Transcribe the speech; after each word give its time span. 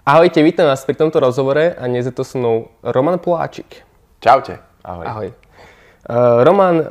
Ahojte, 0.00 0.40
vítam 0.40 0.64
vás 0.64 0.80
pri 0.88 0.96
tomto 0.96 1.20
rozhovore 1.20 1.76
a 1.76 1.84
dnes 1.84 2.08
je 2.08 2.14
to 2.16 2.24
so 2.24 2.40
mnou 2.40 2.72
Roman 2.80 3.20
Poláčik. 3.20 3.84
Čaute. 4.24 4.56
Ahoj. 4.80 5.04
Ahoj. 5.04 5.28
Uh, 5.28 6.40
Roman, 6.40 6.76
uh, 6.80 6.86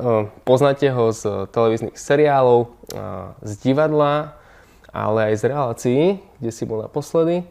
poznáte 0.46 0.86
ho 0.94 1.10
z 1.10 1.50
televíznych 1.50 1.98
seriálov, 1.98 2.70
uh, 2.70 3.34
z 3.42 3.52
divadla, 3.66 4.38
ale 4.94 5.34
aj 5.34 5.42
z 5.42 5.44
relácií, 5.50 6.02
kde 6.38 6.52
si 6.54 6.70
bol 6.70 6.86
naposledy. 6.86 7.50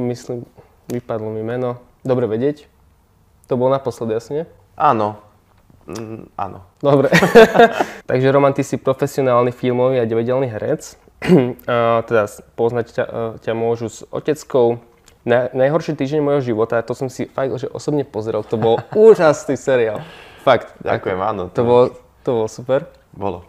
Myslím, 0.00 0.48
vypadlo 0.88 1.28
mi 1.36 1.44
meno. 1.44 1.76
Dobre 2.00 2.24
vedieť. 2.24 2.64
To 3.52 3.60
bol 3.60 3.68
naposledy, 3.68 4.16
jasne? 4.16 4.48
Áno. 4.72 5.20
Mm, 5.84 6.32
áno. 6.40 6.64
Dobre. 6.80 7.12
Takže 8.08 8.32
Roman, 8.32 8.56
ty 8.56 8.64
si 8.64 8.80
profesionálny 8.80 9.52
filmový 9.52 10.00
a 10.00 10.08
divadelný 10.08 10.48
herec. 10.48 10.96
teda 12.08 12.24
poznať 12.56 12.86
ťa, 12.96 13.04
ťa 13.44 13.52
môžu 13.52 13.92
s 13.92 14.04
oteckou. 14.08 14.80
Na, 15.20 15.52
najhorší 15.52 15.92
týždeň 16.00 16.20
mojho 16.24 16.40
života, 16.40 16.80
to 16.80 16.96
som 16.96 17.12
si 17.12 17.28
fakt, 17.28 17.52
že 17.60 17.68
osobne 17.68 18.08
pozrel, 18.08 18.40
to 18.40 18.56
bol 18.56 18.80
úžasný 18.96 19.60
seriál. 19.60 20.00
Fakt. 20.40 20.72
Ďakujem, 20.80 21.20
áno. 21.20 21.52
To, 21.52 21.60
bolo, 21.60 21.84
to 22.24 22.28
bolo 22.32 22.48
super. 22.48 22.88
Bolo. 23.12 23.44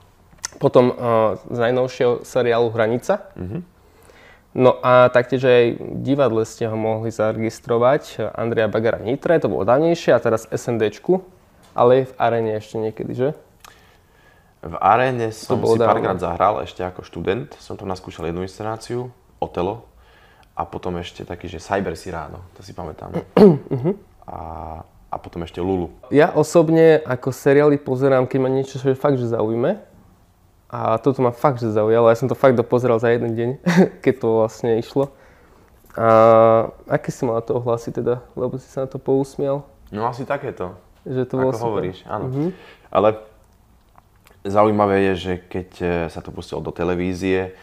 Potom 0.59 0.91
uh, 0.91 1.39
z 1.47 1.57
najnovšieho 1.57 2.27
seriálu 2.27 2.67
Hranica. 2.75 3.31
Mm-hmm. 3.39 3.61
No 4.51 4.75
a 4.83 5.07
taktiež 5.07 5.47
aj 5.47 5.63
v 5.79 5.99
divadle 6.03 6.43
ste 6.43 6.67
ho 6.67 6.75
mohli 6.75 7.07
zaregistrovať. 7.07 8.35
Andrea 8.35 8.67
Bagara 8.67 8.99
Nitre, 8.99 9.39
to 9.39 9.47
bolo 9.47 9.63
dávnejšie 9.63 10.11
a 10.11 10.19
teraz 10.19 10.43
SNDčku, 10.51 11.23
ale 11.71 12.11
v 12.11 12.13
aréne 12.19 12.59
ešte 12.59 12.75
niekedy, 12.75 13.15
že? 13.15 13.29
V 14.61 14.75
aréne 14.77 15.33
som 15.33 15.57
si 15.57 15.77
párkrát 15.81 16.21
zahral 16.21 16.61
ešte 16.61 16.85
ako 16.85 17.01
študent. 17.01 17.49
Som 17.57 17.81
tam 17.81 17.89
naskúšal 17.89 18.29
jednu 18.29 18.45
inscenáciu, 18.45 19.09
Otelo, 19.41 19.89
a 20.53 20.61
potom 20.69 20.93
ešte 21.01 21.25
taký, 21.25 21.49
že 21.49 21.57
Cyber 21.57 21.97
si 21.97 22.13
ráno, 22.13 22.45
to 22.53 22.61
si 22.61 22.75
pamätám. 22.77 23.09
a, 24.29 24.39
a 24.85 25.15
potom 25.17 25.41
ešte 25.41 25.57
Lulu. 25.57 25.89
Ja 26.13 26.29
osobne 26.29 27.01
ako 27.01 27.33
seriály 27.33 27.81
pozerám, 27.81 28.29
keď 28.29 28.39
ma 28.39 28.49
niečo 28.53 28.77
že 28.77 28.93
fakt, 28.93 29.17
že 29.17 29.33
zaujíme. 29.33 29.81
A 30.71 30.95
toto 31.01 31.19
ma 31.19 31.35
fakt, 31.35 31.59
že 31.59 31.73
zaujalo. 31.73 32.07
Ja 32.07 32.15
som 32.15 32.31
to 32.31 32.37
fakt 32.37 32.55
dopozeral 32.55 33.01
za 33.01 33.11
jeden 33.11 33.35
deň, 33.35 33.49
keď 34.05 34.13
to 34.21 34.27
vlastne 34.45 34.77
išlo. 34.77 35.11
A 35.97 36.71
aké 36.87 37.11
si 37.11 37.27
mal 37.27 37.41
na 37.41 37.43
to 37.43 37.59
ohlasy 37.59 37.91
teda? 37.91 38.23
Lebo 38.37 38.55
si 38.55 38.69
sa 38.69 38.85
na 38.85 38.87
to 38.87 38.95
pousmiel? 38.95 39.67
No 39.91 40.07
asi 40.07 40.23
takéto. 40.23 40.79
Že 41.03 41.27
to 41.27 41.35
bolo 41.35 41.51
Ako 41.51 41.59
super. 41.59 41.67
hovoríš, 41.67 41.99
áno. 42.07 42.25
Mm-hmm. 42.31 42.49
Ale 42.93 43.09
Zaujímavé 44.41 45.13
je, 45.13 45.13
že 45.15 45.33
keď 45.37 45.69
e, 45.77 45.85
sa 46.09 46.17
to 46.25 46.33
pustilo 46.33 46.65
do 46.65 46.73
televízie 46.73 47.53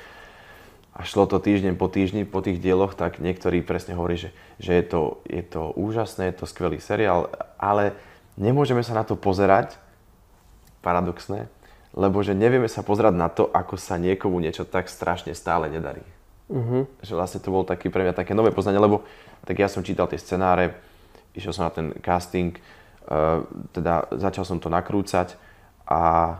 a 0.95 1.03
šlo 1.03 1.27
to 1.27 1.43
týždeň 1.43 1.75
po 1.75 1.91
týždni 1.91 2.23
po 2.23 2.39
tých 2.39 2.63
dieloch, 2.63 2.95
tak 2.95 3.19
niektorí 3.19 3.67
presne 3.67 3.99
hovorí, 3.99 4.15
že, 4.15 4.31
že 4.63 4.79
je, 4.79 4.85
to, 4.87 5.01
je 5.27 5.43
to 5.43 5.75
úžasné, 5.75 6.31
je 6.31 6.39
to 6.39 6.47
skvelý 6.47 6.79
seriál, 6.79 7.35
ale 7.59 7.99
nemôžeme 8.39 8.87
sa 8.87 8.95
na 8.95 9.03
to 9.03 9.19
pozerať, 9.19 9.75
paradoxné, 10.79 11.51
lebo 11.99 12.23
že 12.23 12.39
nevieme 12.39 12.71
sa 12.71 12.87
pozerať 12.87 13.15
na 13.19 13.27
to, 13.27 13.51
ako 13.51 13.75
sa 13.75 13.99
niekomu 13.99 14.39
niečo 14.39 14.63
tak 14.63 14.87
strašne 14.87 15.35
stále 15.35 15.67
nedarí. 15.67 16.07
Uh-huh. 16.47 16.87
Že 17.03 17.13
vlastne 17.19 17.41
to 17.43 17.51
bolo 17.51 17.67
taký, 17.67 17.91
pre 17.91 18.07
mňa 18.07 18.15
také 18.15 18.39
nové 18.39 18.55
poznanie, 18.55 18.79
lebo 18.79 19.03
tak 19.43 19.59
ja 19.59 19.67
som 19.67 19.83
čítal 19.83 20.07
tie 20.07 20.17
scenáre, 20.17 20.79
išiel 21.35 21.51
som 21.51 21.67
na 21.67 21.75
ten 21.75 21.91
casting, 21.99 22.55
uh, 23.11 23.43
teda 23.75 24.07
začal 24.15 24.47
som 24.47 24.63
to 24.63 24.71
nakrúcať 24.71 25.35
a 25.85 26.39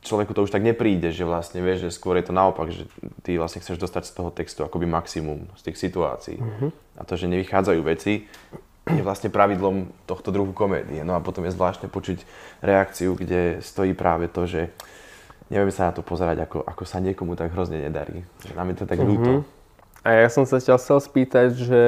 človeku 0.00 0.32
to 0.32 0.48
už 0.48 0.52
tak 0.52 0.64
nepríde, 0.64 1.12
že 1.12 1.28
vlastne 1.28 1.60
vieš, 1.60 1.88
že 1.88 1.90
skôr 1.92 2.16
je 2.16 2.24
to 2.24 2.32
naopak, 2.32 2.72
že 2.72 2.88
ty 3.20 3.36
vlastne 3.36 3.60
chceš 3.60 3.76
dostať 3.76 4.08
z 4.08 4.12
toho 4.16 4.30
textu 4.32 4.64
akoby 4.64 4.88
maximum 4.88 5.44
z 5.60 5.62
tých 5.70 5.76
situácií. 5.76 6.40
Uh-huh. 6.40 6.72
A 6.96 7.04
to, 7.04 7.20
že 7.20 7.28
nevychádzajú 7.28 7.80
veci, 7.84 8.24
je 8.86 9.02
vlastne 9.04 9.28
pravidlom 9.28 9.92
tohto 10.08 10.32
druhu 10.32 10.56
komédie. 10.56 11.04
No 11.04 11.18
a 11.18 11.20
potom 11.20 11.44
je 11.44 11.52
zvláštne 11.52 11.92
počuť 11.92 12.24
reakciu, 12.64 13.12
kde 13.12 13.60
stojí 13.60 13.92
práve 13.92 14.32
to, 14.32 14.48
že 14.48 14.72
nevieme 15.52 15.74
sa 15.74 15.90
na 15.90 15.92
to 15.92 16.00
pozerať, 16.00 16.48
ako, 16.48 16.64
ako 16.64 16.82
sa 16.88 17.02
niekomu 17.04 17.36
tak 17.36 17.52
hrozne 17.52 17.82
nedarí. 17.82 18.24
Že 18.46 18.52
nám 18.56 18.72
je 18.72 18.76
to 18.80 18.86
tak 18.88 18.98
uh-huh. 19.04 19.10
ľúto. 19.10 19.32
A 20.00 20.24
ja 20.24 20.28
som 20.32 20.48
sa 20.48 20.62
ťa 20.62 20.80
chcel 20.80 20.98
spýtať, 21.02 21.48
že 21.60 21.82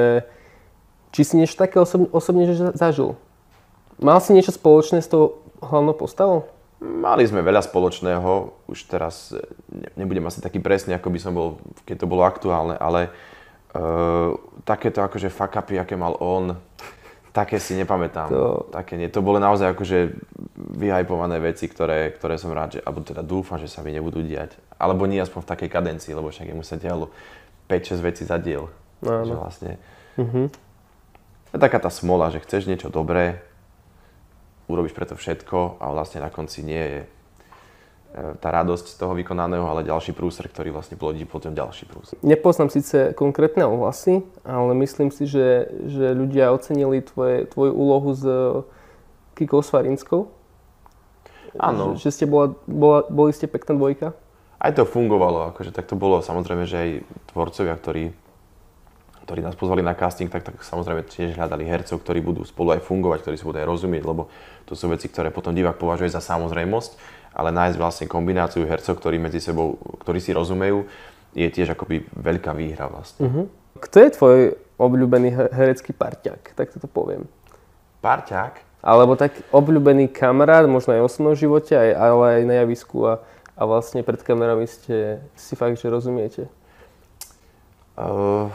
či 1.09 1.21
si 1.25 1.33
niečo 1.33 1.57
také 1.57 1.81
osobne, 1.81 2.11
osobne 2.13 2.45
zažil? 2.77 3.17
Mal 3.97 4.21
si 4.21 4.37
niečo 4.37 4.53
spoločné 4.53 5.01
s 5.01 5.09
tou 5.09 5.41
hlavnou 5.65 5.97
postavou? 5.97 6.51
Mali 6.79 7.27
sme 7.27 7.43
veľa 7.43 7.59
spoločného, 7.59 8.55
už 8.71 8.87
teraz 8.87 9.35
e, 9.35 9.43
nebudem 9.99 10.23
asi 10.23 10.39
taký 10.39 10.63
presný, 10.63 10.95
ako 10.95 11.11
by 11.11 11.19
som 11.19 11.35
bol, 11.35 11.59
keď 11.83 12.03
to 12.03 12.07
bolo 12.07 12.23
aktuálne, 12.23 12.79
ale 12.79 13.11
uh, 13.75 14.31
takéto 14.63 15.03
akože 15.03 15.27
fuck 15.27 15.59
upy, 15.59 15.75
aké 15.75 15.99
mal 15.99 16.15
on, 16.23 16.55
také 17.35 17.61
si 17.61 17.77
nepamätám. 17.77 18.29
To... 18.31 18.71
Také 18.73 18.97
nie. 18.97 19.07
To 19.11 19.21
boli 19.21 19.37
naozaj 19.39 19.75
akože 19.75 19.97
vyhypované 20.79 21.37
veci, 21.39 21.69
ktoré, 21.69 22.15
ktoré 22.15 22.35
som 22.39 22.51
rád, 22.51 22.77
že, 22.77 22.79
alebo 22.83 23.05
teda 23.05 23.21
dúfam, 23.21 23.61
že 23.61 23.69
sa 23.69 23.85
mi 23.85 23.93
nebudú 23.93 24.23
diať. 24.25 24.57
Alebo 24.79 25.05
nie 25.05 25.21
aspoň 25.21 25.45
v 25.45 25.51
takej 25.51 25.69
kadencii, 25.69 26.13
lebo 26.15 26.33
však 26.33 26.55
mu 26.55 26.65
sa 26.65 26.79
dialo 26.79 27.13
5-6 27.69 28.07
vecí 28.07 28.23
za 28.25 28.39
diel. 28.41 28.67
No, 28.99 29.23
že 29.23 29.33
vlastne... 29.35 29.71
Uh-huh. 30.19 30.51
Je 31.49 31.57
taká 31.57 31.81
tá 31.81 31.89
smola, 31.89 32.29
že 32.29 32.43
chceš 32.43 32.69
niečo 32.69 32.93
dobré, 32.93 33.41
urobíš 34.69 34.93
preto 34.93 35.17
všetko 35.17 35.81
a 35.81 35.85
vlastne 35.91 36.21
na 36.21 36.29
konci 36.29 36.61
nie 36.61 36.79
je 36.79 36.99
e, 37.01 37.07
tá 38.37 38.53
radosť 38.53 38.85
z 38.93 38.95
toho 38.95 39.17
vykonaného, 39.17 39.65
ale 39.65 39.89
ďalší 39.89 40.13
prúser, 40.13 40.45
ktorý 40.45 40.69
vlastne 40.69 40.95
plodí 40.95 41.25
potom 41.25 41.51
ďalší 41.51 41.89
prúser. 41.89 42.15
Nepoznám 42.21 42.69
síce 42.69 43.17
konkrétne 43.17 43.65
ohlasy, 43.65 44.21
ale 44.45 44.71
myslím 44.85 45.09
si, 45.09 45.25
že, 45.25 45.73
že 45.89 46.13
ľudia 46.13 46.53
ocenili 46.53 47.01
tvoje, 47.01 47.49
tvoju 47.49 47.73
úlohu 47.73 48.09
s 48.13 48.23
Kikou 49.33 49.65
Svarinskou. 49.65 50.29
Áno. 51.57 51.97
Že, 51.97 52.05
že 52.05 52.09
ste 52.13 52.25
bola, 52.29 52.53
bola, 52.69 53.09
boli 53.09 53.33
ste 53.33 53.49
pekná 53.49 53.73
dvojka? 53.73 54.13
Aj 54.59 54.75
to 54.75 54.85
fungovalo, 54.85 55.55
akože 55.55 55.73
tak 55.73 55.89
to 55.89 55.97
bolo 55.97 56.21
samozrejme, 56.21 56.67
že 56.69 56.77
aj 56.77 56.89
tvorcovia, 57.31 57.73
ktorí 57.79 58.03
ktorí 59.29 59.45
nás 59.45 59.53
pozvali 59.53 59.85
na 59.85 59.93
casting, 59.93 60.25
tak, 60.25 60.41
tak 60.41 60.57
samozrejme 60.65 61.05
tiež 61.05 61.37
hľadali 61.37 61.61
hercov, 61.69 62.01
ktorí 62.01 62.17
budú 62.17 62.41
spolu 62.41 62.73
aj 62.73 62.81
fungovať, 62.81 63.21
ktorí 63.21 63.35
si 63.37 63.45
budú 63.45 63.61
aj 63.61 63.69
rozumieť, 63.69 64.01
lebo 64.01 64.25
to 64.65 64.73
sú 64.73 64.89
veci, 64.89 65.05
ktoré 65.05 65.29
potom 65.29 65.53
divák 65.53 65.77
považuje 65.77 66.09
za 66.09 66.17
samozrejmosť, 66.17 66.97
ale 67.37 67.53
nájsť 67.53 67.77
vlastne 67.77 68.05
kombináciu 68.09 68.65
hercov, 68.65 68.97
ktorí 68.97 69.21
medzi 69.21 69.37
sebou, 69.37 69.77
ktorí 70.01 70.17
si 70.17 70.33
rozumejú, 70.33 70.89
je 71.37 71.45
tiež 71.45 71.77
akoby 71.77 72.09
veľká 72.09 72.57
výhra 72.57 72.89
vlastne. 72.89 73.21
Uh-huh. 73.21 73.45
Kto 73.77 73.97
je 74.01 74.09
tvoj 74.17 74.37
obľúbený 74.81 75.53
herecký 75.53 75.93
parťák, 75.93 76.57
tak 76.57 76.73
to 76.73 76.89
poviem? 76.89 77.29
Parťák? 78.01 78.81
Alebo 78.81 79.13
tak 79.13 79.37
obľúbený 79.53 80.09
kamarát, 80.09 80.65
možno 80.65 80.97
aj 80.97 81.05
v 81.05 81.07
osobnom 81.11 81.35
živote, 81.37 81.77
aj, 81.77 81.89
ale 81.93 82.25
aj 82.33 82.43
na 82.49 82.55
javisku 82.65 83.05
a, 83.05 83.21
a 83.53 83.61
vlastne 83.69 84.01
pred 84.01 84.25
kamerami 84.25 84.65
ste 84.65 85.21
si 85.37 85.53
fakt, 85.53 85.77
že 85.77 85.85
rozumiete? 85.85 86.49
Uh, 87.93 88.47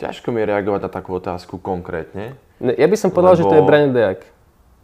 Ťažko 0.00 0.32
mi 0.32 0.40
je 0.40 0.46
reagovať 0.48 0.80
na 0.80 0.90
takú 0.90 1.12
otázku 1.20 1.60
konkrétne. 1.60 2.34
Ja 2.60 2.88
by 2.88 2.96
som 2.96 3.12
povedal, 3.12 3.36
lebo... 3.36 3.40
že 3.40 3.44
to 3.52 3.56
je 3.60 3.64
Braň 3.68 3.84
Dejak, 3.92 4.20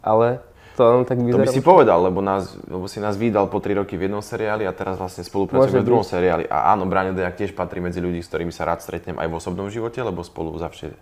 ale 0.05 0.45
to 0.77 0.81
len 0.85 1.09
tak 1.09 1.17
vyzerá. 1.17 1.41
To 1.41 1.45
by 1.49 1.49
si 1.49 1.61
povedal, 1.65 1.97
lebo, 2.05 2.21
nás, 2.21 2.53
lebo 2.69 2.85
si 2.85 3.01
nás 3.01 3.17
vydal 3.17 3.49
po 3.49 3.57
3 3.57 3.81
roky 3.81 3.97
v 3.97 4.05
jednom 4.05 4.21
seriáli 4.21 4.69
a 4.69 4.73
teraz 4.77 5.01
vlastne 5.01 5.25
spolupracujeme 5.25 5.81
v 5.81 5.89
druhom 5.89 6.05
byť. 6.05 6.13
seriáli. 6.13 6.45
A 6.45 6.69
áno, 6.69 6.85
Braň 6.85 7.17
Dejak 7.17 7.33
tiež 7.33 7.57
patrí 7.57 7.81
medzi 7.81 7.97
ľudí, 7.97 8.21
s 8.21 8.29
ktorými 8.29 8.53
sa 8.53 8.69
rád 8.69 8.85
stretnem 8.85 9.17
aj 9.17 9.25
v 9.25 9.33
osobnom 9.33 9.65
živote, 9.73 9.97
lebo 9.97 10.21
spolu 10.21 10.53
zavše, 10.61 10.93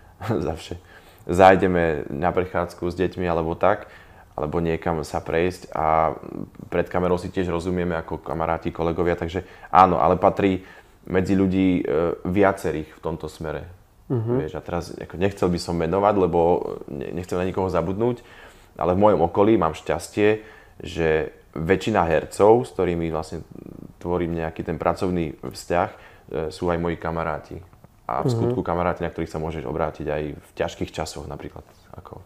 zavše 0.48 0.80
zájdeme 1.28 2.08
na 2.08 2.32
prechádzku 2.32 2.88
s 2.88 2.96
deťmi 2.96 3.28
alebo 3.28 3.52
tak, 3.52 3.92
alebo 4.32 4.64
niekam 4.64 5.04
sa 5.04 5.20
prejsť 5.20 5.68
a 5.76 6.16
pred 6.72 6.88
kamerou 6.88 7.20
si 7.20 7.28
tiež 7.28 7.52
rozumieme 7.52 7.94
ako 8.00 8.24
kamaráti, 8.24 8.72
kolegovia, 8.72 9.14
takže 9.14 9.44
áno, 9.68 10.00
ale 10.00 10.16
patrí 10.16 10.64
medzi 11.06 11.38
ľudí 11.38 11.80
e, 11.80 11.82
viacerých 12.26 12.98
v 12.98 13.00
tomto 13.00 13.30
smere. 13.30 13.68
Uh-huh. 14.08 14.40
Vieš, 14.40 14.56
a 14.56 14.64
teraz 14.64 14.90
ako 14.96 15.20
nechcel 15.20 15.48
by 15.52 15.60
som 15.60 15.76
menovať, 15.76 16.14
lebo 16.16 16.40
nechcem 16.88 17.36
na 17.36 17.44
nikoho 17.44 17.68
zabudnúť, 17.68 18.24
ale 18.80 18.96
v 18.96 19.02
mojom 19.04 19.20
okolí 19.28 19.60
mám 19.60 19.76
šťastie, 19.76 20.42
že 20.80 21.36
väčšina 21.52 22.06
hercov, 22.08 22.64
s 22.64 22.72
ktorými 22.72 23.12
vlastne 23.12 23.44
tvorím 24.00 24.38
nejaký 24.40 24.64
ten 24.64 24.80
pracovný 24.80 25.36
vzťah, 25.44 25.90
e, 25.92 25.96
sú 26.48 26.72
aj 26.72 26.78
moji 26.80 26.96
kamaráti. 26.96 27.58
A 28.08 28.24
v 28.24 28.28
mhm. 28.28 28.32
skutku 28.32 28.60
uh-huh. 28.64 28.70
kamaráti, 28.72 29.04
na 29.04 29.12
ktorých 29.12 29.28
sa 29.28 29.42
môžeš 29.42 29.68
obrátiť 29.68 30.06
aj 30.08 30.22
v 30.32 30.50
ťažkých 30.56 30.90
časoch, 30.90 31.28
napríklad 31.28 31.64
ako 31.92 32.24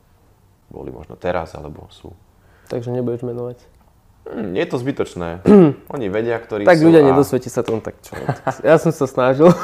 boli 0.73 0.89
možno 0.89 1.19
teraz, 1.21 1.53
alebo 1.53 1.91
sú. 1.93 2.15
Takže 2.73 2.89
nebudeš 2.95 3.27
menovať. 3.27 3.59
Hm, 4.23 4.55
je 4.55 4.67
to 4.71 4.77
zbytočné. 4.79 5.43
Oni 5.95 6.07
vedia, 6.07 6.39
ktorí 6.39 6.63
tak 6.63 6.79
sú. 6.79 6.87
Tak 6.87 6.87
ľudia 6.87 7.03
a... 7.03 7.07
nedosvieti 7.11 7.51
sa 7.51 7.67
tomu 7.67 7.83
tak 7.83 7.99
čo. 8.01 8.15
Ja 8.69 8.79
som 8.79 8.95
sa 8.95 9.07
snažil. 9.11 9.51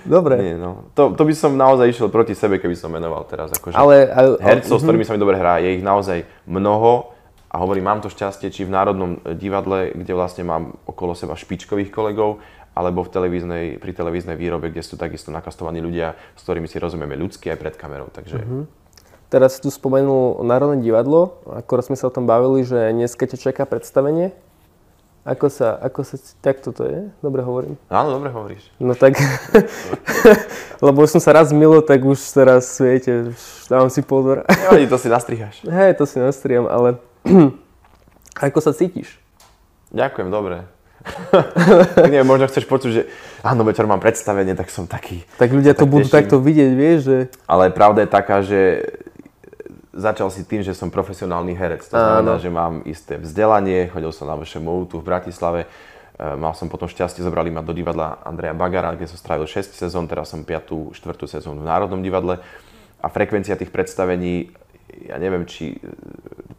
Dobre. 0.00 0.40
Nie, 0.40 0.56
no. 0.56 0.88
to, 0.96 1.12
to 1.12 1.22
by 1.28 1.34
som 1.36 1.60
naozaj 1.60 1.92
išiel 1.92 2.08
proti 2.08 2.32
sebe, 2.32 2.56
keby 2.56 2.72
som 2.72 2.88
menoval 2.88 3.28
teraz. 3.28 3.52
Akože 3.52 3.76
ale, 3.76 4.08
ale, 4.08 4.40
hercov, 4.40 4.78
ale, 4.78 4.80
s 4.80 4.84
ktorými 4.86 5.04
uh-huh. 5.04 5.12
sa 5.12 5.16
mi 5.18 5.20
dobre 5.20 5.36
hrá, 5.36 5.60
je 5.60 5.76
ich 5.76 5.84
naozaj 5.84 6.24
mnoho. 6.48 7.12
A 7.50 7.58
hovorím, 7.58 7.90
mám 7.90 8.00
to 8.00 8.08
šťastie, 8.08 8.48
či 8.54 8.62
v 8.62 8.72
Národnom 8.72 9.18
divadle, 9.34 9.90
kde 9.92 10.12
vlastne 10.14 10.46
mám 10.46 10.78
okolo 10.86 11.18
seba 11.18 11.34
špičkových 11.34 11.90
kolegov, 11.90 12.38
alebo 12.78 13.02
v 13.02 13.10
televíznej, 13.10 13.66
pri 13.82 13.92
televíznej 13.92 14.38
výrobe, 14.38 14.70
kde 14.70 14.86
sú 14.86 14.94
takisto 14.94 15.34
nakastovaní 15.34 15.82
ľudia, 15.82 16.14
s 16.38 16.46
ktorými 16.46 16.70
si 16.70 16.78
rozumieme 16.78 17.18
ľudsky 17.18 17.50
aj 17.50 17.58
pred 17.58 17.74
kamerou. 17.74 18.08
Takže... 18.08 18.38
Uh-huh. 18.40 18.64
Teraz 19.30 19.62
tu 19.62 19.70
spomenul 19.70 20.42
Národné 20.42 20.82
divadlo, 20.82 21.38
akorát 21.46 21.86
sme 21.86 21.94
sa 21.94 22.10
o 22.10 22.14
tom 22.14 22.26
bavili, 22.26 22.66
že 22.66 22.90
dneska 22.90 23.30
ťa 23.30 23.38
čaká 23.38 23.62
predstavenie. 23.62 24.34
Ako 25.22 25.46
sa, 25.46 25.78
ako 25.78 26.02
sa, 26.02 26.18
tak 26.42 26.58
toto 26.58 26.82
je? 26.82 27.14
Dobre 27.22 27.38
hovorím? 27.46 27.78
Áno, 27.86 28.10
dobre 28.18 28.34
hovoríš. 28.34 28.66
No 28.82 28.98
tak, 28.98 29.14
lebo 30.84 31.06
už 31.06 31.14
som 31.14 31.22
sa 31.22 31.30
raz 31.30 31.54
milo, 31.54 31.78
tak 31.78 32.02
už 32.02 32.18
teraz, 32.34 32.74
viete, 32.82 33.30
dávam 33.70 33.86
si 33.86 34.02
pozor. 34.02 34.42
Nevadí, 34.50 34.90
to 34.90 34.98
si 34.98 35.06
nastrihaš. 35.06 35.62
Hej, 35.78 35.94
to 36.02 36.10
si 36.10 36.18
nastriham, 36.18 36.66
ale 36.66 36.98
ako 38.50 38.58
sa 38.58 38.74
cítiš? 38.74 39.14
Ďakujem, 39.94 40.26
dobre. 40.26 40.66
Nie, 42.12 42.26
možno 42.26 42.50
chceš 42.50 42.66
počuť, 42.66 42.90
že 42.90 43.02
áno, 43.46 43.62
večer 43.62 43.86
mám 43.86 44.02
predstavenie, 44.02 44.58
tak 44.58 44.74
som 44.74 44.90
taký... 44.90 45.22
Tak 45.38 45.54
ľudia 45.54 45.78
to 45.78 45.86
tak 45.86 45.90
budú 45.94 46.06
teším. 46.10 46.18
takto 46.18 46.36
vidieť, 46.42 46.70
vieš, 46.74 46.98
že... 47.06 47.18
Ale 47.46 47.70
pravda 47.70 48.02
je 48.02 48.10
taká, 48.10 48.42
že 48.42 48.60
začal 49.90 50.30
si 50.30 50.46
tým, 50.46 50.62
že 50.62 50.74
som 50.74 50.90
profesionálny 50.90 51.54
herec. 51.54 51.82
To 51.90 51.98
znamená, 51.98 52.38
áno. 52.38 52.42
že 52.42 52.50
mám 52.50 52.82
isté 52.86 53.18
vzdelanie, 53.18 53.90
chodil 53.90 54.14
som 54.14 54.30
na 54.30 54.38
VŠMU 54.38 54.86
tu 54.86 55.02
v 55.02 55.06
Bratislave, 55.06 55.66
e, 55.66 55.68
mal 56.38 56.54
som 56.54 56.70
potom 56.70 56.86
šťastie, 56.86 57.26
zobrali 57.26 57.50
ma 57.50 57.62
do 57.62 57.74
divadla 57.74 58.22
Andreja 58.22 58.54
Bagara, 58.54 58.94
kde 58.94 59.10
som 59.10 59.18
strávil 59.18 59.50
6 59.50 59.74
sezón, 59.74 60.06
teraz 60.06 60.30
som 60.30 60.46
5. 60.46 60.94
4. 60.94 61.02
sezónu 61.26 61.62
v 61.62 61.68
Národnom 61.68 61.98
divadle 61.98 62.38
a 63.02 63.06
frekvencia 63.10 63.58
tých 63.58 63.74
predstavení, 63.74 64.54
ja 65.06 65.16
neviem, 65.18 65.46
či 65.46 65.78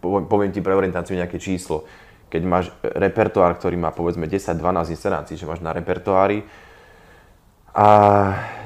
poviem 0.01 0.51
ti 0.51 0.59
pre 0.63 0.73
orientáciu 0.73 1.13
nejaké 1.15 1.37
číslo, 1.37 1.85
keď 2.31 2.41
máš 2.47 2.65
repertoár, 2.81 3.59
ktorý 3.59 3.75
má 3.75 3.91
povedzme 3.91 4.25
10-12 4.25 4.95
inscenácií, 4.95 5.35
že 5.35 5.45
máš 5.45 5.59
na 5.59 5.75
repertoári 5.75 6.47
a 7.71 7.87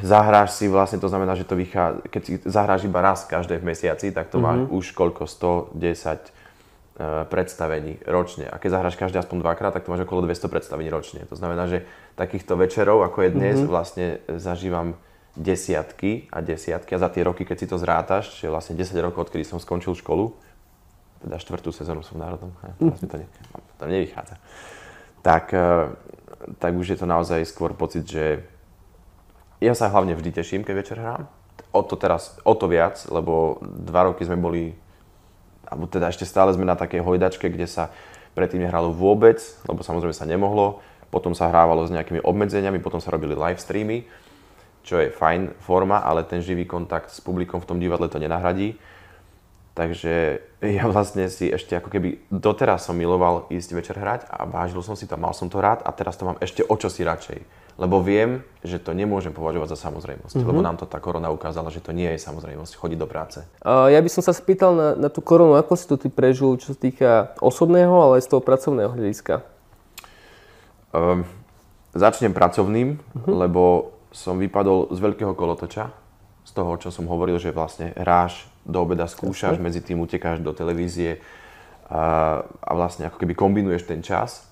zahráš 0.02 0.58
si 0.58 0.66
vlastne, 0.66 0.98
to 0.98 1.06
znamená, 1.06 1.38
že 1.38 1.46
to 1.46 1.54
vychádza, 1.54 2.02
keď 2.10 2.22
si 2.26 2.34
zahráš 2.42 2.90
iba 2.90 3.06
raz 3.06 3.22
každé 3.30 3.62
v 3.62 3.70
mesiaci, 3.70 4.10
tak 4.10 4.34
to 4.34 4.42
mm-hmm. 4.42 4.66
máš 4.66 4.74
už 4.74 4.86
koľko, 4.98 5.30
110 5.30 5.78
uh, 5.78 5.78
e, 5.78 7.24
predstavení 7.30 8.02
ročne. 8.10 8.50
A 8.50 8.58
keď 8.58 8.82
zahráš 8.82 8.98
každé 8.98 9.22
aspoň 9.22 9.46
dvakrát, 9.46 9.78
tak 9.78 9.86
to 9.86 9.94
máš 9.94 10.10
okolo 10.10 10.26
200 10.26 10.50
predstavení 10.50 10.90
ročne. 10.90 11.22
To 11.30 11.38
znamená, 11.38 11.70
že 11.70 11.86
takýchto 12.18 12.58
večerov, 12.58 13.06
ako 13.06 13.30
je 13.30 13.30
dnes, 13.30 13.56
mm-hmm. 13.62 13.70
vlastne 13.70 14.08
zažívam 14.26 14.98
desiatky 15.38 16.26
a 16.34 16.42
desiatky 16.42 16.98
a 16.98 17.04
za 17.06 17.10
tie 17.14 17.22
roky, 17.22 17.46
keď 17.46 17.58
si 17.62 17.68
to 17.70 17.78
zrátaš, 17.78 18.34
čiže 18.42 18.50
vlastne 18.50 18.74
10 18.74 18.90
rokov, 19.06 19.30
odkedy 19.30 19.46
som 19.46 19.62
skončil 19.62 19.94
školu, 19.94 20.34
teda 21.22 21.38
štvrtú 21.38 21.70
sezónu 21.70 22.02
som 22.02 22.18
v 22.18 22.26
Národnom, 22.26 22.56
teraz 22.80 23.00
mi 23.04 23.08
to, 23.12 23.18
ne, 23.20 23.28
to 23.76 23.86
nevychádza, 23.86 24.36
tak, 25.20 25.52
e, 25.52 25.92
tak 26.58 26.72
už 26.74 26.96
je 26.96 26.98
to 26.98 27.06
naozaj 27.06 27.44
skôr 27.44 27.76
pocit, 27.76 28.08
že 28.08 28.55
ja 29.64 29.74
sa 29.74 29.88
hlavne 29.88 30.16
vždy 30.16 30.32
teším, 30.36 30.62
keď 30.68 30.74
večer 30.76 30.98
hrám. 31.00 31.28
O 31.72 31.82
to 31.84 31.96
teraz, 31.96 32.36
o 32.44 32.56
to 32.56 32.68
viac, 32.68 33.00
lebo 33.08 33.60
dva 33.64 34.12
roky 34.12 34.24
sme 34.24 34.40
boli, 34.40 34.76
alebo 35.68 35.88
teda 35.88 36.12
ešte 36.12 36.28
stále 36.28 36.52
sme 36.56 36.68
na 36.68 36.76
takej 36.76 37.04
hojdačke, 37.04 37.48
kde 37.52 37.68
sa 37.68 37.92
predtým 38.36 38.64
nehralo 38.64 38.92
vôbec, 38.92 39.40
lebo 39.68 39.80
samozrejme 39.84 40.16
sa 40.16 40.28
nemohlo. 40.28 40.84
Potom 41.08 41.32
sa 41.32 41.48
hrávalo 41.48 41.88
s 41.88 41.94
nejakými 41.96 42.20
obmedzeniami, 42.24 42.84
potom 42.84 43.00
sa 43.00 43.12
robili 43.12 43.36
live 43.36 43.60
streamy, 43.60 44.04
čo 44.84 45.00
je 45.00 45.12
fajn 45.12 45.56
forma, 45.64 46.04
ale 46.04 46.28
ten 46.28 46.44
živý 46.44 46.68
kontakt 46.68 47.12
s 47.12 47.24
publikom 47.24 47.64
v 47.64 47.68
tom 47.68 47.80
divadle 47.80 48.12
to 48.12 48.20
nenahradí. 48.20 48.76
Takže 49.76 50.40
ja 50.64 50.88
vlastne 50.88 51.28
si 51.28 51.52
ešte 51.52 51.76
ako 51.76 51.92
keby 51.92 52.32
doteraz 52.32 52.88
som 52.88 52.96
miloval 52.96 53.48
ísť 53.52 53.70
večer 53.76 53.96
hrať 54.00 54.28
a 54.32 54.48
vážil 54.48 54.80
som 54.80 54.96
si 54.96 55.04
to, 55.04 55.20
mal 55.20 55.36
som 55.36 55.52
to 55.52 55.60
rád 55.60 55.84
a 55.84 55.92
teraz 55.92 56.16
to 56.16 56.24
mám 56.24 56.40
ešte 56.40 56.64
o 56.64 56.76
čo 56.80 56.88
si 56.88 57.04
radšej. 57.04 57.65
Lebo 57.76 58.00
viem, 58.00 58.40
že 58.64 58.80
to 58.80 58.96
nemôžem 58.96 59.36
považovať 59.36 59.76
za 59.76 59.92
samozrejmosť, 59.92 60.40
mm-hmm. 60.40 60.48
lebo 60.48 60.64
nám 60.64 60.80
to 60.80 60.88
tá 60.88 60.96
korona 61.04 61.28
ukázala, 61.28 61.68
že 61.68 61.84
to 61.84 61.92
nie 61.92 62.08
je 62.16 62.24
samozrejmosť 62.24 62.80
chodiť 62.80 62.98
do 63.00 63.04
práce. 63.04 63.44
Uh, 63.60 63.92
ja 63.92 64.00
by 64.00 64.08
som 64.08 64.24
sa 64.24 64.32
spýtal 64.32 64.72
na, 64.72 64.90
na 64.96 65.10
tú 65.12 65.20
koronu, 65.20 65.60
ako 65.60 65.76
si 65.76 65.84
to 65.84 66.00
ty 66.00 66.08
prežil, 66.08 66.56
čo 66.56 66.72
sa 66.72 66.78
týka 66.80 67.36
osobného, 67.44 67.92
ale 67.92 68.24
aj 68.24 68.24
z 68.24 68.30
toho 68.32 68.40
pracovného 68.40 68.96
hľadiska? 68.96 69.44
Um, 70.96 71.28
začnem 71.92 72.32
pracovným, 72.32 72.96
mm-hmm. 72.96 73.34
lebo 73.44 73.92
som 74.16 74.40
vypadol 74.40 74.96
z 74.96 75.00
veľkého 75.04 75.36
kolotoča, 75.36 75.92
z 76.48 76.52
toho, 76.56 76.80
čo 76.80 76.96
som 76.96 77.12
hovoril, 77.12 77.36
že 77.36 77.52
vlastne 77.52 77.92
hráš 78.00 78.48
do 78.64 78.80
obeda 78.80 79.04
skúšaš, 79.12 79.60
medzi 79.60 79.84
tým 79.84 80.00
utekáš 80.00 80.40
do 80.40 80.56
televízie 80.56 81.20
a, 81.92 82.40
a 82.42 82.72
vlastne 82.72 83.12
ako 83.12 83.20
keby 83.20 83.36
kombinuješ 83.36 83.84
ten 83.84 84.00
čas. 84.00 84.48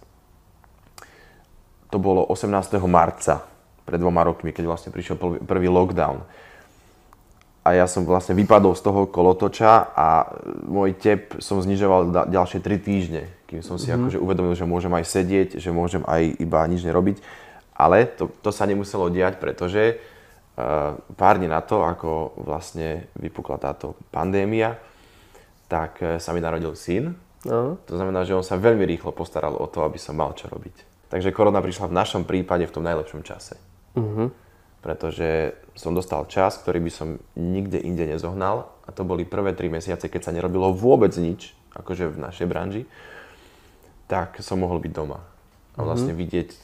To 1.93 2.01
bolo 2.01 2.25
18. 2.25 2.49
marca, 2.89 3.45
pred 3.85 4.01
dvoma 4.01 4.25
rokmi, 4.25 4.49
keď 4.49 4.65
vlastne 4.65 4.89
prišiel 4.89 5.21
prvý 5.45 5.69
lockdown. 5.69 6.25
A 7.63 7.77
ja 7.77 7.85
som 7.87 8.03
vlastne 8.03 8.35
vypadol 8.35 8.75
z 8.75 8.81
toho 8.83 9.07
kolotoča 9.07 9.93
a 9.95 10.27
môj 10.67 10.97
tep 10.99 11.39
som 11.39 11.61
znižoval 11.61 12.27
ďalšie 12.27 12.59
3 12.59 12.81
týždne, 12.81 13.23
kým 13.47 13.63
som 13.63 13.79
si 13.79 13.87
mm-hmm. 13.87 14.09
akože 14.09 14.17
uvedomil, 14.19 14.55
že 14.57 14.67
môžem 14.67 14.91
aj 14.91 15.05
sedieť, 15.05 15.49
že 15.61 15.69
môžem 15.71 16.03
aj 16.03 16.43
iba 16.43 16.59
nič 16.67 16.83
nerobiť. 16.83 17.23
Ale 17.77 18.09
to, 18.09 18.27
to 18.41 18.49
sa 18.51 18.67
nemuselo 18.67 19.07
diať, 19.07 19.39
pretože 19.39 20.01
pár 21.17 21.35
dní 21.37 21.49
na 21.49 21.61
to, 21.61 21.81
ako 21.81 22.37
vlastne 22.41 23.09
vypukla 23.17 23.57
táto 23.57 23.97
pandémia, 24.13 24.77
tak 25.65 25.97
e, 26.05 26.21
sa 26.21 26.29
mi 26.29 26.37
narodil 26.37 26.77
syn. 26.77 27.17
Uh-huh. 27.41 27.73
To 27.89 27.93
znamená, 27.97 28.21
že 28.21 28.37
on 28.37 28.45
sa 28.45 28.61
veľmi 28.61 28.85
rýchlo 28.85 29.09
postaral 29.09 29.57
o 29.57 29.65
to, 29.65 29.81
aby 29.81 29.97
som 29.97 30.13
mal 30.13 30.37
čo 30.37 30.45
robiť. 30.45 30.92
Takže 31.13 31.29
korona 31.29 31.61
prišla 31.61 31.93
v 31.93 31.97
našom 32.01 32.25
prípade 32.25 32.65
v 32.65 32.73
tom 32.73 32.81
najlepšom 32.81 33.21
čase. 33.21 33.61
Uh-huh. 33.93 34.33
Pretože 34.81 35.53
som 35.77 35.93
dostal 35.93 36.25
čas, 36.25 36.57
ktorý 36.57 36.81
by 36.81 36.91
som 36.91 37.21
nikde 37.37 37.77
inde 37.77 38.09
nezohnal. 38.09 38.73
A 38.83 38.89
to 38.89 39.05
boli 39.05 39.21
prvé 39.21 39.53
tri 39.53 39.69
mesiace, 39.69 40.09
keď 40.09 40.21
sa 40.25 40.33
nerobilo 40.33 40.73
vôbec 40.73 41.13
nič, 41.13 41.53
akože 41.77 42.09
v 42.09 42.17
našej 42.17 42.47
branži, 42.49 42.83
tak 44.09 44.41
som 44.41 44.57
mohol 44.57 44.81
byť 44.81 44.89
doma. 44.89 45.21
A 45.77 45.85
vlastne 45.85 46.17
uh-huh. 46.17 46.23
vidieť 46.25 46.49
e, 46.49 46.59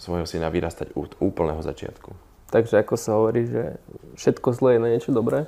svojho 0.00 0.24
syna 0.24 0.48
vyrastať 0.48 0.96
od 0.96 1.20
úplného 1.20 1.60
začiatku. 1.60 2.16
Takže 2.48 2.80
ako 2.80 2.94
sa 2.96 3.20
hovorí, 3.20 3.44
že 3.44 3.76
všetko 4.16 4.56
zlé 4.56 4.70
je 4.76 4.80
na 4.80 4.88
niečo 4.88 5.12
dobré. 5.12 5.44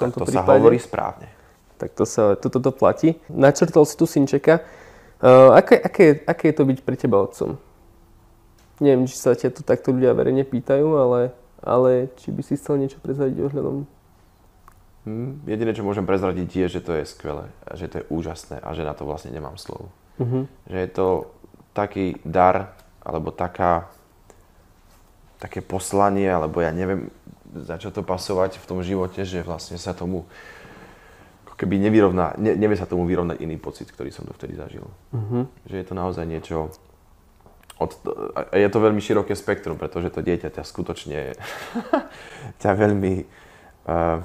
V 0.00 0.08
tomto 0.08 0.24
to 0.24 0.32
prípade. 0.32 0.48
sa 0.48 0.56
hovorí 0.56 0.80
správne. 0.80 1.28
Tak 1.76 1.92
to 1.92 2.08
sa, 2.08 2.40
toto 2.40 2.56
to 2.56 2.72
platí. 2.72 3.20
Načrtol 3.28 3.84
si 3.84 4.00
tu 4.00 4.08
synčeka. 4.08 4.64
Uh, 5.20 5.52
aké, 5.52 5.76
aké, 5.76 6.04
aké 6.24 6.44
je 6.48 6.56
to 6.56 6.64
byť 6.64 6.78
pre 6.80 6.96
teba 6.96 7.20
otcom? 7.20 7.60
Neviem, 8.80 9.04
či 9.04 9.20
sa 9.20 9.36
ťa 9.36 9.52
to 9.52 9.60
takto 9.60 9.92
ľudia 9.92 10.16
verejne 10.16 10.48
pýtajú, 10.48 10.96
ale, 10.96 11.36
ale 11.60 12.08
či 12.16 12.32
by 12.32 12.40
si 12.40 12.56
chcel 12.56 12.80
niečo 12.80 12.96
prezradiť 13.04 13.36
ohľadom? 13.44 13.84
Hmm, 15.04 15.44
jediné, 15.44 15.76
čo 15.76 15.84
môžem 15.84 16.08
prezradiť 16.08 16.48
je, 16.48 16.66
že 16.76 16.80
to 16.80 16.92
je 16.96 17.04
skvelé, 17.04 17.52
že 17.76 17.88
to 17.92 18.00
je 18.00 18.08
úžasné 18.08 18.60
a 18.60 18.72
že 18.72 18.84
na 18.84 18.96
to 18.96 19.04
vlastne 19.04 19.32
nemám 19.32 19.60
slov. 19.60 19.92
Uh-huh. 20.16 20.48
Že 20.68 20.78
je 20.80 20.90
to 20.92 21.06
taký 21.76 22.16
dar, 22.24 22.76
alebo 23.04 23.32
taká 23.32 23.88
také 25.40 25.64
poslanie, 25.64 26.28
alebo 26.28 26.60
ja 26.60 26.68
neviem, 26.68 27.08
za 27.64 27.80
čo 27.80 27.88
to 27.88 28.04
pasovať 28.04 28.60
v 28.60 28.68
tom 28.68 28.84
živote, 28.84 29.24
že 29.24 29.40
vlastne 29.40 29.80
sa 29.80 29.96
tomu 29.96 30.28
keby 31.60 31.76
nevyrovná, 31.76 32.40
ne, 32.40 32.56
nevie 32.56 32.76
sa 32.80 32.88
tomu 32.88 33.04
vyrovnať 33.04 33.44
iný 33.44 33.60
pocit, 33.60 33.92
ktorý 33.92 34.08
som 34.08 34.24
vtedy 34.32 34.56
zažil. 34.56 34.88
Uh-huh. 35.12 35.44
Že 35.68 35.76
je 35.76 35.84
to 35.84 35.94
naozaj 35.94 36.24
niečo, 36.24 36.72
od, 37.76 37.92
a 38.32 38.56
je 38.56 38.68
to 38.72 38.80
veľmi 38.80 39.00
široké 39.04 39.36
spektrum, 39.36 39.76
pretože 39.76 40.08
to 40.08 40.24
dieťa 40.24 40.56
ťa 40.56 40.64
skutočne 40.64 41.36
ťa 42.64 42.70
veľmi 42.72 43.12
uh, 43.84 44.24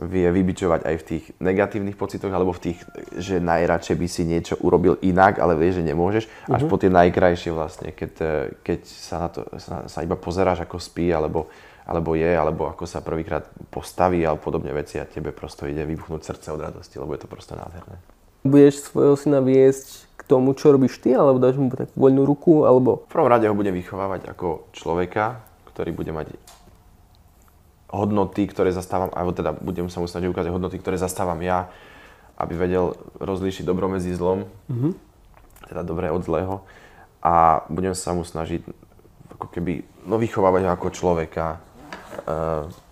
vie 0.00 0.28
vybičovať 0.32 0.80
aj 0.86 0.96
v 0.96 1.06
tých 1.08 1.24
negatívnych 1.40 1.96
pocitoch, 1.96 2.32
alebo 2.32 2.52
v 2.56 2.72
tých, 2.72 2.78
že 3.16 3.36
najradšej 3.40 3.96
by 3.96 4.06
si 4.08 4.22
niečo 4.24 4.54
urobil 4.60 4.96
inak, 5.00 5.40
ale 5.40 5.56
vieš, 5.56 5.80
že 5.80 5.88
nemôžeš, 5.92 6.24
uh-huh. 6.28 6.56
až 6.56 6.62
mhm. 6.64 6.68
po 6.68 6.76
tie 6.76 6.90
najkrajšie 6.92 7.50
vlastne, 7.56 7.88
keď, 7.92 8.12
eh, 8.20 8.52
keď 8.60 8.80
sa 8.84 9.16
na 9.16 9.28
to 9.32 9.40
sa, 9.56 9.88
sa 9.88 9.98
iba 10.04 10.16
pozeráš, 10.16 10.64
ako 10.64 10.76
spí, 10.76 11.08
alebo, 11.08 11.48
alebo 11.90 12.14
je, 12.14 12.30
alebo 12.30 12.70
ako 12.70 12.86
sa 12.86 13.02
prvýkrát 13.02 13.50
postaví, 13.74 14.22
alebo 14.22 14.38
podobne 14.38 14.70
veci 14.70 15.02
a 15.02 15.10
tebe 15.10 15.34
prosto 15.34 15.66
ide 15.66 15.82
vybuchnúť 15.82 16.22
srdce 16.22 16.54
od 16.54 16.62
radosti, 16.62 17.02
lebo 17.02 17.10
je 17.18 17.26
to 17.26 17.28
prosto 17.28 17.58
nádherné. 17.58 17.98
Budeš 18.46 18.86
svojho 18.86 19.18
syna 19.18 19.42
viesť 19.42 20.06
k 20.14 20.22
tomu, 20.30 20.54
čo 20.54 20.70
robíš 20.70 21.02
ty, 21.02 21.18
alebo 21.18 21.42
dáš 21.42 21.58
mu 21.58 21.66
tak 21.66 21.90
voľnú 21.98 22.22
ruku, 22.22 22.62
alebo... 22.62 23.02
V 23.10 23.18
prvom 23.18 23.26
rade 23.26 23.50
ho 23.50 23.58
budem 23.58 23.74
vychovávať 23.74 24.30
ako 24.30 24.70
človeka, 24.70 25.42
ktorý 25.74 25.90
bude 25.90 26.14
mať 26.14 26.30
hodnoty, 27.90 28.46
ktoré 28.46 28.70
zastávam, 28.70 29.10
alebo 29.10 29.34
teda 29.34 29.50
budem 29.58 29.90
sa 29.90 29.98
mu 29.98 30.06
snažiť 30.06 30.30
ukázať 30.30 30.54
hodnoty, 30.54 30.78
ktoré 30.78 30.94
zastávam 30.94 31.42
ja, 31.42 31.66
aby 32.38 32.54
vedel 32.54 32.94
rozlíšiť 33.18 33.66
dobro 33.66 33.90
medzi 33.90 34.14
zlom, 34.14 34.46
mm-hmm. 34.70 34.92
teda 35.74 35.82
dobré 35.82 36.14
od 36.14 36.22
zlého. 36.22 36.62
A 37.18 37.66
budem 37.66 37.98
sa 37.98 38.14
mu 38.14 38.22
snažiť 38.22 38.62
ako 39.36 39.46
keby 39.50 39.84
no, 40.06 40.16
vychovávať 40.16 40.64
ho 40.64 40.70
ako 40.72 40.88
človeka, 40.94 41.58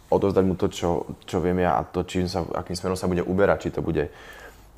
odovzdať 0.09 0.45
mu 0.45 0.55
to, 0.57 0.73
čo, 0.73 1.05
čo 1.29 1.39
viem 1.45 1.61
ja 1.61 1.77
a 1.77 1.85
to, 1.85 2.05
čím 2.05 2.29
sa, 2.29 2.45
akým 2.45 2.77
smerom 2.77 2.97
sa 2.97 3.11
bude 3.11 3.21
uberať, 3.21 3.69
či 3.69 3.75
to 3.77 3.85
bude 3.85 4.09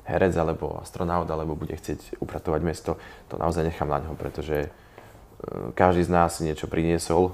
herec 0.03 0.33
alebo 0.35 0.81
astronaut, 0.81 1.29
alebo 1.29 1.55
bude 1.55 1.77
chcieť 1.77 2.19
upratovať 2.19 2.61
mesto, 2.65 2.91
to 3.31 3.39
naozaj 3.39 3.63
nechám 3.63 3.87
na 3.87 4.01
ňo, 4.03 4.17
pretože 4.19 4.67
každý 5.73 6.05
z 6.05 6.11
nás 6.11 6.37
si 6.37 6.45
niečo 6.45 6.69
priniesol 6.69 7.33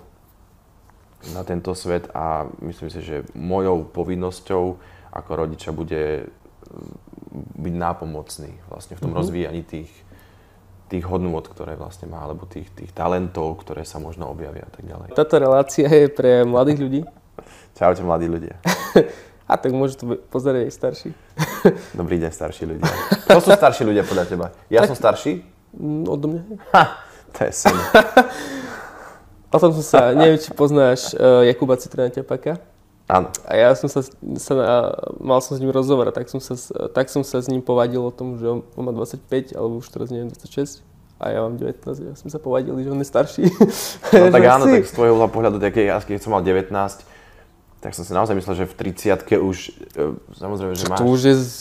na 1.34 1.42
tento 1.42 1.74
svet 1.74 2.08
a 2.14 2.46
myslím 2.62 2.90
si, 2.94 3.02
že 3.02 3.26
mojou 3.34 3.84
povinnosťou 3.90 4.64
ako 5.12 5.32
rodiča 5.34 5.74
bude 5.74 6.30
byť 7.58 7.74
nápomocný 7.74 8.54
vlastne 8.70 8.96
v 8.96 9.02
tom 9.02 9.12
mm-hmm. 9.12 9.20
rozvíjaní 9.20 9.62
tých, 9.66 9.92
tých 10.88 11.04
hodnôt, 11.04 11.44
ktoré 11.44 11.76
vlastne 11.76 12.08
má, 12.08 12.24
alebo 12.24 12.48
tých, 12.48 12.72
tých 12.72 12.92
talentov, 12.96 13.60
ktoré 13.60 13.84
sa 13.84 14.00
možno 14.00 14.32
objavia 14.32 14.64
a 14.64 14.72
tak 14.72 14.88
ďalej. 14.88 15.08
Táto 15.14 15.36
relácia 15.40 15.88
je 15.88 16.08
pre 16.08 16.48
mladých 16.48 16.80
ľudí. 16.80 17.02
Čaute 17.76 18.02
mladí 18.02 18.28
ľudia. 18.32 18.56
a 19.52 19.54
tak 19.60 19.72
môžu 19.76 19.94
to 20.00 20.04
pozerať 20.32 20.68
aj 20.68 20.74
starší. 20.74 21.10
Dobrý 22.00 22.18
deň, 22.24 22.32
starší 22.32 22.64
ľudia. 22.66 22.88
Kto 23.28 23.40
sú 23.44 23.52
starší 23.52 23.84
ľudia 23.84 24.04
podľa 24.08 24.26
teba? 24.26 24.48
Ja 24.72 24.84
tak, 24.84 24.96
som 24.96 24.98
starší? 24.98 25.44
Mm, 25.76 26.04
odo 26.08 26.26
mňa. 26.32 26.42
Ha, 26.72 26.84
to 27.36 27.40
je 27.48 27.52
sen. 27.52 27.76
o 29.56 29.58
tom 29.60 29.72
som 29.76 29.84
sa, 29.84 30.00
neviem, 30.16 30.40
či 30.40 30.50
poznáš 30.56 31.12
uh, 31.16 31.44
Jakuba 31.44 31.76
Citrina 31.76 32.08
Tepaka. 32.08 32.77
Áno. 33.08 33.32
A 33.48 33.56
ja 33.56 33.72
som 33.72 33.88
sa, 33.88 34.04
sa 34.36 34.54
mal 35.24 35.40
som 35.40 35.56
s 35.56 35.64
ním 35.64 35.72
rozhovor, 35.72 36.12
tak 36.12 36.28
som, 36.28 36.44
sa, 36.44 36.60
tak 36.92 37.08
som 37.08 37.24
sa 37.24 37.40
s 37.40 37.48
ním 37.48 37.64
povadil 37.64 38.04
o 38.04 38.12
tom, 38.12 38.36
že 38.36 38.44
on, 38.44 38.60
on 38.76 38.84
má 38.84 38.92
25, 38.92 39.56
alebo 39.56 39.80
už 39.80 39.88
teraz 39.88 40.12
neviem, 40.12 40.28
26. 40.28 40.84
A 41.18 41.32
ja 41.34 41.40
mám 41.42 41.56
19, 41.56 41.88
ja 41.88 42.14
som 42.20 42.28
sa 42.28 42.38
povadili, 42.38 42.84
že 42.84 42.92
on 42.92 43.00
je 43.00 43.08
starší. 43.08 43.44
No 44.12 44.28
tak 44.36 44.44
áno, 44.44 44.68
tak 44.68 44.86
z 44.86 44.94
tvojho 44.94 45.16
pohľadu, 45.32 45.58
tak 45.58 45.80
ja 45.80 45.98
keď 46.04 46.20
som 46.20 46.36
mal 46.36 46.44
19, 46.44 46.68
tak 47.80 47.92
som 47.96 48.04
si 48.04 48.12
naozaj 48.12 48.36
myslel, 48.36 48.56
že 48.60 48.66
v 48.68 48.76
30 48.76 49.24
už, 49.40 49.58
e, 49.96 50.04
samozrejme, 50.36 50.76
že 50.76 50.86
máš... 50.92 51.00
To 51.00 51.08
už 51.08 51.22
je 51.24 51.36
z... 51.40 51.54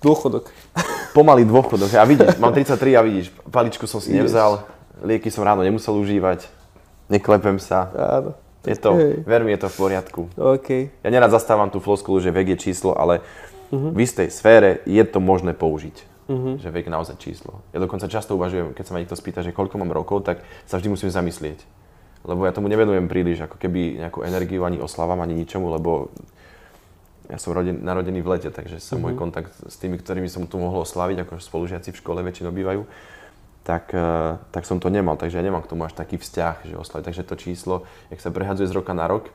dôchodok. 0.00 0.54
Pomalý 1.18 1.50
dôchodok. 1.50 1.90
A 1.98 2.06
vidíš, 2.06 2.38
mám 2.38 2.54
33 2.54 2.94
a 2.94 3.02
vidíš, 3.02 3.34
paličku 3.50 3.90
som 3.90 3.98
si 3.98 4.14
nevzal, 4.14 4.62
lieky 5.02 5.34
som 5.34 5.42
ráno 5.42 5.66
nemusel 5.66 5.98
užívať, 5.98 6.46
neklepem 7.10 7.58
sa. 7.58 7.90
Áno. 7.90 8.38
Je 8.60 8.76
to, 8.76 8.92
hey. 8.92 9.24
ver 9.24 9.40
mi, 9.40 9.56
je 9.56 9.64
to 9.64 9.68
v 9.72 9.76
poriadku. 9.80 10.20
Okay. 10.36 10.92
Ja 11.00 11.08
nerad 11.08 11.32
zastávam 11.32 11.72
tú 11.72 11.80
floskulu, 11.80 12.20
že 12.20 12.28
vek 12.28 12.56
je 12.56 12.70
číslo, 12.70 12.92
ale 12.92 13.24
uh-huh. 13.72 13.96
v 13.96 14.04
istej 14.04 14.28
sfére 14.28 14.84
je 14.84 15.00
to 15.08 15.16
možné 15.16 15.56
použiť. 15.56 15.96
Uh-huh. 16.28 16.60
Že 16.60 16.68
vek 16.68 16.84
je 16.86 16.92
naozaj 16.92 17.16
číslo. 17.16 17.64
Ja 17.72 17.80
dokonca 17.80 18.04
často 18.04 18.36
uvažujem, 18.36 18.76
keď 18.76 18.84
sa 18.84 18.92
ma 18.92 19.00
niekto 19.00 19.16
spýta, 19.16 19.40
že 19.40 19.56
koľko 19.56 19.80
mám 19.80 19.90
rokov, 19.96 20.28
tak 20.28 20.44
sa 20.68 20.76
vždy 20.76 20.92
musím 20.92 21.08
zamyslieť. 21.08 21.64
Lebo 22.20 22.44
ja 22.44 22.52
tomu 22.52 22.68
nevenujem 22.68 23.08
príliš, 23.08 23.48
ako 23.48 23.56
keby 23.56 24.04
nejakú 24.04 24.20
energiu 24.28 24.68
ani 24.68 24.76
oslavám, 24.76 25.24
ani 25.24 25.32
ničomu, 25.40 25.72
lebo 25.72 26.12
ja 27.32 27.40
som 27.40 27.56
rodin, 27.56 27.80
narodený 27.80 28.20
v 28.20 28.28
lete, 28.36 28.52
takže 28.52 28.76
som 28.76 29.00
uh-huh. 29.00 29.08
môj 29.08 29.14
kontakt 29.16 29.56
s 29.56 29.80
tými, 29.80 29.96
ktorými 29.96 30.28
som 30.28 30.44
tu 30.44 30.60
mohol 30.60 30.84
oslaviť, 30.84 31.24
ako 31.24 31.40
spolužiaci 31.40 31.96
v 31.96 32.00
škole 32.04 32.20
väčšinou 32.20 32.52
bývajú, 32.52 32.84
tak, 33.62 33.92
eh, 33.92 34.36
tak 34.50 34.64
som 34.64 34.80
to 34.80 34.88
nemal. 34.88 35.16
Takže 35.16 35.38
ja 35.38 35.44
nemám 35.44 35.62
k 35.62 35.70
tomu 35.70 35.84
až 35.84 35.92
taký 35.92 36.16
vzťah, 36.16 36.66
že 36.66 36.74
oslaviť. 36.80 37.04
Takže 37.04 37.22
to 37.28 37.34
číslo, 37.36 37.74
jak 38.08 38.20
sa 38.20 38.32
prehadzuje 38.32 38.68
z 38.68 38.76
roka 38.76 38.96
na 38.96 39.04
rok, 39.06 39.28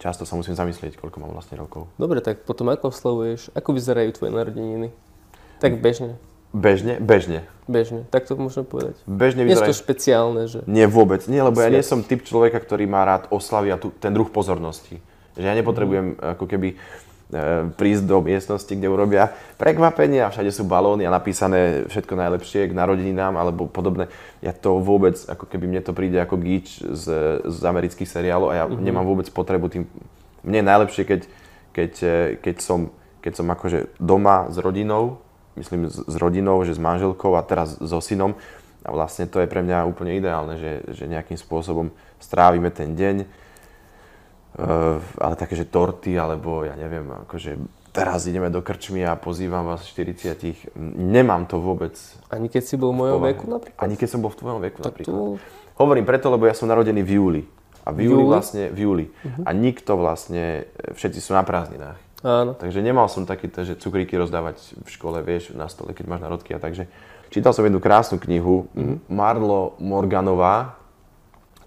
často 0.00 0.24
sa 0.24 0.34
musím 0.38 0.56
zamyslieť, 0.56 0.96
koľko 0.96 1.20
mám 1.20 1.32
vlastne 1.34 1.58
rokov. 1.58 1.90
Dobre, 2.00 2.24
tak 2.24 2.46
potom 2.48 2.70
ako 2.72 2.90
oslavuješ? 2.94 3.52
Ako 3.52 3.74
vyzerajú 3.76 4.10
tvoje 4.16 4.32
narodeniny? 4.32 4.88
Tak 5.58 5.82
bežne. 5.82 6.16
Bežne? 6.54 6.96
Bežne. 6.96 7.44
Bežne, 7.68 8.08
tak 8.08 8.24
to 8.24 8.32
môžem 8.40 8.64
povedať. 8.64 8.96
Bežne 9.04 9.44
vyzerajú... 9.44 9.68
Nie 9.68 9.68
je 9.68 9.72
to 9.76 9.82
špeciálne, 9.84 10.42
že... 10.48 10.60
Nie, 10.64 10.88
vôbec. 10.88 11.20
Nie, 11.28 11.44
lebo 11.44 11.60
Sviat. 11.60 11.68
ja 11.68 11.74
nie 11.76 11.84
som 11.84 12.00
typ 12.00 12.24
človeka, 12.24 12.56
ktorý 12.56 12.88
má 12.88 13.04
rád 13.04 13.28
oslavy 13.28 13.68
a 13.68 13.76
tu, 13.76 13.92
ten 13.92 14.16
druh 14.16 14.24
pozornosti. 14.32 15.04
Že 15.36 15.44
ja 15.44 15.52
nepotrebujem 15.52 16.16
mm. 16.16 16.40
ako 16.40 16.44
keby 16.48 16.80
prísť 17.76 18.08
do 18.08 18.24
miestnosti, 18.24 18.72
kde 18.72 18.88
urobia 18.88 19.36
prekvapenie 19.60 20.24
a 20.24 20.32
všade 20.32 20.48
sú 20.48 20.64
balóny 20.64 21.04
a 21.04 21.12
napísané 21.12 21.84
všetko 21.84 22.16
najlepšie 22.16 22.72
k 22.72 22.72
narodeninám 22.72 23.36
alebo 23.36 23.68
podobné. 23.68 24.08
Ja 24.40 24.56
to 24.56 24.80
vôbec, 24.80 25.20
ako 25.28 25.44
keby 25.44 25.68
mne 25.68 25.84
to 25.84 25.92
príde 25.92 26.16
ako 26.16 26.40
gíč 26.40 26.80
z, 26.80 27.04
z 27.44 27.58
amerických 27.68 28.08
seriálov 28.08 28.48
a 28.48 28.54
ja 28.56 28.64
mm-hmm. 28.64 28.80
nemám 28.80 29.04
vôbec 29.04 29.28
potrebu 29.28 29.68
tým. 29.68 29.84
Mne 30.40 30.64
je 30.64 30.70
najlepšie, 30.72 31.04
keď, 31.04 31.20
keď, 31.76 31.92
e, 32.00 32.16
keď, 32.40 32.56
som, 32.64 32.88
keď 33.20 33.32
som 33.36 33.46
akože 33.52 33.92
doma 34.00 34.48
s 34.48 34.56
rodinou, 34.56 35.20
myslím 35.60 35.92
s, 35.92 36.00
s 36.00 36.16
rodinou, 36.16 36.64
že 36.64 36.72
s 36.72 36.80
manželkou 36.80 37.36
a 37.36 37.44
teraz 37.44 37.76
so 37.76 38.00
synom 38.00 38.40
a 38.80 38.88
vlastne 38.88 39.28
to 39.28 39.44
je 39.44 39.50
pre 39.52 39.60
mňa 39.60 39.84
úplne 39.84 40.16
ideálne, 40.16 40.56
že, 40.56 40.80
že 40.96 41.04
nejakým 41.04 41.36
spôsobom 41.36 41.92
strávime 42.16 42.72
ten 42.72 42.96
deň 42.96 43.28
ale 45.22 45.34
také, 45.38 45.54
že 45.54 45.70
torty, 45.70 46.18
alebo 46.18 46.66
ja 46.66 46.74
neviem, 46.74 47.06
akože 47.28 47.54
teraz 47.94 48.26
ideme 48.26 48.50
do 48.50 48.58
krčmy 48.58 49.06
a 49.06 49.14
pozývam 49.14 49.66
vás 49.66 49.86
40 49.86 50.74
Nemám 50.98 51.46
to 51.46 51.62
vôbec. 51.62 51.94
Ani 52.30 52.50
keď 52.50 52.62
si 52.66 52.74
bol 52.74 52.90
v 52.90 53.06
mojom 53.06 53.20
veku 53.22 53.44
napríklad? 53.46 53.78
Ani 53.78 53.94
keď 53.94 54.08
som 54.10 54.20
bol 54.22 54.30
v 54.34 54.38
tvojom 54.38 54.60
veku 54.62 54.78
tak 54.82 54.86
napríklad. 54.94 55.14
Tu... 55.14 55.38
Hovorím 55.78 56.04
preto, 56.06 56.26
lebo 56.30 56.50
ja 56.50 56.54
som 56.58 56.66
narodený 56.66 57.02
v 57.06 57.10
júli. 57.18 57.42
A 57.86 57.94
v 57.94 58.10
júli, 58.10 58.22
júli? 58.26 58.34
vlastne, 58.34 58.64
v 58.68 58.78
júli. 58.82 59.06
Uh-huh. 59.08 59.46
A 59.46 59.50
nikto 59.54 59.94
vlastne, 59.94 60.68
všetci 60.92 61.22
sú 61.22 61.32
na 61.32 61.46
prázdninách. 61.46 61.98
Áno. 62.26 62.52
Takže 62.58 62.82
nemal 62.82 63.06
som 63.06 63.22
taký, 63.22 63.46
že 63.62 63.78
cukríky 63.78 64.18
rozdávať 64.18 64.58
v 64.74 64.88
škole, 64.90 65.22
vieš, 65.22 65.54
na 65.54 65.70
stole, 65.70 65.94
keď 65.94 66.04
máš 66.10 66.22
narodky 66.26 66.50
a 66.52 66.58
takže. 66.58 66.90
Čítal 67.30 67.54
som 67.54 67.62
jednu 67.62 67.78
krásnu 67.78 68.18
knihu, 68.18 68.66
uh-huh. 68.74 68.98
Marlo 69.06 69.78
Morganová, 69.78 70.74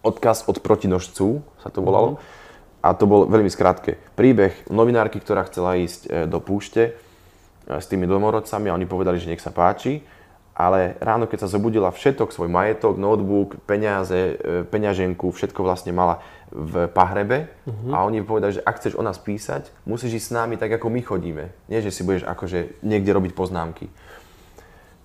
Odkaz 0.01 0.49
od 0.49 0.57
protinožcu 0.65 1.45
sa 1.61 1.69
to 1.69 1.79
volalo. 1.79 2.17
Uh-huh 2.17 2.40
a 2.81 2.97
to 2.97 3.05
bol 3.05 3.29
veľmi 3.29 3.49
skrátke. 3.49 4.01
Príbeh 4.17 4.57
novinárky, 4.73 5.21
ktorá 5.21 5.45
chcela 5.45 5.77
ísť 5.77 6.01
e, 6.09 6.25
do 6.25 6.41
púšte 6.41 6.83
e, 6.89 6.91
s 7.69 7.85
tými 7.85 8.09
domorodcami 8.09 8.73
a 8.73 8.75
oni 8.75 8.89
povedali, 8.89 9.21
že 9.21 9.29
nech 9.29 9.41
sa 9.41 9.53
páči, 9.53 10.01
ale 10.51 10.99
ráno, 10.99 11.25
keď 11.25 11.47
sa 11.47 11.53
zobudila 11.53 11.89
všetok, 11.93 12.33
svoj 12.33 12.51
majetok, 12.51 12.99
notebook, 12.99 13.61
peniaze, 13.69 14.35
e, 14.35 14.65
peňaženku, 14.67 15.31
všetko 15.31 15.61
vlastne 15.63 15.93
mala 15.95 16.19
v 16.51 16.91
pahrebe 16.91 17.47
uh-huh. 17.47 17.95
a 17.95 18.03
oni 18.03 18.19
povedali, 18.27 18.59
že 18.59 18.65
ak 18.65 18.83
chceš 18.83 18.99
o 18.99 19.05
nás 19.05 19.15
písať, 19.15 19.71
musíš 19.87 20.19
ísť 20.19 20.27
s 20.27 20.35
nami 20.35 20.59
tak, 20.59 20.75
ako 20.75 20.91
my 20.91 21.01
chodíme. 21.01 21.45
Nie, 21.71 21.79
že 21.79 21.95
si 21.95 22.03
budeš 22.03 22.27
akože 22.27 22.83
niekde 22.83 23.15
robiť 23.15 23.31
poznámky. 23.31 23.87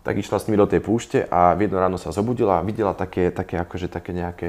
Tak 0.02 0.18
išla 0.18 0.42
s 0.42 0.46
nimi 0.50 0.58
do 0.58 0.66
tej 0.66 0.82
púšte 0.82 1.22
a 1.30 1.54
v 1.54 1.70
jedno 1.70 1.78
ráno 1.78 1.98
sa 1.98 2.10
zobudila 2.10 2.58
a 2.58 2.66
videla 2.66 2.94
také, 2.98 3.30
také, 3.30 3.62
akože, 3.62 3.86
také 3.86 4.10
nejaké, 4.10 4.48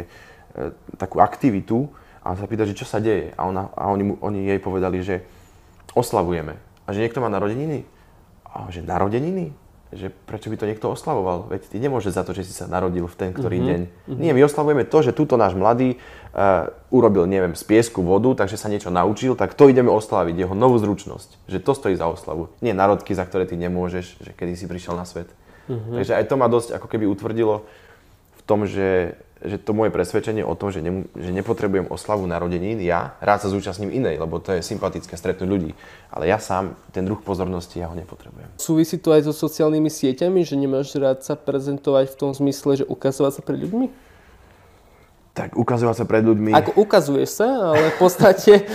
e, 0.57 0.74
takú 0.98 1.22
aktivitu, 1.22 1.93
a 2.27 2.36
sa 2.36 2.43
pýta, 2.43 2.67
že 2.67 2.75
čo 2.75 2.84
sa 2.84 3.00
deje. 3.00 3.31
A, 3.39 3.48
ona, 3.48 3.72
a 3.72 3.88
oni, 3.88 4.03
mu, 4.03 4.13
oni 4.19 4.43
jej 4.43 4.60
povedali, 4.60 5.00
že 5.00 5.24
oslavujeme. 5.96 6.60
A 6.84 6.91
že 6.91 7.00
niekto 7.00 7.24
má 7.24 7.31
narodeniny. 7.31 7.88
A 8.43 8.67
že 8.67 8.84
narodeniny? 8.84 9.55
Že 9.96 10.12
prečo 10.27 10.51
by 10.51 10.60
to 10.60 10.67
niekto 10.67 10.91
oslavoval? 10.91 11.48
Veď 11.48 11.72
ty 11.72 11.79
nemôžeš 11.79 12.19
za 12.19 12.27
to, 12.27 12.36
že 12.36 12.43
si 12.43 12.51
sa 12.51 12.67
narodil 12.67 13.07
v 13.07 13.15
ten 13.15 13.31
ktorý 13.31 13.55
mm-hmm. 13.55 13.72
deň. 13.72 13.81
Mm-hmm. 13.88 14.19
Nie, 14.19 14.36
my 14.36 14.43
oslavujeme 14.43 14.84
to, 14.84 15.00
že 15.00 15.15
túto 15.15 15.39
náš 15.39 15.55
mladý 15.55 15.96
uh, 16.36 16.67
urobil, 16.91 17.24
neviem, 17.24 17.55
z 17.55 17.63
piesku 17.63 18.03
vodu, 18.03 18.43
takže 18.43 18.60
sa 18.60 18.67
niečo 18.67 18.91
naučil, 18.91 19.39
tak 19.39 19.55
to 19.55 19.72
ideme 19.72 19.88
oslaviť, 19.88 20.36
jeho 20.36 20.51
novú 20.51 20.75
zručnosť. 20.84 21.48
Že 21.48 21.63
to 21.63 21.72
stojí 21.72 21.96
za 21.96 22.12
oslavu. 22.12 22.51
Nie 22.60 22.75
narodky, 22.75 23.15
za 23.15 23.24
ktoré 23.24 23.48
ty 23.48 23.55
nemôžeš, 23.55 24.19
že 24.19 24.36
kedy 24.36 24.60
si 24.60 24.67
prišiel 24.67 25.00
na 25.00 25.07
svet. 25.07 25.31
Mm-hmm. 25.72 25.96
Takže 26.03 26.13
aj 26.19 26.25
to 26.27 26.36
ma 26.36 26.51
dosť 26.51 26.75
ako 26.75 26.88
keby 26.91 27.07
utvrdilo 27.07 27.63
v 28.38 28.41
tom, 28.46 28.70
že 28.70 29.17
že 29.44 29.62
to 29.62 29.77
moje 29.77 29.94
presvedčenie 29.94 30.41
o 30.41 30.58
tom, 30.58 30.74
že, 30.74 30.82
ne, 30.82 31.06
že 31.13 31.29
nepotrebujem 31.29 31.94
oslavu 31.94 32.25
narodenín, 32.25 32.82
ja 32.82 33.13
rád 33.22 33.46
sa 33.46 33.53
zúčastním 33.53 33.94
inej, 33.94 34.17
lebo 34.17 34.41
to 34.41 34.58
je 34.58 34.65
sympatické 34.65 35.13
stretnúť 35.13 35.50
ľudí. 35.50 35.72
Ale 36.10 36.25
ja 36.25 36.41
sám, 36.41 36.74
ten 36.89 37.06
druh 37.06 37.22
pozornosti, 37.22 37.77
ja 37.77 37.88
ho 37.91 37.96
nepotrebujem. 37.96 38.50
Súvisí 38.58 38.98
to 38.98 39.13
aj 39.13 39.29
so 39.29 39.34
sociálnymi 39.34 39.94
sieťami, 39.94 40.41
že 40.41 40.58
nemáš 40.58 40.98
rád 40.98 41.22
sa 41.22 41.38
prezentovať 41.38 42.10
v 42.13 42.15
tom 42.17 42.32
zmysle, 42.34 42.82
že 42.82 42.86
ukazovať 42.89 43.32
sa 43.38 43.41
pred 43.46 43.62
ľuďmi? 43.62 44.10
Tak 45.38 45.53
ukazovať 45.53 45.96
sa 46.01 46.06
pred 46.10 46.25
ľuďmi... 46.25 46.50
Ako 46.58 46.82
ukazuješ 46.82 47.29
sa, 47.38 47.46
ale 47.46 47.94
v 47.94 47.98
podstate... 48.01 48.65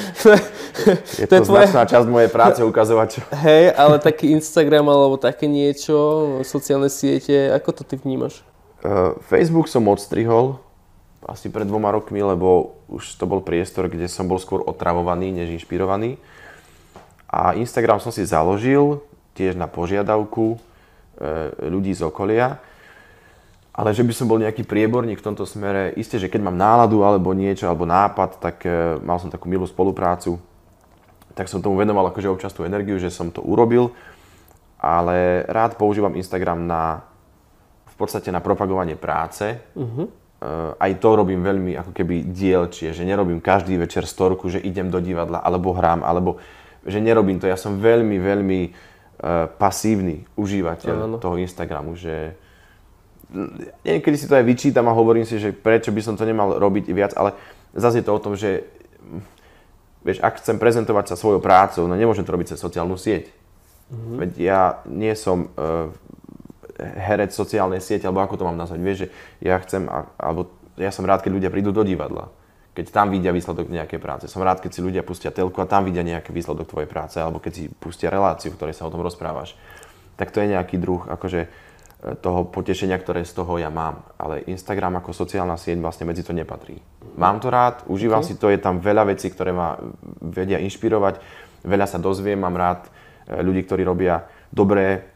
je 1.18 1.26
to, 1.26 1.42
to 1.42 1.50
tvoje... 1.50 1.66
značná 1.66 1.90
časť 1.90 2.06
mojej 2.06 2.30
práce 2.30 2.62
ukazovať. 2.62 3.18
Hej, 3.34 3.74
ale 3.74 3.98
taký 3.98 4.30
Instagram 4.30 4.86
alebo 4.86 5.18
také 5.18 5.50
niečo, 5.50 6.38
sociálne 6.46 6.86
siete, 6.86 7.50
ako 7.50 7.68
to 7.74 7.82
ty 7.82 7.98
vnímaš? 7.98 8.46
Uh, 8.82 9.14
Facebook 9.30 9.70
som 9.70 9.86
odstrihol 9.86 10.58
asi 11.26 11.50
pred 11.50 11.66
dvoma 11.66 11.94
rokmi, 11.94 12.18
lebo 12.18 12.74
už 12.90 13.14
to 13.14 13.30
bol 13.30 13.38
priestor, 13.38 13.86
kde 13.86 14.10
som 14.10 14.26
bol 14.26 14.42
skôr 14.42 14.58
otravovaný, 14.66 15.30
než 15.30 15.54
inšpirovaný. 15.54 16.18
A 17.30 17.54
Instagram 17.54 18.02
som 18.02 18.10
si 18.10 18.26
založil 18.26 19.00
tiež 19.38 19.56
na 19.56 19.70
požiadavku 19.70 20.56
e, 20.56 20.58
ľudí 21.70 21.94
z 21.94 22.04
okolia. 22.04 22.60
Ale 23.72 23.96
že 23.96 24.04
by 24.04 24.12
som 24.12 24.28
bol 24.28 24.36
nejaký 24.36 24.68
prieborník 24.68 25.22
v 25.22 25.26
tomto 25.32 25.48
smere, 25.48 25.96
isté, 25.96 26.20
že 26.20 26.28
keď 26.28 26.44
mám 26.44 26.60
náladu 26.60 27.00
alebo 27.00 27.32
niečo, 27.32 27.64
alebo 27.64 27.88
nápad, 27.88 28.36
tak 28.36 28.66
e, 28.68 29.00
mal 29.00 29.16
som 29.16 29.32
takú 29.32 29.48
milú 29.48 29.64
spoluprácu, 29.64 30.36
tak 31.32 31.48
som 31.48 31.64
tomu 31.64 31.80
venoval 31.80 32.12
akože 32.12 32.28
občas 32.28 32.52
tú 32.52 32.68
energiu, 32.68 33.00
že 33.00 33.08
som 33.08 33.32
to 33.32 33.40
urobil. 33.40 33.96
Ale 34.76 35.46
rád 35.48 35.78
používam 35.78 36.12
Instagram 36.18 36.66
na 36.66 37.06
podstate 38.02 38.34
na 38.34 38.42
propagovanie 38.42 38.98
práce. 38.98 39.62
Uh-huh. 39.78 40.10
Aj 40.74 40.90
to 40.98 41.08
robím 41.14 41.38
veľmi 41.38 41.78
ako 41.78 41.94
keby 41.94 42.26
dielčie, 42.34 42.90
že 42.90 43.06
nerobím 43.06 43.38
každý 43.38 43.78
večer 43.78 44.02
storku, 44.10 44.50
že 44.50 44.58
idem 44.58 44.90
do 44.90 44.98
divadla 44.98 45.38
alebo 45.38 45.70
hrám, 45.70 46.02
alebo 46.02 46.42
že 46.82 46.98
nerobím 46.98 47.38
to. 47.38 47.46
Ja 47.46 47.54
som 47.54 47.78
veľmi, 47.78 48.18
veľmi 48.18 48.60
uh, 48.66 49.46
pasívny 49.54 50.26
užívateľ 50.34 50.96
Áno. 50.98 51.22
toho 51.22 51.38
Instagramu, 51.38 51.94
že 51.94 52.34
niekedy 53.86 54.18
si 54.18 54.26
to 54.26 54.34
aj 54.34 54.42
vyčítam 54.42 54.90
a 54.90 54.98
hovorím 54.98 55.22
si, 55.22 55.38
že 55.38 55.54
prečo 55.54 55.94
by 55.94 56.02
som 56.02 56.18
to 56.18 56.26
nemal 56.26 56.58
robiť 56.58 56.90
viac, 56.90 57.14
ale 57.14 57.38
zase 57.78 58.02
je 58.02 58.06
to 58.10 58.12
o 58.12 58.20
tom, 58.20 58.34
že 58.34 58.66
vieš, 60.02 60.18
ak 60.26 60.42
chcem 60.42 60.58
prezentovať 60.58 61.14
sa 61.14 61.16
svojou 61.16 61.38
prácou, 61.38 61.86
no 61.86 61.94
nemôžem 61.94 62.26
to 62.26 62.34
robiť 62.34 62.52
cez 62.52 62.58
sociálnu 62.58 62.98
sieť. 62.98 63.30
Mm-hmm. 63.94 64.16
Veď 64.18 64.30
ja 64.42 64.62
nie 64.90 65.14
som 65.14 65.54
uh, 65.54 65.94
herec 66.78 67.34
sociálnej 67.34 67.82
siete, 67.84 68.08
alebo 68.08 68.24
ako 68.24 68.40
to 68.40 68.46
mám 68.48 68.56
nazvať, 68.56 68.80
vieš, 68.80 68.98
že 69.04 69.08
ja 69.44 69.60
chcem, 69.60 69.84
alebo 70.16 70.52
ja 70.80 70.88
som 70.88 71.04
rád, 71.04 71.20
keď 71.20 71.32
ľudia 71.36 71.50
prídu 71.52 71.74
do 71.74 71.84
divadla 71.84 72.32
keď 72.72 72.88
tam 72.88 73.12
vidia 73.12 73.36
výsledok 73.36 73.68
nejakej 73.68 74.00
práce. 74.00 74.24
Som 74.32 74.40
rád, 74.40 74.64
keď 74.64 74.70
si 74.72 74.80
ľudia 74.80 75.04
pustia 75.04 75.28
telku 75.28 75.60
a 75.60 75.68
tam 75.68 75.84
vidia 75.84 76.00
nejaký 76.00 76.32
výsledok 76.32 76.72
tvojej 76.72 76.88
práce, 76.88 77.20
alebo 77.20 77.36
keď 77.36 77.52
si 77.52 77.64
pustia 77.68 78.08
reláciu, 78.08 78.48
v 78.52 78.56
ktorej 78.56 78.76
sa 78.76 78.88
o 78.88 78.92
tom 78.92 79.04
rozprávaš. 79.04 79.52
Tak 80.16 80.32
to 80.32 80.40
je 80.40 80.56
nejaký 80.56 80.80
druh 80.80 81.04
akože, 81.04 81.40
e, 81.44 81.48
toho 82.24 82.48
potešenia, 82.48 82.96
ktoré 82.96 83.28
z 83.28 83.36
toho 83.36 83.60
ja 83.60 83.68
mám. 83.68 84.08
Ale 84.16 84.40
Instagram 84.48 85.04
ako 85.04 85.12
sociálna 85.12 85.60
sieť 85.60 85.84
vlastne 85.84 86.08
medzi 86.08 86.24
to 86.24 86.32
nepatrí. 86.32 86.80
Mám 87.20 87.44
to 87.44 87.52
rád, 87.52 87.84
užívam 87.92 88.24
okay. 88.24 88.32
si 88.32 88.40
to, 88.40 88.48
je 88.48 88.56
tam 88.56 88.80
veľa 88.80 89.12
vecí, 89.12 89.28
ktoré 89.28 89.52
ma 89.52 89.76
vedia 90.24 90.56
inšpirovať, 90.64 91.20
veľa 91.68 91.84
sa 91.84 92.00
dozviem, 92.00 92.40
mám 92.40 92.56
rád 92.56 92.88
e, 92.88 93.36
ľudí, 93.44 93.68
ktorí 93.68 93.84
robia 93.84 94.24
dobré 94.48 95.11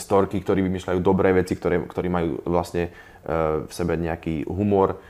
storky, 0.00 0.40
ktorí 0.40 0.64
vymýšľajú 0.64 0.98
dobré 1.04 1.32
veci, 1.36 1.54
ktoré, 1.54 1.84
ktorí 1.84 2.08
majú 2.08 2.40
vlastne 2.48 2.90
v 3.64 3.72
sebe 3.72 3.96
nejaký 3.96 4.44
humor, 4.48 5.00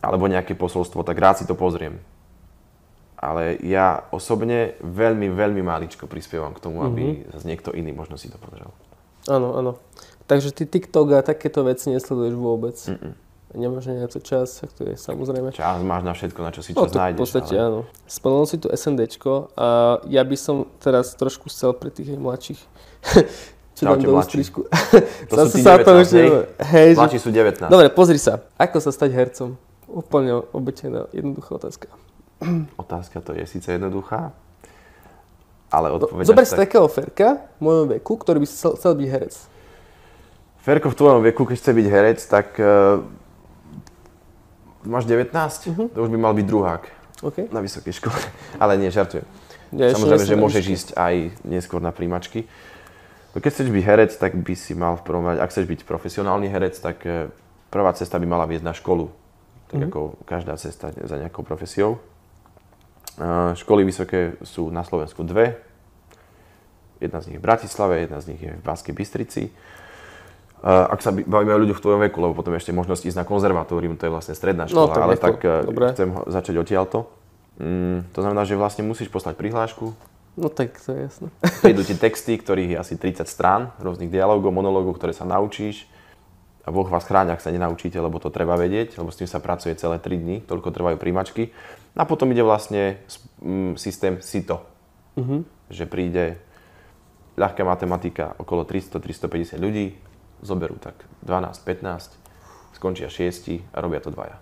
alebo 0.00 0.30
nejaké 0.30 0.56
posolstvo, 0.56 1.04
tak 1.04 1.18
rád 1.20 1.42
si 1.42 1.44
to 1.44 1.52
pozriem. 1.52 2.00
Ale 3.20 3.60
ja 3.60 4.08
osobne 4.16 4.80
veľmi, 4.80 5.28
veľmi 5.28 5.60
maličko 5.60 6.08
prispievam 6.08 6.56
k 6.56 6.62
tomu, 6.64 6.80
aby 6.88 7.20
mm-hmm. 7.20 7.44
niekto 7.44 7.68
iný 7.76 7.92
možno 7.92 8.16
si 8.16 8.32
to 8.32 8.40
pozrel. 8.40 8.72
Áno, 9.28 9.60
áno. 9.60 9.72
Takže 10.24 10.56
ty 10.56 10.64
TikTok 10.64 11.20
a 11.20 11.26
takéto 11.26 11.60
veci 11.60 11.92
nesleduješ 11.92 12.32
vôbec? 12.32 12.80
Mm-mm. 12.88 13.12
Nemáš 13.50 13.90
na 13.90 14.06
to 14.06 14.22
čas, 14.22 14.62
to 14.78 14.86
je 14.86 14.94
samozrejme. 14.94 15.50
Čas 15.50 15.82
máš 15.82 16.06
na 16.06 16.14
všetko, 16.14 16.38
na 16.38 16.54
čo 16.54 16.62
si 16.62 16.70
no, 16.70 16.86
čas 16.86 16.94
no, 16.94 17.02
nájdeš. 17.02 17.18
v 17.18 17.22
podstate 17.26 17.54
ale... 17.58 17.66
áno. 17.66 17.80
Spomenul 18.06 18.46
si 18.46 18.56
tu 18.62 18.70
SNDčko 18.70 19.50
a 19.58 19.98
ja 20.06 20.22
by 20.22 20.36
som 20.38 20.70
teraz 20.78 21.18
trošku 21.18 21.50
chcel 21.50 21.74
pre 21.74 21.90
tých 21.90 22.14
mladších 22.14 22.62
čo 23.80 23.88
dám 23.88 23.96
do 24.04 24.12
ústrižku. 24.12 24.60
To 25.32 25.34
Zase 25.40 25.56
sú 25.56 25.58
sa 25.64 25.80
19, 25.80 25.86
to 25.86 25.90
už 25.96 26.08
hej? 26.12 26.28
hej, 26.68 26.90
Mladší 27.00 27.18
sú 27.22 27.30
19. 27.32 27.72
Dobre, 27.72 27.88
pozri 27.88 28.20
sa. 28.20 28.44
Ako 28.60 28.76
sa 28.84 28.92
stať 28.92 29.16
hercom? 29.16 29.56
Úplne 29.88 30.44
obyčajná, 30.52 31.08
jednoduchá 31.16 31.56
otázka. 31.56 31.88
Otázka 32.82 33.20
to 33.20 33.36
je 33.36 33.44
síce 33.44 33.68
jednoduchá, 33.68 34.32
ale 35.68 35.92
odpoveď... 35.92 36.24
Zober 36.24 36.44
si 36.48 36.56
tak... 36.56 36.72
takého 36.72 36.88
Ferka 36.88 37.36
v 37.56 37.60
mojom 37.60 37.86
veku, 37.96 38.16
ktorý 38.16 38.40
by 38.42 38.46
si 38.48 38.54
chcel, 38.56 38.80
chcel 38.80 38.92
byť 38.96 39.08
herec. 39.12 39.34
Ferko 40.60 40.88
v 40.92 40.96
tvojom 40.96 41.20
veku, 41.24 41.42
keď 41.44 41.56
chce 41.56 41.72
byť 41.72 41.86
herec, 41.86 42.18
tak 42.24 42.46
uh, 42.56 43.00
máš 44.88 45.04
19, 45.04 45.32
uh-huh. 45.32 45.88
to 45.92 45.98
už 46.00 46.10
by 46.10 46.18
mal 46.20 46.32
byť 46.32 46.46
druhák 46.48 46.82
okay. 47.22 47.44
na 47.52 47.60
vysokej 47.60 47.92
škole. 47.96 48.16
ale 48.62 48.80
nie, 48.80 48.88
žartujem. 48.88 49.24
Ja 49.70 49.94
Samozrejme, 49.94 50.26
že 50.26 50.36
môžeš 50.36 50.64
ísť 50.66 50.88
aj 50.98 51.14
neskôr 51.46 51.78
na 51.78 51.94
príjmačky. 51.94 52.50
No 53.30 53.38
keď 53.38 53.50
chceš 53.54 53.70
byť 53.70 53.84
herec, 53.86 54.12
tak 54.18 54.34
by 54.34 54.54
si 54.58 54.74
mal 54.74 54.98
v 54.98 55.06
prvom 55.06 55.24
rade, 55.26 55.38
ak 55.38 55.54
chceš 55.54 55.70
byť 55.70 55.80
profesionálny 55.86 56.50
herec, 56.50 56.74
tak 56.78 57.02
eh, 57.06 57.30
prvá 57.70 57.94
cesta 57.94 58.18
by 58.18 58.26
mala 58.26 58.50
viesť 58.50 58.66
na 58.66 58.74
školu 58.74 59.20
tak 59.70 59.78
mm-hmm. 59.78 59.92
ako 59.94 60.00
každá 60.26 60.58
cesta 60.58 60.90
za 60.90 61.16
nejakou 61.16 61.46
profesiou. 61.46 62.02
Školy 63.54 63.86
vysoké 63.86 64.34
sú 64.42 64.74
na 64.74 64.82
Slovensku 64.82 65.22
dve. 65.22 65.62
Jedna 66.98 67.22
z 67.22 67.30
nich 67.30 67.36
je 67.38 67.42
v 67.42 67.46
Bratislave, 67.46 68.02
jedna 68.02 68.18
z 68.18 68.34
nich 68.34 68.42
je 68.42 68.50
v 68.50 68.62
Banskej 68.66 68.90
Bystrici. 68.90 69.54
Ak 70.66 71.00
sa 71.00 71.14
bavíme 71.14 71.54
o 71.54 71.62
ľuďoch 71.62 71.78
v 71.78 71.84
tvojom 71.86 72.02
veku, 72.10 72.18
lebo 72.18 72.34
potom 72.34 72.52
ešte 72.52 72.74
možnosť 72.74 73.14
ísť 73.14 73.18
na 73.22 73.24
konzervatórium, 73.24 73.94
to 73.94 74.10
je 74.10 74.12
vlastne 74.12 74.34
stredná 74.34 74.66
škola, 74.66 74.92
no, 74.92 75.02
ale 75.06 75.14
tak 75.16 75.38
Dobre. 75.40 75.94
chcem 75.94 76.10
začať 76.28 76.54
odtiaľto. 76.60 77.08
Mm, 77.62 78.10
to 78.10 78.18
znamená, 78.20 78.42
že 78.44 78.58
vlastne 78.58 78.82
musíš 78.84 79.08
poslať 79.08 79.38
prihlášku. 79.38 79.94
No 80.38 80.48
tak 80.48 80.78
to 80.78 80.94
je 80.94 81.00
jasné. 81.10 81.28
Prídu 81.64 81.82
ti 81.82 81.94
texty, 81.98 82.38
ktorých 82.38 82.76
je 82.76 82.78
asi 82.78 82.94
30 82.94 83.26
strán, 83.26 83.74
rôznych 83.82 84.12
dialogov, 84.12 84.54
monológov, 84.54 84.98
ktoré 84.98 85.10
sa 85.10 85.26
naučíš 85.26 85.90
a 86.64 86.68
Boh 86.68 86.86
vás 86.86 87.08
chráň, 87.08 87.34
ak 87.34 87.42
sa 87.42 87.50
nenaučíte, 87.50 87.96
lebo 87.96 88.20
to 88.20 88.28
treba 88.28 88.54
vedieť, 88.54 89.00
lebo 89.00 89.08
s 89.08 89.18
tým 89.18 89.26
sa 89.26 89.40
pracuje 89.40 89.74
celé 89.80 89.96
3 89.96 90.22
dní, 90.22 90.36
toľko 90.44 90.70
trvajú 90.70 90.96
príjmačky. 91.00 91.50
A 91.96 92.04
potom 92.06 92.30
ide 92.30 92.44
vlastne 92.44 93.02
systém 93.74 94.22
SITO, 94.22 94.62
uh-huh. 95.18 95.42
že 95.72 95.88
príde 95.90 96.38
ľahká 97.40 97.64
matematika, 97.64 98.36
okolo 98.36 98.68
300-350 98.68 99.56
ľudí, 99.56 99.96
zoberú 100.44 100.76
tak 100.76 101.00
12-15, 101.24 102.20
skončia 102.76 103.08
6 103.08 103.72
a 103.72 103.78
robia 103.80 104.04
to 104.04 104.12
dvaja. 104.12 104.36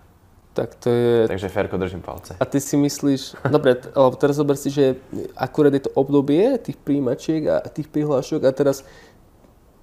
Tak 0.59 0.75
to 0.83 0.91
je... 0.91 1.31
Takže 1.31 1.49
Ferko, 1.55 1.79
držím 1.79 2.03
palce. 2.03 2.35
A 2.35 2.45
ty 2.45 2.59
si 2.59 2.75
myslíš, 2.75 3.47
dobre, 3.47 3.79
alebo 3.95 4.19
teraz 4.19 4.43
zober 4.43 4.59
si, 4.59 4.75
že 4.75 4.99
akurát 5.39 5.71
je 5.71 5.87
to 5.87 5.95
obdobie 5.95 6.59
tých 6.59 6.75
príjimačiek 6.83 7.47
a 7.47 7.63
tých 7.71 7.87
prihlášok 7.87 8.43
a 8.43 8.51
teraz 8.51 8.83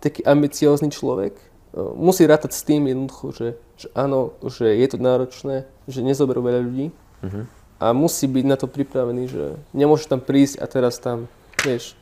taký 0.03 0.27
ambiciózny 0.27 0.91
človek 0.91 1.55
musí 1.95 2.23
rátať 2.23 2.51
s 2.55 2.63
tým 2.63 2.88
jednoducho, 2.88 3.35
že, 3.35 3.47
že 3.75 3.88
áno, 3.91 4.31
že 4.47 4.67
je 4.67 4.88
to 4.88 4.97
náročné, 4.99 5.55
že 5.91 5.99
nezoberú 5.99 6.39
veľa 6.39 6.61
ľudí 6.63 6.88
uh-huh. 6.91 7.43
a 7.83 7.91
musí 7.91 8.31
byť 8.31 8.45
na 8.47 8.55
to 8.55 8.67
pripravený, 8.71 9.23
že 9.27 9.43
nemôže 9.75 10.07
tam 10.07 10.23
prísť 10.23 10.63
a 10.63 10.65
teraz 10.71 10.99
tam, 11.03 11.27
vieš, 11.63 11.99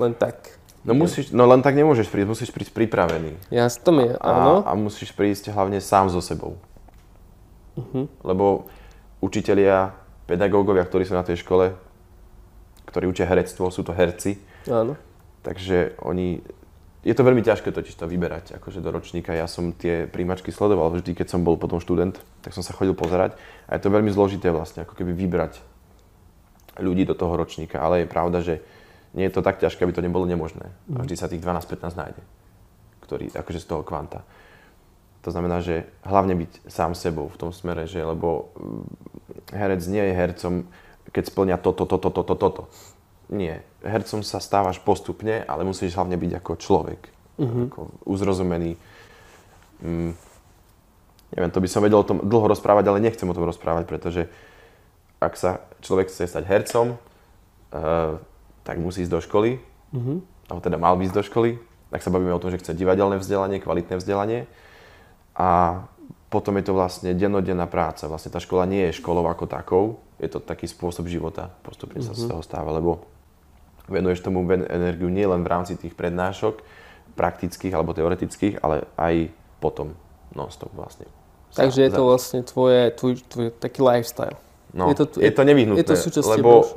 len 0.00 0.16
tak. 0.16 0.56
No, 0.88 0.96
musíš, 0.96 1.36
no 1.36 1.44
len 1.44 1.60
tak 1.60 1.76
nemôžeš 1.76 2.08
prísť, 2.08 2.28
musíš 2.32 2.50
prísť 2.54 2.72
pripravený. 2.72 3.36
Ja 3.52 3.68
to 3.68 3.92
mi, 3.92 4.08
áno. 4.24 4.64
A, 4.64 4.72
a 4.72 4.78
musíš 4.78 5.12
prísť 5.12 5.52
hlavne 5.52 5.84
sám 5.84 6.08
so 6.08 6.24
sebou. 6.24 6.56
Uh-huh. 7.78 8.04
Lebo 8.26 8.66
učitelia, 9.22 9.94
pedagógovia, 10.26 10.82
ktorí 10.84 11.06
sú 11.06 11.14
na 11.14 11.22
tej 11.22 11.40
škole, 11.40 11.72
ktorí 12.90 13.06
učia 13.06 13.28
herectvo, 13.28 13.70
sú 13.70 13.86
to 13.86 13.94
herci. 13.94 14.40
Áno. 14.66 14.98
Takže 15.46 15.96
oni 16.02 16.42
je 17.06 17.14
to 17.14 17.22
veľmi 17.22 17.40
ťažké 17.46 17.70
totiž 17.70 17.94
to 17.94 18.10
vyberať 18.10 18.58
akože 18.58 18.82
do 18.82 18.90
ročníka. 18.90 19.30
Ja 19.30 19.46
som 19.46 19.70
tie 19.70 20.10
príjmačky 20.10 20.50
sledoval 20.50 20.90
vždy, 20.92 21.14
keď 21.14 21.30
som 21.30 21.46
bol 21.46 21.54
potom 21.54 21.78
študent, 21.78 22.18
tak 22.42 22.52
som 22.52 22.66
sa 22.66 22.74
chodil 22.74 22.92
pozerať 22.92 23.38
a 23.70 23.78
je 23.78 23.82
to 23.86 23.94
veľmi 23.94 24.10
zložité 24.10 24.50
vlastne 24.50 24.82
ako 24.82 24.98
keby 24.98 25.14
vybrať 25.14 25.62
ľudí 26.82 27.06
do 27.06 27.14
toho 27.14 27.38
ročníka, 27.38 27.78
ale 27.78 28.02
je 28.02 28.12
pravda, 28.12 28.38
že 28.42 28.60
nie 29.14 29.24
je 29.26 29.34
to 29.34 29.46
tak 29.46 29.62
ťažké, 29.62 29.82
aby 29.82 29.94
to 29.94 30.04
nebolo 30.04 30.26
nemožné. 30.26 30.68
A 30.94 31.00
vždy 31.00 31.14
sa 31.16 31.30
tých 31.30 31.42
12-15 31.42 31.96
nájde, 31.96 32.22
ktorý, 33.02 33.26
akože 33.34 33.60
z 33.62 33.66
toho 33.66 33.82
kvanta. 33.86 34.22
To 35.28 35.36
znamená, 35.36 35.60
že 35.60 35.84
hlavne 36.08 36.32
byť 36.32 36.72
sám 36.72 36.96
sebou 36.96 37.28
v 37.28 37.36
tom 37.36 37.52
smere, 37.52 37.84
že 37.84 38.00
lebo 38.00 38.48
mm, 38.56 38.84
herec 39.52 39.84
nie 39.84 40.00
je 40.00 40.16
hercom, 40.16 40.64
keď 41.12 41.24
splňa 41.28 41.56
toto, 41.60 41.84
toto, 41.84 42.08
toto, 42.08 42.32
toto. 42.32 42.62
Nie. 43.28 43.60
Hercom 43.84 44.24
sa 44.24 44.40
stávaš 44.40 44.80
postupne, 44.80 45.44
ale 45.44 45.68
musíš 45.68 46.00
hlavne 46.00 46.16
byť 46.16 46.32
ako 46.40 46.52
človek. 46.56 47.00
Uh-huh. 47.36 47.68
Ako 47.68 47.92
uzrozumený. 48.08 48.80
Mm, 49.84 50.16
neviem, 51.36 51.52
to 51.52 51.60
by 51.60 51.68
som 51.68 51.84
vedel 51.84 52.00
o 52.00 52.08
tom 52.08 52.24
dlho 52.24 52.48
rozprávať, 52.48 52.88
ale 52.88 53.04
nechcem 53.04 53.28
o 53.28 53.36
tom 53.36 53.44
rozprávať, 53.44 53.84
pretože 53.84 54.32
ak 55.20 55.36
sa 55.36 55.60
človek 55.84 56.08
chce 56.08 56.24
stať 56.24 56.48
hercom, 56.48 56.96
uh, 56.96 58.16
tak 58.64 58.80
musí 58.80 59.04
ísť 59.04 59.12
do 59.12 59.20
školy, 59.20 59.60
uh-huh. 59.92 60.24
alebo 60.48 60.60
teda 60.64 60.80
mal 60.80 60.96
ísť 60.96 61.16
do 61.20 61.20
školy, 61.20 61.60
tak 61.92 62.00
sa 62.00 62.08
bavíme 62.08 62.32
o 62.32 62.40
tom, 62.40 62.48
že 62.48 62.64
chce 62.64 62.72
divadelné 62.72 63.20
vzdelanie, 63.20 63.60
kvalitné 63.60 64.00
vzdelanie. 64.00 64.48
A 65.38 65.80
potom 66.28 66.58
je 66.60 66.64
to 66.66 66.76
vlastne 66.76 67.14
dennodenná 67.14 67.70
práca. 67.70 68.10
Vlastne 68.10 68.34
tá 68.34 68.42
škola 68.42 68.68
nie 68.68 68.90
je 68.90 68.98
školou 68.98 69.24
ako 69.30 69.46
takou, 69.48 69.84
je 70.18 70.28
to 70.28 70.42
taký 70.42 70.66
spôsob 70.66 71.06
života, 71.06 71.54
postupne 71.62 72.02
sa 72.02 72.12
z 72.12 72.26
mhm. 72.26 72.30
toho 72.34 72.42
stáva, 72.42 72.74
lebo 72.74 73.06
venuješ 73.88 74.20
tomu 74.20 74.44
energiu 74.50 75.08
nie 75.08 75.24
len 75.24 75.40
v 75.40 75.48
rámci 75.48 75.78
tých 75.78 75.96
prednášok, 75.96 76.60
praktických 77.16 77.72
alebo 77.72 77.96
teoretických, 77.96 78.60
ale 78.60 78.84
aj 78.94 79.32
potom 79.58 79.96
non-stop 80.36 80.70
vlastne. 80.76 81.08
Takže 81.56 81.80
je 81.88 81.90
to 81.90 82.02
vlastne 82.04 82.40
tvoje, 82.44 82.92
tvoj, 82.94 83.12
tvoj 83.26 83.46
taký 83.56 83.80
lifestyle. 83.80 84.36
No, 84.76 84.92
je 84.92 85.00
to, 85.00 85.08
je, 85.16 85.26
je 85.26 85.32
to 85.32 85.42
nevyhnutné, 85.48 85.80
je 85.80 86.12
to 86.12 86.20
lebo 86.36 86.76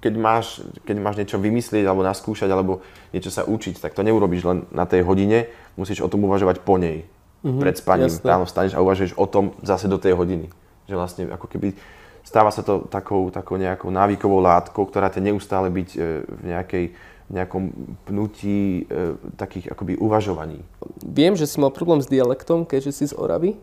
keď 0.00 0.14
máš, 0.16 0.64
keď 0.88 0.96
máš 0.96 1.20
niečo 1.20 1.36
vymyslieť 1.36 1.84
alebo 1.84 2.06
naskúšať 2.06 2.48
alebo 2.48 2.80
niečo 3.12 3.28
sa 3.28 3.44
učiť, 3.44 3.82
tak 3.82 3.92
to 3.92 4.00
neurobiš 4.00 4.42
len 4.48 4.58
na 4.72 4.88
tej 4.88 5.04
hodine, 5.04 5.52
musíš 5.76 6.00
o 6.00 6.08
tom 6.08 6.24
uvažovať 6.24 6.64
po 6.64 6.80
nej. 6.80 7.04
Mm-hmm, 7.38 7.62
pred 7.62 7.74
spaním, 7.78 8.10
ráno 8.26 8.44
vstaneš 8.50 8.74
a 8.74 8.82
uvažuješ 8.82 9.14
o 9.14 9.26
tom 9.30 9.54
zase 9.62 9.86
do 9.86 9.94
tej 9.94 10.18
hodiny. 10.18 10.50
Že 10.90 10.94
vlastne 10.98 11.22
ako 11.30 11.46
keby 11.46 11.78
stáva 12.26 12.50
sa 12.50 12.66
to 12.66 12.84
takou, 12.90 13.30
takou 13.30 13.56
nejakou 13.56 13.88
návykovou 13.94 14.42
látkou, 14.42 14.84
ktorá 14.90 15.08
ťa 15.08 15.32
neustále 15.32 15.70
byť 15.70 15.88
e, 15.94 15.98
v 16.26 16.42
nejakej 16.44 16.84
nejakom 17.28 17.94
pnutí 18.08 18.88
e, 18.88 19.14
takých 19.36 19.70
akoby 19.72 20.00
uvažovaní. 20.00 20.64
Viem, 21.04 21.36
že 21.36 21.44
si 21.44 21.60
mal 21.60 21.68
problém 21.70 22.00
s 22.00 22.08
dialektom, 22.08 22.64
keďže 22.64 22.92
si 22.92 23.04
z 23.12 23.14
Oravy. 23.14 23.56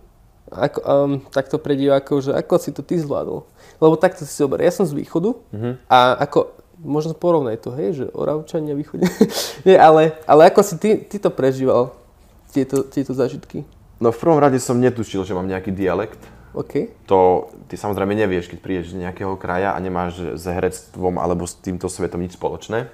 Ako, 0.46 0.80
um, 0.86 1.12
takto 1.34 1.58
pre 1.58 1.74
divákov, 1.74 2.30
že 2.30 2.32
ako 2.32 2.62
si 2.62 2.70
to 2.70 2.86
ty 2.86 3.02
zvládol? 3.02 3.50
Lebo 3.82 3.98
takto 3.98 4.30
si 4.30 4.34
zober, 4.38 4.62
ja 4.62 4.70
som 4.70 4.86
z 4.86 4.94
východu 4.94 5.34
uh-huh. 5.34 5.74
a 5.90 6.22
ako, 6.22 6.54
možno 6.78 7.18
porovnaj 7.18 7.58
to, 7.66 7.74
hej, 7.74 7.98
že 7.98 8.06
Oravčania 8.14 8.78
východne. 8.78 9.10
Nie, 9.66 9.82
ale, 9.82 10.14
ale 10.30 10.54
ako 10.54 10.62
si 10.62 10.78
ty, 10.78 11.02
ty 11.02 11.18
to 11.18 11.34
prežíval 11.34 11.98
tieto, 12.56 12.88
tieto 12.88 13.12
zážitky? 13.12 13.68
No 14.00 14.16
v 14.16 14.20
prvom 14.20 14.40
rade 14.40 14.56
som 14.64 14.80
netušil, 14.80 15.28
že 15.28 15.36
mám 15.36 15.48
nejaký 15.48 15.76
dialekt. 15.76 16.20
OK. 16.56 16.88
To 17.12 17.52
ty 17.68 17.76
samozrejme 17.76 18.16
nevieš, 18.16 18.48
keď 18.48 18.60
prídeš 18.64 18.96
z 18.96 19.04
nejakého 19.04 19.36
kraja 19.36 19.76
a 19.76 19.84
nemáš 19.84 20.40
s 20.40 20.48
herectvom 20.48 21.20
alebo 21.20 21.44
s 21.44 21.60
týmto 21.60 21.92
svetom 21.92 22.24
nič 22.24 22.40
spoločné. 22.40 22.88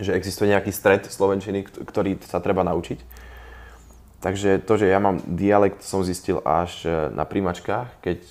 Že 0.00 0.16
existuje 0.16 0.48
nejaký 0.48 0.72
stred 0.72 1.04
slovenčiny, 1.04 1.68
ktorý 1.84 2.16
sa 2.24 2.40
treba 2.40 2.64
naučiť. 2.64 3.04
Takže 4.24 4.64
to, 4.64 4.72
že 4.80 4.86
ja 4.88 5.02
mám 5.02 5.20
dialekt, 5.26 5.84
som 5.84 6.06
zistil 6.06 6.40
až 6.46 6.86
e, 6.86 7.10
na 7.10 7.26
príjmačkách, 7.26 8.00
keď 8.00 8.22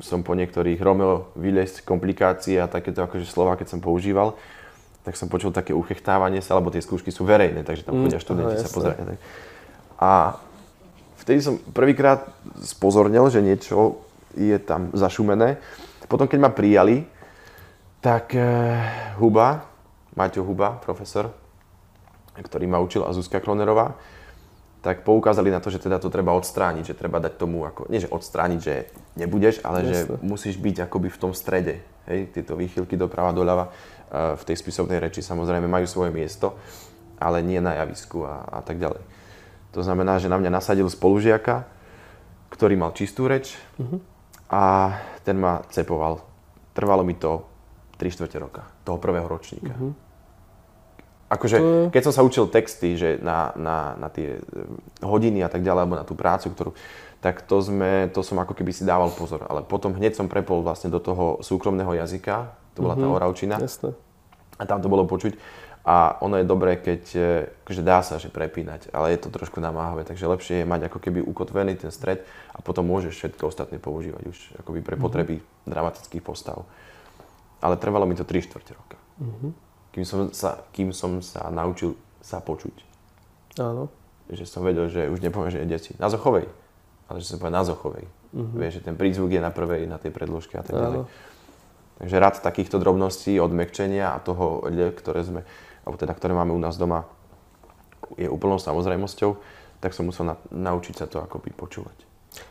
som 0.00 0.24
po 0.24 0.32
niektorých 0.32 0.80
Romeo 0.80 1.28
vylesť 1.36 1.84
komplikácie 1.84 2.56
a 2.56 2.66
takéto 2.66 3.04
akože 3.04 3.28
slova, 3.28 3.54
keď 3.54 3.76
som 3.76 3.80
používal, 3.84 4.40
tak 5.04 5.20
som 5.20 5.28
počul 5.28 5.52
také 5.52 5.76
uchechtávanie 5.76 6.40
sa, 6.40 6.56
lebo 6.56 6.72
tie 6.72 6.80
skúšky 6.80 7.12
sú 7.12 7.28
verejné, 7.28 7.60
takže 7.60 7.84
tam 7.84 8.08
chodia 8.08 8.16
mm, 8.16 8.24
študenti 8.24 8.56
sa 8.56 8.72
pozerať. 8.72 9.20
A 10.04 10.36
vtedy 11.24 11.40
som 11.40 11.56
prvýkrát 11.56 12.28
spozornil, 12.60 13.24
že 13.32 13.40
niečo 13.40 14.04
je 14.36 14.60
tam 14.60 14.92
zašumené. 14.92 15.56
Potom, 16.04 16.28
keď 16.28 16.38
ma 16.44 16.52
prijali, 16.52 17.08
tak 18.04 18.36
e, 18.36 18.44
Huba, 19.16 19.64
Maťo 20.12 20.44
Huba, 20.44 20.76
profesor, 20.76 21.32
ktorý 22.36 22.68
ma 22.68 22.84
učil, 22.84 23.00
a 23.08 23.16
Zuzka 23.16 23.40
Kronerová, 23.40 23.96
tak 24.84 25.00
poukázali 25.00 25.48
na 25.48 25.64
to, 25.64 25.72
že 25.72 25.80
teda 25.80 25.96
to 25.96 26.12
treba 26.12 26.36
odstrániť, 26.36 26.92
že 26.92 26.98
treba 26.98 27.16
dať 27.16 27.40
tomu 27.40 27.64
ako, 27.64 27.88
nie 27.88 28.04
že 28.04 28.12
odstrániť, 28.12 28.60
že 28.60 28.92
nebudeš, 29.16 29.64
ale 29.64 29.80
Jasne. 29.80 29.88
že 29.88 30.00
musíš 30.20 30.60
byť 30.60 30.84
akoby 30.84 31.08
v 31.08 31.20
tom 31.24 31.32
strede. 31.32 31.80
Hej, 32.04 32.36
tieto 32.36 32.52
výchylky 32.52 33.00
doprava, 33.00 33.32
doľava 33.32 33.72
v 34.12 34.42
tej 34.44 34.60
spisovnej 34.60 35.00
reči 35.00 35.24
samozrejme 35.24 35.64
majú 35.64 35.88
svoje 35.88 36.12
miesto, 36.12 36.60
ale 37.16 37.40
nie 37.40 37.64
na 37.64 37.80
javisku 37.80 38.28
a, 38.28 38.44
a 38.44 38.60
tak 38.60 38.76
ďalej. 38.76 39.00
To 39.74 39.82
znamená, 39.82 40.22
že 40.22 40.30
na 40.30 40.38
mňa 40.38 40.50
nasadil 40.54 40.86
spolužiaka, 40.86 41.66
ktorý 42.54 42.78
mal 42.78 42.94
čistú 42.94 43.26
reč 43.26 43.58
uh-huh. 43.76 43.98
a 44.46 44.62
ten 45.26 45.34
ma 45.34 45.66
cepoval. 45.74 46.22
Trvalo 46.70 47.02
mi 47.02 47.18
to 47.18 47.42
3 47.98 48.14
čtvrte 48.14 48.38
roka, 48.38 48.62
toho 48.86 49.02
prvého 49.02 49.26
ročníka. 49.26 49.74
Uh-huh. 49.74 49.94
Akože, 51.34 51.90
keď 51.90 52.02
som 52.06 52.14
sa 52.14 52.22
učil 52.22 52.46
texty, 52.46 52.94
že 52.94 53.18
na, 53.18 53.50
na, 53.58 53.98
na 53.98 54.08
tie 54.12 54.38
e, 54.38 54.40
hodiny 55.02 55.42
a 55.42 55.50
tak 55.50 55.66
ďalej, 55.66 55.80
alebo 55.82 55.98
na 55.98 56.06
tú 56.06 56.14
prácu, 56.14 56.52
ktorú, 56.54 56.70
tak 57.18 57.42
to, 57.48 57.58
sme, 57.58 58.12
to 58.12 58.20
som 58.20 58.38
ako 58.38 58.54
keby 58.54 58.70
si 58.70 58.86
dával 58.86 59.10
pozor. 59.10 59.42
Ale 59.48 59.66
potom 59.66 59.96
hneď 59.96 60.14
som 60.14 60.30
prepol 60.30 60.62
vlastne 60.62 60.92
do 60.92 61.00
toho 61.02 61.42
súkromného 61.42 61.96
jazyka, 61.96 62.54
to 62.76 62.86
bola 62.86 62.94
tá 62.94 63.08
mhm. 63.08 63.14
oravčina. 63.18 63.56
Jasne. 63.58 63.96
A 64.54 64.62
tam 64.68 64.78
to 64.78 64.86
bolo 64.86 65.08
počuť. 65.08 65.34
A 65.84 66.16
ono 66.24 66.40
je 66.40 66.48
dobré, 66.48 66.80
keď, 66.80 67.02
e, 67.12 67.28
akože 67.68 67.82
dá 67.84 68.00
sa, 68.00 68.16
že 68.16 68.32
prepínať, 68.32 68.88
ale 68.96 69.12
je 69.12 69.20
to 69.20 69.28
trošku 69.28 69.60
namáhavé, 69.60 70.08
takže 70.08 70.24
lepšie 70.24 70.64
je 70.64 70.66
mať 70.66 70.88
ako 70.88 70.96
keby 70.96 71.20
ukotvený 71.20 71.76
ten 71.76 71.92
stred 71.92 72.24
a 72.56 72.64
potom 72.64 72.88
môžeš 72.88 73.12
všetko 73.12 73.52
ostatné 73.52 73.76
používať 73.76 74.24
už 74.24 74.38
akoby 74.64 74.80
pre 74.80 74.96
mhm. 74.96 75.02
potreby 75.04 75.36
mm-hmm. 75.38 75.68
dramatických 75.68 76.24
postav. 76.24 76.64
Ale 77.60 77.76
trvalo 77.76 78.08
mi 78.08 78.16
to 78.16 78.24
3 78.24 78.44
čtvrte 78.44 78.72
roka. 78.72 78.96
Mm-hmm 79.20 79.64
kým 79.94 80.02
som 80.02 80.20
sa, 80.34 80.66
kým 80.74 80.90
som 80.90 81.22
sa 81.22 81.46
naučil 81.54 81.94
sa 82.18 82.42
počuť. 82.42 82.74
Áno. 83.62 83.86
Že 84.26 84.44
som 84.50 84.66
vedel, 84.66 84.90
že 84.90 85.06
už 85.06 85.22
nepoviem, 85.22 85.54
že 85.54 85.62
je 85.62 85.70
deti. 85.70 85.92
Na 86.02 86.10
Zochovej. 86.10 86.50
Ale 87.06 87.22
že 87.22 87.30
som 87.30 87.38
povedal 87.38 87.62
na 87.62 87.68
Zochovej. 87.68 88.10
Uh-huh. 88.34 88.58
Vieš, 88.58 88.82
že 88.82 88.90
ten 88.90 88.98
prízvuk 88.98 89.30
je 89.30 89.38
na 89.38 89.54
prvej, 89.54 89.86
na 89.86 90.02
tej 90.02 90.10
predložke 90.10 90.58
a 90.58 90.66
tak 90.66 90.74
ďalej. 90.74 91.06
Takže 92.02 92.16
rád 92.18 92.42
takýchto 92.42 92.82
drobností, 92.82 93.38
odmekčenia 93.38 94.18
a 94.18 94.18
toho, 94.18 94.66
ktoré 94.98 95.22
sme, 95.22 95.46
alebo 95.84 96.00
teda, 96.00 96.16
ktoré 96.16 96.32
máme 96.32 96.56
u 96.56 96.60
nás 96.60 96.80
doma, 96.80 97.04
je 98.16 98.28
úplnou 98.28 98.58
samozrejmosťou, 98.60 99.36
tak 99.80 99.92
som 99.92 100.06
musel 100.08 100.24
na, 100.32 100.36
naučiť 100.48 100.96
sa 100.96 101.06
to 101.08 101.20
akoby 101.20 101.50
počúvať. 101.52 102.04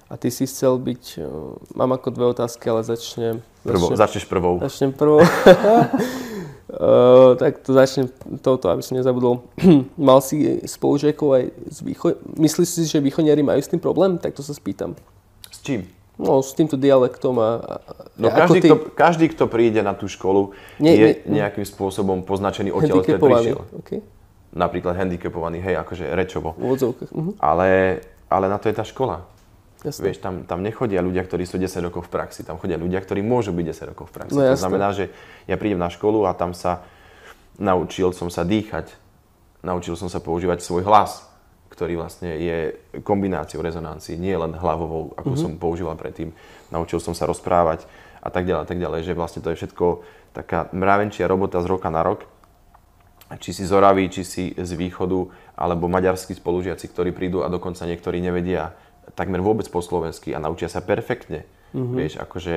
A 0.07 0.15
ty 0.15 0.31
si 0.31 0.47
chcel 0.47 0.79
byť, 0.79 1.19
mám 1.75 1.91
ako 1.97 2.07
dve 2.13 2.25
otázky, 2.31 2.69
ale 2.71 2.87
začnem... 2.87 3.43
Prvo, 3.65 3.91
začnem 3.91 3.99
začneš 3.99 4.25
prvou. 4.29 4.59
Začnem 4.63 4.93
prvou. 4.95 5.19
Uh, 5.19 5.27
tak 7.41 7.59
to 7.59 7.75
začnem 7.75 8.07
touto, 8.39 8.71
aby 8.71 8.79
som 8.79 8.95
nezabudol. 8.95 9.43
Mal 9.99 10.23
si 10.23 10.63
spolužiakov 10.63 11.35
aj 11.35 11.51
z 11.67 11.83
východ... 11.83 12.15
Myslíš 12.39 12.69
si, 12.69 12.87
že 12.87 13.03
východniari 13.03 13.43
majú 13.43 13.59
s 13.59 13.67
tým 13.67 13.81
problém? 13.81 14.15
Tak 14.15 14.31
to 14.37 14.43
sa 14.45 14.55
spýtam. 14.55 14.95
S 15.51 15.59
čím? 15.59 15.83
No, 16.13 16.45
s 16.45 16.53
týmto 16.53 16.77
dialektom 16.77 17.41
a... 17.41 17.49
No, 18.21 18.29
každý, 18.29 18.59
ty... 18.61 18.67
kto, 18.69 18.75
každý, 18.93 19.25
kto 19.33 19.49
príde 19.49 19.81
na 19.81 19.97
tú 19.97 20.05
školu, 20.05 20.53
nie, 20.77 20.93
je 20.93 21.09
nie, 21.25 21.41
nejakým 21.41 21.65
spôsobom 21.65 22.21
poznačený 22.21 22.69
odtiaľ, 22.69 23.01
odkiaľ 23.01 23.19
prišiel. 23.19 23.57
Okay. 23.81 23.99
Napríklad 24.53 24.93
handicapovaný, 24.93 25.65
hej, 25.65 25.81
akože 25.81 26.05
rečovo. 26.13 26.53
V 26.53 26.77
uh-huh. 26.77 27.33
ale, 27.41 27.99
ale 28.29 28.45
na 28.45 28.61
to 28.61 28.69
je 28.69 28.77
tá 28.77 28.85
škola. 28.85 29.25
Jasne. 29.81 30.05
Vieš, 30.05 30.21
tam, 30.21 30.45
tam 30.47 30.63
nechodia 30.63 31.03
ľudia, 31.03 31.25
ktorí 31.25 31.43
sú 31.43 31.59
10 31.59 31.89
rokov 31.89 32.07
v 32.07 32.11
praxi, 32.13 32.45
tam 32.45 32.55
chodia 32.55 32.79
ľudia, 32.79 33.03
ktorí 33.03 33.19
môžu 33.19 33.51
byť 33.51 33.65
10 33.73 33.91
rokov 33.91 34.13
v 34.13 34.13
praxi. 34.15 34.37
No, 34.37 34.47
to 34.47 34.61
znamená, 34.61 34.95
že 34.95 35.11
ja 35.49 35.59
prídem 35.59 35.81
na 35.81 35.91
školu 35.91 36.23
a 36.29 36.31
tam 36.37 36.55
sa 36.55 36.85
naučil 37.59 38.15
som 38.15 38.31
sa 38.31 38.47
dýchať, 38.47 38.95
naučil 39.65 39.99
som 39.99 40.07
sa 40.07 40.23
používať 40.23 40.63
svoj 40.63 40.87
hlas, 40.87 41.27
ktorý 41.83 41.99
vlastne 41.99 42.31
je 42.39 42.79
kombináciou 43.03 43.59
rezonancií, 43.59 44.15
nie 44.15 44.31
len 44.31 44.55
hlavovou, 44.55 45.11
ako 45.19 45.35
mm-hmm. 45.35 45.43
som 45.43 45.59
používal 45.59 45.99
predtým. 45.99 46.31
Naučil 46.71 47.03
som 47.03 47.11
sa 47.11 47.27
rozprávať 47.27 47.83
a 48.23 48.31
tak 48.31 48.47
ďalej, 48.47 48.71
tak 48.71 48.79
ďalej, 48.79 49.03
že 49.03 49.11
vlastne 49.19 49.43
to 49.43 49.51
je 49.51 49.59
všetko 49.59 49.99
taká 50.31 50.71
mravenčia 50.71 51.27
robota 51.27 51.59
z 51.59 51.67
roka 51.67 51.91
na 51.91 51.99
rok. 51.99 52.23
Či 53.35 53.51
si 53.51 53.63
z 53.67 53.75
Oravy, 53.75 54.07
či 54.07 54.23
si 54.23 54.55
z 54.55 54.71
východu, 54.79 55.27
alebo 55.59 55.91
maďarskí 55.91 56.39
spolužiaci, 56.39 56.87
ktorí 56.87 57.11
prídu 57.11 57.43
a 57.43 57.51
dokonca 57.51 57.83
niektorí 57.83 58.23
nevedia 58.23 58.71
takmer 59.19 59.43
vôbec 59.43 59.67
po 59.67 59.83
slovensky 59.83 60.31
a 60.31 60.39
naučia 60.39 60.71
sa 60.71 60.79
perfektne. 60.79 61.43
Mm-hmm. 61.75 61.95
Vieš, 61.99 62.13
akože, 62.23 62.55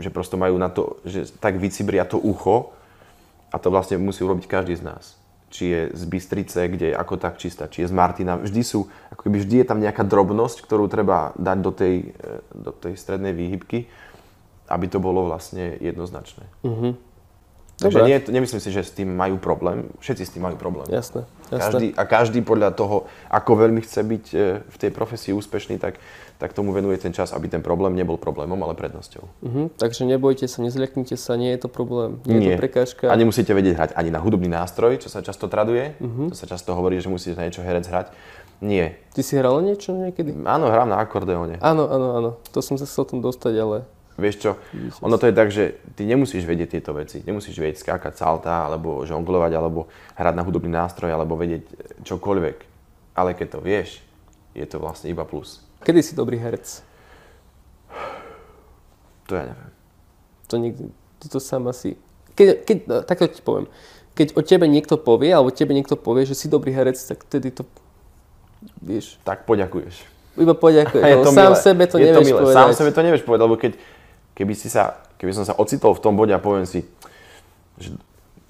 že 0.00 0.08
prosto 0.08 0.40
majú 0.40 0.56
na 0.56 0.72
to, 0.72 1.04
že 1.04 1.28
tak 1.36 1.60
vycibria 1.60 2.08
to 2.08 2.16
ucho 2.16 2.72
a 3.52 3.60
to 3.60 3.68
vlastne 3.68 4.00
musí 4.00 4.24
urobiť 4.24 4.48
každý 4.48 4.72
z 4.80 4.88
nás. 4.88 5.20
Či 5.52 5.64
je 5.68 5.80
z 5.92 6.02
Bystrice, 6.08 6.64
kde 6.64 6.86
je 6.92 6.96
ako 6.96 7.20
tak 7.20 7.36
čistá, 7.36 7.68
či 7.68 7.84
je 7.84 7.92
z 7.92 7.94
Martina. 7.94 8.40
Vždy 8.40 8.62
sú, 8.64 8.88
ako 9.12 9.28
keby 9.28 9.36
vždy 9.44 9.56
je 9.60 9.66
tam 9.68 9.84
nejaká 9.84 10.00
drobnosť, 10.00 10.64
ktorú 10.64 10.88
treba 10.88 11.36
dať 11.36 11.58
do 11.60 11.70
tej, 11.76 12.16
e, 12.16 12.40
do 12.56 12.72
tej 12.72 12.96
strednej 12.96 13.36
výhybky, 13.36 13.84
aby 14.72 14.86
to 14.88 14.96
bolo 14.96 15.28
vlastne 15.28 15.76
jednoznačné. 15.76 16.48
Mm-hmm. 16.64 17.11
Takže 17.80 17.98
nie, 18.04 18.18
nemyslím 18.30 18.60
si, 18.60 18.70
že 18.70 18.84
s 18.84 18.92
tým 18.94 19.10
majú 19.10 19.40
problém. 19.40 19.90
Všetci 19.98 20.22
s 20.28 20.30
tým 20.36 20.44
majú 20.44 20.56
problém. 20.60 20.86
Jasné, 20.86 21.24
jasné. 21.50 21.58
Každý, 21.58 21.86
a 21.96 22.02
každý 22.06 22.40
podľa 22.44 22.70
toho, 22.76 22.96
ako 23.32 23.64
veľmi 23.66 23.80
chce 23.82 24.00
byť 24.06 24.24
e, 24.32 24.36
v 24.62 24.76
tej 24.76 24.90
profesii 24.94 25.32
úspešný, 25.34 25.82
tak, 25.82 25.98
tak 26.38 26.54
tomu 26.54 26.70
venuje 26.70 27.00
ten 27.00 27.10
čas, 27.10 27.34
aby 27.34 27.50
ten 27.50 27.64
problém 27.64 27.96
nebol 27.98 28.20
problémom, 28.20 28.58
ale 28.62 28.78
prednosťou. 28.78 29.24
Uh-huh. 29.24 29.66
Takže 29.80 30.06
nebojte 30.06 30.46
sa, 30.46 30.62
nezľaknite 30.62 31.18
sa, 31.18 31.34
nie 31.34 31.50
je 31.56 31.66
to 31.66 31.68
problém, 31.72 32.22
nie, 32.22 32.38
nie. 32.38 32.54
je 32.54 32.56
to 32.56 32.62
prekážka. 32.62 33.04
A 33.10 33.18
nemusíte 33.18 33.50
vedieť 33.50 33.74
hrať 33.74 33.90
ani 33.98 34.14
na 34.14 34.22
hudobný 34.22 34.52
nástroj, 34.52 35.02
čo 35.02 35.10
sa 35.10 35.24
často 35.24 35.50
traduje. 35.50 35.98
Uh-huh. 35.98 36.30
To 36.30 36.36
sa 36.38 36.46
často 36.46 36.76
hovorí, 36.78 37.02
že 37.02 37.10
musíte 37.10 37.34
na 37.34 37.48
niečo 37.48 37.64
herec 37.66 37.88
hrať. 37.88 38.14
Nie. 38.62 38.94
Ty 39.10 39.26
si 39.26 39.34
hral 39.34 39.58
niečo 39.58 39.90
niekedy? 39.90 40.38
Áno, 40.46 40.70
hrám 40.70 40.86
na 40.86 41.02
akordeóne. 41.02 41.58
Áno, 41.58 41.90
áno, 41.90 42.08
áno. 42.14 42.30
To 42.54 42.62
som 42.62 42.78
sa 42.78 42.86
chcel 42.86 43.10
tom 43.10 43.18
dostať, 43.18 43.54
ale 43.58 43.76
Vieš 44.20 44.36
čo, 44.44 44.50
ono 45.00 45.16
to 45.16 45.24
je 45.24 45.34
tak, 45.34 45.48
že 45.48 45.80
ty 45.96 46.04
nemusíš 46.04 46.44
vedieť 46.44 46.76
tieto 46.76 46.92
veci. 46.92 47.24
Nemusíš 47.24 47.56
vedieť 47.56 47.80
skákať 47.80 48.14
salta, 48.20 48.68
alebo 48.68 49.08
žonglovať, 49.08 49.52
alebo 49.56 49.88
hrať 50.20 50.34
na 50.36 50.44
hudobný 50.44 50.68
nástroj, 50.68 51.16
alebo 51.16 51.40
vedieť 51.40 51.64
čokoľvek. 52.04 52.56
Ale 53.16 53.32
keď 53.32 53.48
to 53.56 53.60
vieš, 53.64 54.04
je 54.52 54.64
to 54.68 54.76
vlastne 54.76 55.08
iba 55.08 55.24
plus. 55.24 55.64
Kedy 55.82 56.00
si 56.04 56.12
dobrý 56.12 56.36
herec? 56.36 56.84
To 59.28 59.32
ja 59.32 59.48
neviem. 59.48 59.72
To 60.52 60.54
nikdy, 60.60 60.82
to 61.24 61.40
sám 61.40 61.72
asi... 61.72 61.96
Keď, 62.36 62.46
keď, 62.68 62.76
no, 62.88 62.94
takto 63.04 63.28
ti 63.32 63.40
poviem. 63.40 63.68
Keď 64.12 64.36
o 64.36 64.44
tebe 64.44 64.68
niekto 64.68 65.00
povie, 65.00 65.32
alebo 65.32 65.48
tebe 65.48 65.72
niekto 65.72 65.96
povie, 65.96 66.28
že 66.28 66.36
si 66.36 66.52
dobrý 66.52 66.76
herec, 66.76 67.00
tak 67.00 67.24
vtedy 67.24 67.48
to 67.48 67.64
vieš. 68.84 69.16
Tak 69.24 69.48
poďakuješ. 69.48 70.04
Iba 70.36 70.56
poďakuješ. 70.56 71.28
Sám 71.28 71.52
milé. 71.52 71.60
sebe 71.60 71.84
to 71.88 71.96
je 72.00 72.08
nevieš 72.08 72.28
to 72.28 72.36
povedať. 72.40 72.56
Sám 72.56 72.70
sebe 72.72 72.90
to 72.92 73.00
nevieš 73.04 73.22
povedať, 73.24 73.42
lebo 73.44 73.56
keď, 73.60 73.72
keby, 74.42 74.58
si 74.58 74.66
sa, 74.66 74.98
keby 75.22 75.30
som 75.30 75.46
sa 75.46 75.54
ocitol 75.54 75.94
v 75.94 76.02
tom 76.02 76.18
bode 76.18 76.34
a 76.34 76.42
poviem 76.42 76.66
si, 76.66 76.82
že 77.78 77.94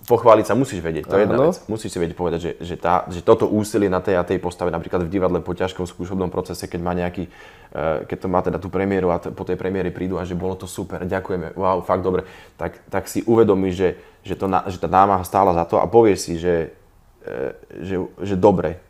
pochváliť 0.09 0.49
sa 0.49 0.57
musíš 0.57 0.81
vedieť, 0.81 1.05
to 1.07 1.15
je 1.15 1.23
jedna 1.29 1.39
vec. 1.39 1.61
Musíš 1.69 1.95
si 1.95 1.99
vedieť 2.01 2.17
povedať, 2.17 2.41
že, 2.41 2.53
že, 2.65 2.77
tá, 2.81 3.05
že 3.13 3.21
toto 3.21 3.47
úsilie 3.47 3.87
na 3.87 4.01
tej 4.01 4.19
a 4.19 4.27
tej 4.27 4.41
postave, 4.41 4.73
napríklad 4.73 5.05
v 5.05 5.13
divadle 5.13 5.39
po 5.45 5.53
ťažkom 5.53 5.85
skúšobnom 5.85 6.33
procese, 6.33 6.65
keď 6.67 6.81
má 6.81 6.97
nejaký, 6.97 7.29
uh, 7.29 8.03
keď 8.09 8.19
to 8.19 8.29
má 8.33 8.41
teda 8.41 8.59
tú 8.59 8.67
premiéru 8.73 9.13
a 9.13 9.21
t- 9.21 9.31
po 9.31 9.45
tej 9.45 9.55
premiére 9.55 9.95
prídu 9.95 10.19
a 10.19 10.27
že 10.27 10.35
bolo 10.35 10.59
to 10.59 10.67
super, 10.67 11.05
ďakujeme, 11.05 11.55
wow, 11.55 11.85
fakt 11.85 12.03
dobre, 12.03 12.27
tak, 12.59 12.83
tak 12.91 13.07
si 13.07 13.23
uvedomíš, 13.23 13.75
že, 13.79 13.89
že, 14.27 14.35
to, 14.35 14.51
že 14.51 14.79
tá 14.81 14.89
námaha 14.91 15.23
stála 15.23 15.55
za 15.55 15.69
to 15.69 15.79
a 15.79 15.87
povieš 15.87 16.19
si, 16.19 16.35
že, 16.41 16.75
uh, 17.23 17.55
že, 17.79 18.03
že 18.27 18.35
dobre, 18.35 18.83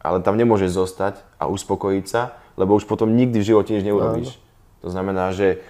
ale 0.00 0.24
tam 0.24 0.40
nemôžeš 0.40 0.72
zostať 0.72 1.20
a 1.36 1.52
uspokojiť 1.52 2.04
sa, 2.08 2.32
lebo 2.56 2.72
už 2.80 2.88
potom 2.88 3.12
nikdy 3.12 3.44
v 3.44 3.48
živote 3.52 3.76
nič 3.76 3.84
neurobíš. 3.84 4.40
To 4.80 4.88
znamená, 4.88 5.36
že 5.36 5.60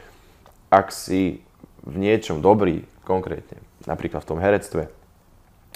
ak 0.70 0.94
si 0.94 1.42
v 1.82 1.94
niečom 1.98 2.38
dobrý, 2.38 2.86
konkrétne, 3.02 3.58
napríklad 3.84 4.22
v 4.22 4.30
tom 4.30 4.38
herectve, 4.38 4.86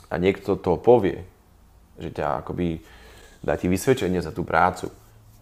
a 0.06 0.14
niekto 0.16 0.54
to 0.54 0.78
povie, 0.78 1.26
že 1.98 2.14
ťa 2.14 2.46
akoby 2.46 2.78
dá 3.42 3.58
ti 3.58 3.66
vysvedčenie 3.66 4.22
za 4.22 4.30
tú 4.30 4.46
prácu, 4.46 4.94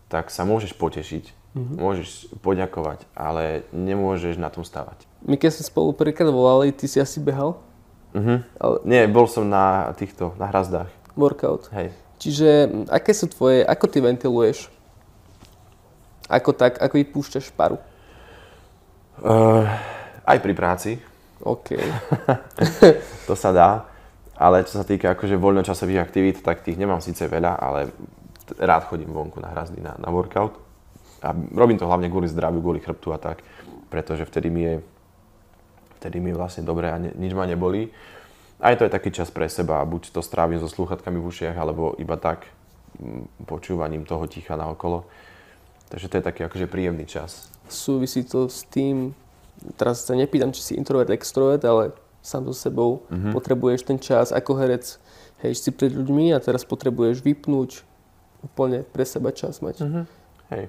tak 0.09 0.33
sa 0.33 0.49
môžeš 0.49 0.73
potešiť, 0.77 1.25
mm-hmm. 1.57 1.77
môžeš 1.77 2.33
poďakovať, 2.41 3.05
ale 3.13 3.69
nemôžeš 3.77 4.41
na 4.41 4.49
tom 4.49 4.65
stávať. 4.65 5.05
My 5.23 5.37
keď 5.37 5.61
sme 5.61 5.65
spolu 5.69 5.91
prvýkrát 5.93 6.33
volali, 6.33 6.73
ty 6.73 6.89
si 6.89 6.97
asi 6.97 7.21
behal? 7.21 7.61
Mm-hmm. 8.17 8.39
Ale... 8.61 8.77
Nie, 8.89 9.05
bol 9.09 9.29
som 9.29 9.49
na 9.49 9.93
týchto, 9.97 10.37
na 10.37 10.49
hrazdách. 10.49 10.89
Workout. 11.17 11.69
Hej. 11.73 11.93
Čiže 12.21 12.49
aké 12.89 13.13
sú 13.13 13.29
tvoje, 13.29 13.65
ako 13.65 13.85
ty 13.89 13.99
ventiluješ? 14.01 14.73
Ako 16.29 16.57
tak, 16.57 16.81
ako 16.81 16.97
vypúšťaš 16.97 17.53
paru? 17.53 17.77
Uh, 19.21 19.69
aj 20.25 20.39
pri 20.41 20.55
práci. 20.57 20.91
OK. 21.43 21.75
to 23.29 23.35
sa 23.35 23.51
dá. 23.53 23.71
Ale 24.39 24.65
čo 24.65 24.81
sa 24.81 24.85
týka 24.87 25.13
akože 25.13 25.37
voľnočasových 25.37 26.03
aktivít, 26.03 26.41
tak 26.41 26.65
tých 26.65 26.81
nemám 26.81 27.05
síce 27.05 27.29
veľa, 27.29 27.53
ale 27.61 27.93
rád 28.59 28.89
chodím 28.91 29.13
vonku 29.13 29.39
na 29.39 29.53
hrazdy, 29.53 29.79
na, 29.79 29.95
na 29.99 30.09
workout. 30.11 30.59
A 31.23 31.31
robím 31.55 31.79
to 31.79 31.87
hlavne 31.87 32.11
kvôli 32.11 32.27
zdraviu, 32.27 32.59
kvôli 32.59 32.83
chrbtu 32.83 33.15
a 33.15 33.19
tak, 33.21 33.47
pretože 33.87 34.27
vtedy 34.27 34.51
mi 34.51 34.63
je, 34.67 34.75
vtedy 36.03 36.19
mi 36.19 36.35
je 36.35 36.39
vlastne 36.41 36.67
dobre 36.67 36.91
a 36.91 36.99
ne, 36.99 37.15
nič 37.15 37.31
ma 37.37 37.47
nebolí. 37.47 37.95
Aj 38.59 38.75
to 38.75 38.87
je 38.87 38.95
taký 38.95 39.15
čas 39.15 39.31
pre 39.31 39.47
seba, 39.47 39.83
buď 39.87 40.11
to 40.11 40.23
strávim 40.23 40.59
so 40.59 40.67
slúchatkami 40.67 41.19
v 41.23 41.29
ušiach, 41.29 41.55
alebo 41.55 41.95
iba 41.99 42.19
tak 42.19 42.51
počúvaním 43.47 44.03
toho 44.03 44.27
ticha 44.27 44.59
na 44.59 44.71
okolo. 44.71 45.07
Takže 45.91 46.09
to 46.09 46.15
je 46.19 46.25
taký 46.25 46.41
akože 46.49 46.67
príjemný 46.67 47.07
čas. 47.07 47.52
Súvisí 47.73 48.21
to 48.29 48.53
s 48.53 48.69
tým, 48.69 49.17
teraz 49.81 50.05
sa 50.05 50.13
nepýtam, 50.13 50.53
či 50.53 50.61
si 50.61 50.73
introvert, 50.77 51.09
extrovert, 51.09 51.65
ale 51.65 51.97
sám 52.21 52.47
so 52.47 52.55
sebou 52.55 53.09
mm-hmm. 53.09 53.33
potrebuješ 53.33 53.81
ten 53.89 53.99
čas 53.99 54.31
ako 54.31 54.61
herec, 54.61 55.01
hej, 55.43 55.53
si 55.57 55.73
pred 55.75 55.91
ľuďmi 55.91 56.37
a 56.37 56.39
teraz 56.39 56.63
potrebuješ 56.63 57.25
vypnúť 57.25 57.83
úplne 58.45 58.87
pre 58.87 59.03
seba 59.03 59.35
čas 59.35 59.59
mať. 59.65 59.83
Mm-hmm. 59.83 60.05
Hej. 60.55 60.65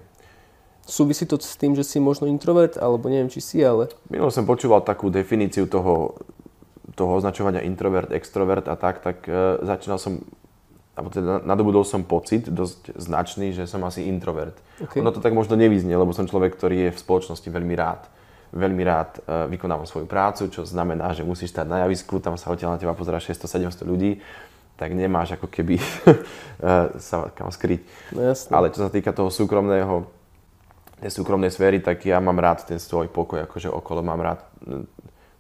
Súvisí 0.84 1.24
to 1.24 1.40
s 1.40 1.56
tým, 1.56 1.80
že 1.80 1.88
si 1.88 2.00
možno 2.04 2.28
introvert, 2.28 2.76
alebo 2.76 3.08
neviem, 3.08 3.32
či 3.32 3.40
si, 3.40 3.64
ale... 3.64 3.88
Minulo 4.12 4.34
som 4.34 4.44
počúval 4.44 4.84
takú 4.84 5.08
definíciu 5.08 5.64
toho, 5.72 6.20
toho 7.00 7.12
označovania 7.16 7.64
introvert, 7.64 8.12
extrovert 8.12 8.68
a 8.68 8.76
tak, 8.76 9.00
tak 9.00 9.24
uh, 9.32 9.64
začínal 9.64 9.96
som, 9.96 10.28
alebo 10.94 11.10
teda 11.10 11.42
nadobudol 11.42 11.82
som 11.82 12.06
pocit 12.06 12.46
dosť 12.46 12.94
značný, 12.96 13.50
že 13.50 13.66
som 13.66 13.82
asi 13.82 14.06
introvert. 14.06 14.54
Okay. 14.78 15.02
Ono 15.02 15.10
to 15.10 15.22
tak 15.22 15.34
možno 15.34 15.58
nevyznie, 15.58 15.98
lebo 15.98 16.14
som 16.14 16.30
človek, 16.30 16.54
ktorý 16.54 16.90
je 16.90 16.94
v 16.94 17.02
spoločnosti 17.02 17.50
veľmi 17.50 17.76
rád 17.78 18.06
veľmi 18.54 18.84
rád 18.86 19.18
uh, 19.26 19.50
vykonávam 19.50 19.90
svoju 19.90 20.06
prácu, 20.06 20.46
čo 20.54 20.62
znamená, 20.62 21.12
že 21.18 21.26
musíš 21.26 21.50
stať 21.50 21.66
na 21.66 21.82
javisku, 21.84 22.22
tam 22.22 22.38
sa 22.38 22.54
odtiaľ 22.54 22.78
na 22.78 22.80
teba 22.80 22.94
pozerá 22.94 23.18
600-700 23.18 23.82
ľudí, 23.82 24.22
tak 24.78 24.94
nemáš 24.94 25.36
ako 25.36 25.50
keby 25.50 25.82
uh, 25.82 26.94
sa 27.10 27.34
kam 27.34 27.50
skryť. 27.50 27.82
No, 28.14 28.30
Ale 28.54 28.70
čo 28.70 28.86
sa 28.86 28.94
týka 28.94 29.10
toho 29.10 29.34
súkromného, 29.34 30.06
tej 31.02 31.12
súkromnej 31.12 31.50
sféry, 31.50 31.82
tak 31.82 32.06
ja 32.06 32.22
mám 32.22 32.38
rád 32.38 32.64
ten 32.64 32.78
svoj 32.78 33.10
pokoj, 33.10 33.44
akože 33.50 33.68
okolo 33.74 34.06
mám 34.06 34.22
rád 34.22 34.40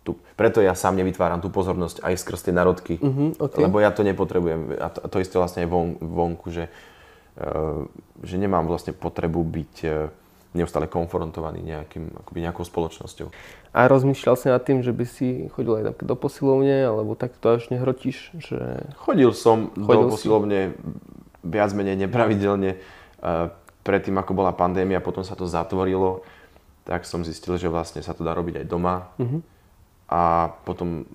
tu. 0.03 0.19
Preto 0.35 0.59
ja 0.59 0.75
sám 0.75 0.99
nevytváram 0.99 1.39
tú 1.39 1.47
pozornosť 1.47 2.03
aj 2.03 2.13
skrz 2.19 2.51
tie 2.51 2.53
narodky, 2.53 2.99
uh-huh, 2.99 3.39
okay. 3.39 3.63
lebo 3.63 3.79
ja 3.79 3.89
to 3.95 4.03
nepotrebujem. 4.03 4.75
A 4.77 4.91
to, 4.91 4.99
a 4.99 5.07
to 5.07 5.17
isté 5.23 5.39
vlastne 5.39 5.63
aj 5.63 5.69
von, 5.71 5.95
vonku, 5.97 6.51
že, 6.51 6.67
uh, 7.39 7.87
že 8.19 8.35
nemám 8.35 8.67
vlastne 8.67 8.91
potrebu 8.91 9.39
byť 9.41 9.75
uh, 9.87 10.11
neustále 10.53 10.85
konfrontovaný 10.85 11.65
nejakým, 11.65 12.13
akoby 12.21 12.39
nejakou 12.45 12.61
spoločnosťou. 12.61 13.27
A 13.73 13.89
rozmýšľal 13.89 14.35
si 14.37 14.47
nad 14.53 14.61
tým, 14.61 14.85
že 14.85 14.93
by 14.93 15.05
si 15.09 15.49
chodil 15.49 15.81
aj 15.81 15.97
do 16.05 16.13
posilovne, 16.13 16.85
alebo 16.85 17.17
tak 17.17 17.33
to 17.41 17.57
až 17.57 17.73
nehrotíš? 17.73 18.29
Že... 18.37 18.85
Chodil 19.01 19.33
som 19.33 19.73
Chodil 19.73 20.05
do 20.05 20.13
posilovne 20.13 20.59
si? 20.69 20.77
viac 21.41 21.73
menej 21.73 22.05
nepravidelne. 22.05 22.77
Predtým, 23.81 24.15
ako 24.21 24.31
bola 24.37 24.53
pandémia, 24.53 25.01
potom 25.01 25.25
sa 25.25 25.33
to 25.33 25.49
zatvorilo, 25.49 26.21
tak 26.85 27.09
som 27.09 27.25
zistil, 27.25 27.57
že 27.57 27.65
vlastne 27.65 28.05
sa 28.05 28.13
to 28.13 28.21
dá 28.21 28.37
robiť 28.37 28.61
aj 28.61 28.65
doma. 28.69 29.09
Uh-huh. 29.17 29.41
A 30.11 30.51
potom, 30.67 31.07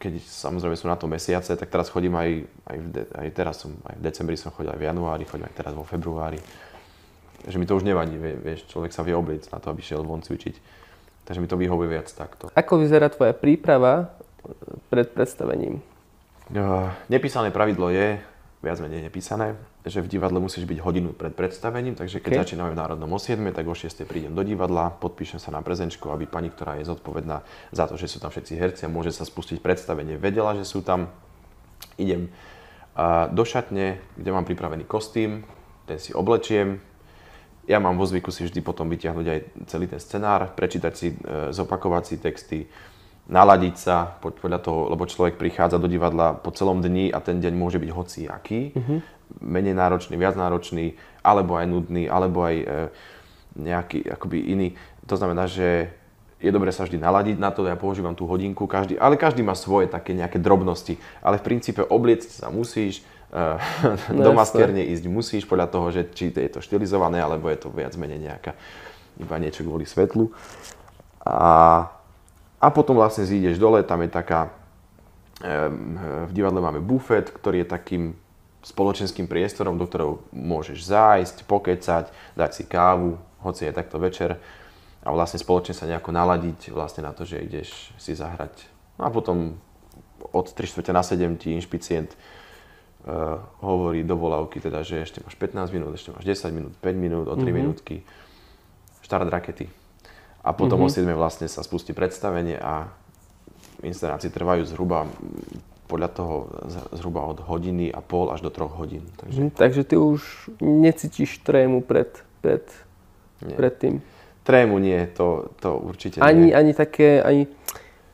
keď 0.00 0.18
samozrejme 0.20 0.74
sú 0.74 0.90
na 0.90 0.98
to 0.98 1.06
mesiace, 1.06 1.54
tak 1.54 1.70
teraz 1.70 1.92
chodím 1.92 2.18
aj, 2.18 2.30
aj, 2.66 2.78
v 2.80 2.86
de- 2.90 3.10
aj 3.14 3.28
teraz 3.36 3.62
som, 3.62 3.76
aj 3.86 3.96
v 4.00 4.02
decembri 4.02 4.34
som 4.34 4.50
chodil, 4.50 4.72
aj 4.74 4.80
v 4.80 4.88
januári, 4.90 5.28
chodím 5.28 5.46
aj 5.46 5.54
teraz 5.54 5.72
vo 5.76 5.86
februári 5.86 6.40
že 7.48 7.56
mi 7.56 7.64
to 7.64 7.76
už 7.76 7.88
nevadí, 7.88 8.20
vieš, 8.20 8.68
človek 8.68 8.92
sa 8.92 9.00
vie 9.00 9.16
obliecť 9.16 9.48
na 9.54 9.58
to, 9.62 9.72
aby 9.72 9.80
šiel 9.80 10.04
von 10.04 10.20
cvičiť. 10.20 10.54
Takže 11.24 11.40
mi 11.40 11.48
to 11.48 11.56
vyhovuje 11.56 11.88
viac 11.88 12.08
takto. 12.10 12.52
Ako 12.52 12.82
vyzerá 12.82 13.08
tvoja 13.08 13.32
príprava 13.32 14.12
pred 14.92 15.08
predstavením? 15.14 15.80
Uh, 16.50 16.90
nepísané 17.06 17.54
pravidlo 17.54 17.88
je, 17.94 18.18
viac 18.60 18.78
menej 18.82 19.06
nepísané, 19.06 19.54
že 19.80 20.04
v 20.04 20.12
divadle 20.12 20.40
musíš 20.40 20.68
byť 20.68 20.78
hodinu 20.84 21.16
pred 21.16 21.32
predstavením, 21.32 21.96
takže 21.96 22.20
keď 22.20 22.32
okay. 22.36 22.42
začíname 22.44 22.76
v 22.76 22.80
Národnom 22.80 23.08
o 23.08 23.20
7, 23.20 23.40
tak 23.52 23.64
o 23.64 23.72
6 23.72 24.04
prídem 24.04 24.36
do 24.36 24.44
divadla, 24.44 24.92
podpíšem 24.92 25.40
sa 25.40 25.48
na 25.48 25.64
prezenčku, 25.64 26.12
aby 26.12 26.28
pani, 26.28 26.52
ktorá 26.52 26.76
je 26.76 26.84
zodpovedná 26.84 27.40
za 27.72 27.88
to, 27.88 27.96
že 27.96 28.12
sú 28.12 28.20
tam 28.20 28.28
všetci 28.28 28.52
herci 28.60 28.82
a 28.84 28.92
môže 28.92 29.14
sa 29.16 29.24
spustiť 29.24 29.64
predstavenie, 29.64 30.20
vedela, 30.20 30.52
že 30.52 30.68
sú 30.68 30.84
tam. 30.84 31.08
Idem 31.96 32.28
do 33.32 33.44
šatne, 33.44 33.96
kde 34.20 34.30
mám 34.32 34.44
pripravený 34.44 34.84
kostým, 34.84 35.48
ten 35.88 35.96
si 35.96 36.12
oblečiem, 36.12 36.80
ja 37.70 37.78
mám 37.78 37.94
vo 37.94 38.02
zvyku 38.02 38.34
si 38.34 38.42
vždy 38.42 38.60
potom 38.66 38.90
vyťahnuť 38.90 39.26
aj 39.30 39.38
celý 39.70 39.86
ten 39.86 40.02
scenár, 40.02 40.50
prečítať 40.58 40.92
si, 40.96 41.14
e, 41.14 41.54
zopakovať 41.54 42.02
si 42.02 42.16
texty, 42.18 42.58
naladiť 43.30 43.74
sa 43.78 44.18
podľa 44.18 44.58
toho, 44.58 44.90
lebo 44.90 45.06
človek 45.06 45.38
prichádza 45.38 45.78
do 45.78 45.86
divadla 45.86 46.34
po 46.34 46.50
celom 46.50 46.82
dni 46.82 47.14
a 47.14 47.22
ten 47.22 47.38
deň 47.38 47.54
môže 47.54 47.78
byť 47.78 47.90
hociaký, 47.94 48.60
mm-hmm. 48.74 48.98
Menej 49.38 49.78
náročný, 49.78 50.18
viac 50.18 50.34
náročný, 50.34 50.98
alebo 51.22 51.54
aj 51.54 51.66
nudný, 51.70 52.10
alebo 52.10 52.42
aj 52.42 52.56
e, 52.58 52.66
nejaký 53.54 54.10
akoby 54.10 54.50
iný. 54.50 54.68
To 55.06 55.14
znamená, 55.14 55.46
že 55.46 55.94
je 56.40 56.48
dobré 56.48 56.72
sa 56.72 56.88
vždy 56.88 56.96
naladiť 56.96 57.36
na 57.36 57.52
to, 57.52 57.68
ja 57.68 57.76
používam 57.76 58.16
tú 58.16 58.24
hodinku, 58.24 58.64
každý, 58.64 58.96
ale 58.96 59.20
každý 59.20 59.44
má 59.44 59.52
svoje 59.52 59.92
také 59.92 60.16
nejaké 60.16 60.40
drobnosti, 60.40 60.96
ale 61.20 61.36
v 61.36 61.46
princípe 61.46 61.84
obliecť 61.84 62.42
sa 62.42 62.48
musíš, 62.48 63.04
no, 64.10 64.24
do 64.26 64.32
maskerne 64.34 64.82
ísť 64.90 65.04
musíš 65.06 65.44
podľa 65.46 65.70
toho, 65.70 65.86
že 65.94 66.08
či 66.10 66.34
je 66.34 66.50
to 66.50 66.64
štilizované, 66.64 67.20
alebo 67.20 67.46
je 67.46 67.60
to 67.60 67.68
viac 67.70 67.94
menej 67.94 68.18
nejaká 68.18 68.56
iba 69.20 69.36
niečo 69.36 69.62
kvôli 69.62 69.84
svetlu. 69.84 70.32
A, 71.20 71.84
a 72.56 72.66
potom 72.72 72.96
vlastne 72.96 73.28
zídeš 73.28 73.60
dole, 73.60 73.84
tam 73.84 74.00
je 74.00 74.10
taká, 74.10 74.48
v 76.24 76.30
divadle 76.32 76.60
máme 76.60 76.80
bufet, 76.80 77.28
ktorý 77.32 77.64
je 77.64 77.68
takým 77.68 78.02
spoločenským 78.60 79.24
priestorom, 79.24 79.80
do 79.80 79.88
ktorého 79.88 80.20
môžeš 80.36 80.84
zájsť, 80.84 81.36
pokecať, 81.48 82.12
dať 82.36 82.50
si 82.52 82.64
kávu, 82.68 83.16
hoci 83.40 83.68
je 83.68 83.72
takto 83.72 83.96
večer 83.96 84.36
a 85.00 85.08
vlastne 85.16 85.40
spoločne 85.40 85.72
sa 85.72 85.88
nejako 85.88 86.12
naladiť 86.12 86.76
vlastne 86.76 87.08
na 87.08 87.16
to, 87.16 87.24
že 87.24 87.40
ideš 87.40 87.92
si 87.96 88.12
zahrať. 88.12 88.52
No 89.00 89.08
a 89.08 89.10
potom 89.10 89.56
od 90.36 90.46
3 90.52 90.92
na 90.92 91.00
7 91.00 91.40
ti 91.40 91.56
inšpicient 91.56 92.12
uh, 92.12 93.40
hovorí 93.64 94.04
do 94.04 94.20
volávky, 94.20 94.60
teda, 94.60 94.84
že 94.84 95.00
ešte 95.00 95.24
máš 95.24 95.40
15 95.40 95.72
minút, 95.72 95.96
ešte 95.96 96.12
máš 96.12 96.28
10 96.28 96.52
minút, 96.52 96.72
5 96.84 96.92
minút, 97.00 97.26
o 97.32 97.34
3 97.34 97.40
mm-hmm. 97.40 97.56
minútky, 97.56 98.04
štart 99.00 99.32
rakety. 99.32 99.72
A 100.44 100.52
potom 100.52 100.84
mm-hmm. 100.84 100.92
o 101.08 101.16
7 101.16 101.16
vlastne 101.16 101.48
sa 101.48 101.64
spustí 101.64 101.96
predstavenie 101.96 102.60
a 102.60 102.92
inscenácie 103.80 104.28
trvajú 104.28 104.68
zhruba 104.68 105.08
podľa 105.90 106.08
toho 106.14 106.34
zhruba 106.94 107.26
od 107.26 107.42
hodiny 107.42 107.90
a 107.90 107.98
pol 107.98 108.30
až 108.30 108.46
do 108.46 108.50
troch 108.54 108.70
hodín. 108.78 109.02
Takže, 109.18 109.40
mm, 109.42 109.50
takže 109.58 109.82
ty 109.82 109.98
už 109.98 110.22
necítiš 110.62 111.42
trému 111.42 111.82
pred, 111.82 112.06
pred, 112.38 112.62
pred 113.42 113.74
tým? 113.74 113.94
Trému 114.46 114.78
nie, 114.78 115.10
to, 115.10 115.50
to 115.58 115.74
určite 115.74 116.22
ani, 116.22 116.50
nie. 116.50 116.54
Ani 116.54 116.70
také, 116.70 117.18
ani, 117.18 117.50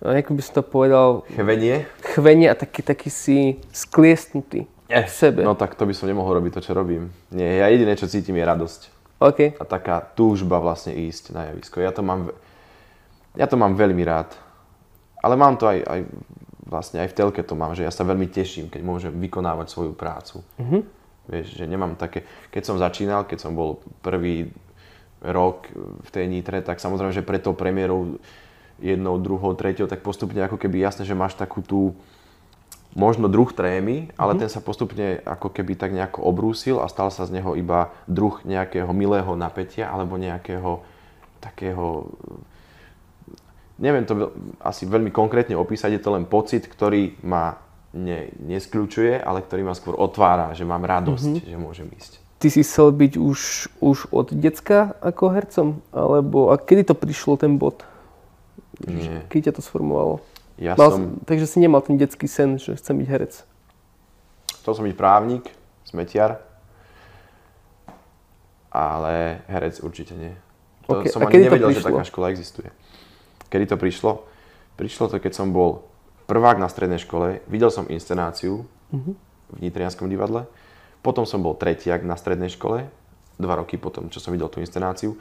ako 0.00 0.32
by 0.32 0.42
som 0.42 0.54
to 0.56 0.62
povedal... 0.64 1.08
Chvenie? 1.36 1.84
Chvenie 2.16 2.48
a 2.48 2.56
taký, 2.56 2.80
taký 2.80 3.12
si 3.12 3.60
skliestnutý. 3.76 4.64
Eh, 4.88 5.04
v 5.04 5.12
sebe. 5.12 5.44
No 5.44 5.58
tak 5.58 5.74
to 5.74 5.84
by 5.84 5.92
som 5.92 6.08
nemohol 6.08 6.38
robiť 6.38 6.56
to, 6.56 6.64
čo 6.64 6.72
robím. 6.72 7.10
Nie, 7.34 7.60
ja 7.60 7.66
jediné, 7.68 7.98
čo 7.98 8.08
cítim, 8.08 8.38
je 8.38 8.46
radosť. 8.46 8.80
OK. 9.18 9.58
A 9.58 9.64
taká 9.66 10.00
túžba 10.00 10.62
vlastne 10.62 10.94
ísť 10.94 11.34
na 11.34 11.50
javisko. 11.50 11.82
Ja 11.82 11.90
to 11.90 12.06
mám, 12.06 12.30
ja 13.34 13.50
to 13.50 13.58
mám 13.58 13.74
veľmi 13.74 14.02
rád. 14.06 14.30
Ale 15.24 15.34
mám 15.34 15.58
to 15.58 15.66
aj, 15.66 15.78
aj 15.82 16.00
vlastne 16.66 17.00
aj 17.00 17.14
v 17.14 17.16
telke 17.16 17.40
to 17.46 17.54
mám, 17.54 17.72
že 17.78 17.86
ja 17.86 17.94
sa 17.94 18.02
veľmi 18.02 18.26
teším, 18.26 18.66
keď 18.66 18.82
môžem 18.82 19.14
vykonávať 19.14 19.66
svoju 19.70 19.92
prácu. 19.94 20.42
Mm-hmm. 20.58 20.82
Vieš, 21.26 21.46
že 21.58 21.64
nemám 21.66 21.94
také... 21.94 22.26
Keď 22.50 22.62
som 22.62 22.76
začínal, 22.76 23.26
keď 23.26 23.38
som 23.46 23.54
bol 23.54 23.82
prvý 24.02 24.50
rok 25.22 25.70
v 26.02 26.10
tej 26.10 26.26
Nitre, 26.30 26.62
tak 26.62 26.82
samozrejme, 26.82 27.14
že 27.14 27.26
pred 27.26 27.42
tou 27.42 27.54
premiérou 27.54 28.18
jednou, 28.82 29.16
druhou, 29.16 29.56
treťou, 29.56 29.88
tak 29.88 30.04
postupne 30.04 30.42
ako 30.44 30.60
keby 30.60 30.84
jasné, 30.84 31.08
že 31.08 31.16
máš 31.16 31.38
takú 31.38 31.64
tú 31.64 31.96
možno 32.96 33.28
druh 33.28 33.48
trémy, 33.48 34.10
ale 34.16 34.34
mm-hmm. 34.34 34.40
ten 34.40 34.50
sa 34.50 34.60
postupne 34.60 35.20
ako 35.24 35.52
keby 35.52 35.76
tak 35.78 35.92
nejako 35.92 36.24
obrúsil 36.24 36.82
a 36.82 36.90
stal 36.90 37.12
sa 37.12 37.28
z 37.28 37.40
neho 37.40 37.54
iba 37.54 37.92
druh 38.08 38.40
nejakého 38.42 38.88
milého 38.90 39.36
napätia 39.36 39.88
alebo 39.92 40.16
nejakého 40.16 40.82
takého 41.40 42.10
neviem 43.78 44.04
to 44.08 44.32
asi 44.60 44.88
veľmi 44.88 45.12
konkrétne 45.12 45.56
opísať, 45.56 45.96
je 45.96 46.02
to 46.02 46.10
len 46.16 46.24
pocit, 46.24 46.64
ktorý 46.64 47.16
ma 47.24 47.60
ne, 47.92 48.32
neskľúčuje, 48.40 49.20
ale 49.20 49.44
ktorý 49.44 49.62
ma 49.64 49.74
skôr 49.76 49.96
otvára, 49.96 50.52
že 50.52 50.64
mám 50.68 50.84
radosť, 50.84 51.32
mm-hmm. 51.40 51.50
že 51.50 51.56
môžem 51.56 51.88
ísť. 51.96 52.12
Ty 52.36 52.52
si 52.52 52.60
chcel 52.60 52.92
byť 52.92 53.16
už, 53.16 53.40
už 53.80 54.12
od 54.12 54.28
decka 54.36 54.92
ako 55.00 55.32
hercom? 55.32 55.68
Alebo 55.88 56.52
a 56.52 56.60
kedy 56.60 56.92
to 56.92 56.94
prišlo, 56.94 57.40
ten 57.40 57.56
bod? 57.56 57.80
Nie. 58.84 59.24
Kedy 59.32 59.48
ťa 59.48 59.52
to 59.56 59.62
sformovalo? 59.64 60.20
Ja 60.60 60.76
Mal, 60.76 60.88
som, 60.92 61.00
Takže 61.24 61.48
si 61.48 61.60
nemal 61.60 61.80
ten 61.80 61.96
detský 61.96 62.28
sen, 62.28 62.60
že 62.60 62.76
chcem 62.76 62.96
byť 62.96 63.08
herec. 63.08 63.34
chcel 64.60 64.72
som 64.72 64.84
byť 64.84 64.96
právnik, 64.96 65.48
smetiar, 65.88 66.44
ale 68.68 69.40
herec 69.48 69.80
určite 69.80 70.12
nie. 70.12 70.36
To 70.88 71.00
Ok, 71.00 71.08
som 71.08 71.24
a 71.24 71.28
ani 71.28 71.32
kedy 71.32 71.42
to 71.44 71.48
nevedel, 71.48 71.68
že 71.72 71.80
prišlo? 71.80 71.88
taká 71.92 72.04
škola 72.04 72.26
existuje. 72.32 72.68
Kedy 73.48 73.74
to 73.74 73.76
prišlo? 73.76 74.26
Prišlo 74.76 75.08
to, 75.08 75.16
keď 75.16 75.32
som 75.32 75.54
bol 75.54 75.86
prvák 76.26 76.58
na 76.58 76.66
strednej 76.66 76.98
škole, 76.98 77.40
videl 77.46 77.70
som 77.70 77.86
inscenáciu 77.86 78.66
Mhm. 78.92 79.12
v 79.50 79.58
Nitrianskom 79.62 80.06
divadle, 80.06 80.46
potom 81.02 81.26
som 81.26 81.42
bol 81.42 81.54
tretiak 81.54 82.02
na 82.02 82.18
strednej 82.18 82.50
škole, 82.50 82.86
dva 83.38 83.54
roky 83.58 83.78
potom, 83.78 84.10
čo 84.10 84.18
som 84.18 84.34
videl 84.34 84.50
tú 84.50 84.58
inscenáciu. 84.58 85.14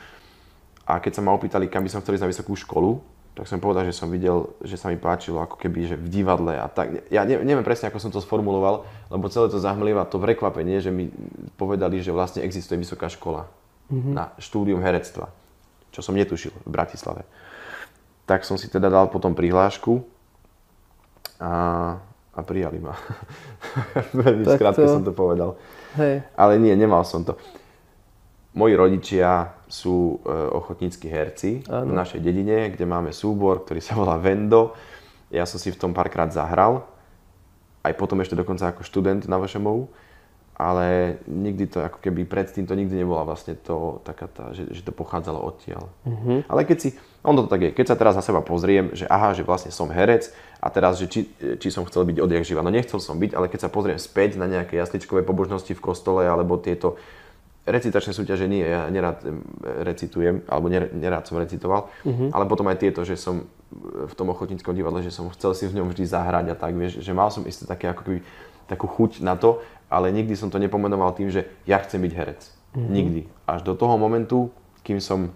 A 0.86 1.02
keď 1.02 1.18
sa 1.18 1.22
ma 1.26 1.34
opýtali, 1.34 1.66
kam 1.70 1.82
by 1.82 1.90
som 1.90 2.02
chcel 2.02 2.18
ísť 2.18 2.26
na 2.26 2.32
vysokú 2.32 2.54
školu, 2.54 3.02
tak 3.36 3.52
som 3.52 3.60
povedal, 3.60 3.84
že 3.84 3.92
som 3.92 4.08
videl, 4.08 4.48
že 4.64 4.80
sa 4.80 4.88
mi 4.88 4.96
páčilo 4.96 5.44
ako 5.44 5.60
keby, 5.60 5.92
že 5.92 5.96
v 6.00 6.08
divadle 6.08 6.56
a 6.56 6.72
tak. 6.72 7.04
Ja 7.12 7.28
ne, 7.28 7.36
neviem 7.44 7.68
presne, 7.68 7.92
ako 7.92 8.00
som 8.00 8.14
to 8.14 8.24
sformuloval, 8.24 8.88
lebo 9.12 9.28
celé 9.28 9.52
to 9.52 9.60
zahmlieva 9.60 10.08
to 10.08 10.22
prekvapenie, 10.22 10.80
že 10.80 10.94
mi 10.94 11.12
povedali, 11.60 12.00
že 12.00 12.16
vlastne 12.16 12.46
existuje 12.48 12.80
vysoká 12.80 13.12
škola 13.12 13.50
na 13.92 14.32
štúdium 14.40 14.80
herectva, 14.82 15.30
čo 15.92 16.00
som 16.02 16.16
netušil 16.16 16.50
v 16.64 16.70
Bratislave. 16.72 17.28
Tak 18.26 18.42
som 18.42 18.58
si 18.58 18.66
teda 18.68 18.90
dal 18.90 19.06
potom 19.08 19.38
prihlášku 19.38 20.02
a, 21.38 21.54
a 22.34 22.40
prijali 22.42 22.82
ma. 22.82 22.98
Veľmi 24.18 24.46
skrátke 24.50 24.86
to- 24.86 24.94
som 24.98 25.04
to 25.06 25.14
povedal. 25.14 25.56
Hej. 25.96 26.26
Ale 26.36 26.60
nie, 26.60 26.74
nemal 26.76 27.06
som 27.06 27.24
to. 27.24 27.38
Moji 28.56 28.72
rodičia 28.76 29.52
sú 29.68 30.24
e, 30.24 30.32
ochotníckí 30.32 31.12
herci 31.12 31.60
Áno. 31.68 31.92
v 31.92 31.94
našej 32.00 32.24
dedine, 32.24 32.72
kde 32.72 32.88
máme 32.88 33.12
súbor, 33.12 33.68
ktorý 33.68 33.84
sa 33.84 34.00
volá 34.00 34.16
Vendo. 34.16 34.72
Ja 35.28 35.44
som 35.44 35.60
si 35.60 35.76
v 35.76 35.80
tom 35.80 35.92
párkrát 35.92 36.32
zahral, 36.32 36.88
aj 37.84 37.94
potom 38.00 38.18
ešte 38.24 38.34
dokonca 38.40 38.72
ako 38.72 38.88
študent 38.88 39.28
na 39.28 39.36
VŠMU, 39.38 39.92
ale 40.56 41.20
nikdy 41.28 41.68
to, 41.68 41.84
ako 41.84 42.00
keby 42.00 42.24
predtým 42.24 42.64
to 42.64 42.80
nikdy 42.80 43.04
nebola 43.04 43.28
vlastne 43.28 43.60
to, 43.60 44.00
taká 44.08 44.32
tá, 44.32 44.56
že, 44.56 44.72
že 44.72 44.88
to 44.88 44.96
pochádzalo 44.96 45.36
odtiaľ. 45.44 45.92
Ale 46.48 46.64
keď 46.64 46.78
si, 46.80 46.90
on 47.28 47.36
to 47.36 47.52
tak 47.52 47.60
je, 47.60 47.70
keď 47.76 47.86
sa 47.92 48.00
teraz 48.00 48.16
na 48.16 48.24
seba 48.24 48.40
pozriem, 48.40 48.96
že 48.96 49.04
aha, 49.12 49.36
že 49.36 49.44
vlastne 49.44 49.76
som 49.76 49.92
herec 49.92 50.32
a 50.64 50.72
teraz, 50.72 50.96
že 50.96 51.12
či, 51.12 51.28
či 51.60 51.68
som 51.68 51.84
chcel 51.84 52.08
byť 52.08 52.24
odjak 52.24 52.48
živa. 52.48 52.64
No 52.64 52.72
nechcel 52.72 53.04
som 53.04 53.20
byť, 53.20 53.36
ale 53.36 53.52
keď 53.52 53.68
sa 53.68 53.70
pozriem 53.70 54.00
späť 54.00 54.40
na 54.40 54.48
nejaké 54.48 54.80
jasličkové 54.80 55.28
pobožnosti 55.28 55.76
v 55.76 55.84
kostole 55.84 56.24
alebo 56.24 56.56
tieto 56.56 56.96
recitačné 57.66 58.14
súťaže 58.14 58.46
nie, 58.46 58.62
ja 58.62 58.88
nerád 58.94 59.26
em, 59.26 59.42
recitujem, 59.82 60.46
alebo 60.46 60.70
ner- 60.70 60.94
nerád 60.94 61.26
som 61.26 61.42
recitoval, 61.42 61.90
ale 62.30 62.46
potom 62.46 62.70
aj 62.70 62.78
tieto, 62.78 63.02
že 63.02 63.18
som 63.18 63.50
v 63.82 64.14
tom 64.14 64.30
ochotníckom 64.30 64.78
divadle, 64.78 65.02
že 65.02 65.10
som 65.10 65.28
chcel 65.34 65.52
si 65.58 65.66
v 65.66 65.82
ňom 65.82 65.90
vždy 65.90 66.06
zahrať 66.06 66.46
a 66.54 66.56
tak, 66.56 66.78
vieš, 66.78 67.02
že 67.02 67.12
mal 67.12 67.34
som 67.34 67.42
isté 67.50 67.66
také 67.66 67.90
ako 67.90 68.06
keby 68.06 68.20
takú 68.70 68.86
chuť 68.86 69.26
na 69.26 69.34
to, 69.38 69.62
ale 69.96 70.12
nikdy 70.12 70.36
som 70.36 70.52
to 70.52 70.60
nepomenoval 70.60 71.16
tým, 71.16 71.32
že 71.32 71.48
ja 71.64 71.80
chcem 71.80 72.04
byť 72.04 72.12
herec. 72.12 72.42
Nikdy. 72.76 73.32
Až 73.48 73.64
do 73.64 73.72
toho 73.80 73.96
momentu, 73.96 74.52
kým 74.84 75.00
som 75.00 75.32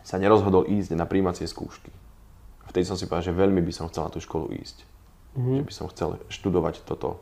sa 0.00 0.16
nerozhodol 0.16 0.64
ísť 0.64 0.96
na 0.96 1.04
príjmacie 1.04 1.44
skúšky. 1.44 1.92
Vtedy 2.72 2.88
som 2.88 2.96
si 2.96 3.04
povedal, 3.04 3.28
že 3.28 3.36
veľmi 3.36 3.60
by 3.60 3.72
som 3.76 3.92
chcel 3.92 4.08
na 4.08 4.10
tú 4.16 4.24
školu 4.24 4.56
ísť. 4.56 4.88
Že 5.36 5.62
by 5.68 5.74
som 5.76 5.86
chcel 5.92 6.16
študovať 6.32 6.88
toto, 6.88 7.20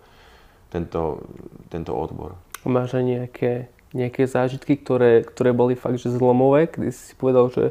tento, 0.70 1.26
tento 1.74 1.90
odbor. 1.90 2.38
Máš 2.62 2.94
aj 2.94 3.04
nejaké, 3.04 3.52
nejaké 3.90 4.22
zážitky, 4.30 4.78
ktoré, 4.78 5.26
ktoré 5.26 5.50
boli 5.50 5.74
fakt, 5.74 5.98
že 5.98 6.14
zlomové, 6.14 6.70
kedy 6.70 6.94
si 6.94 7.02
si 7.10 7.14
povedal, 7.18 7.50
že, 7.50 7.66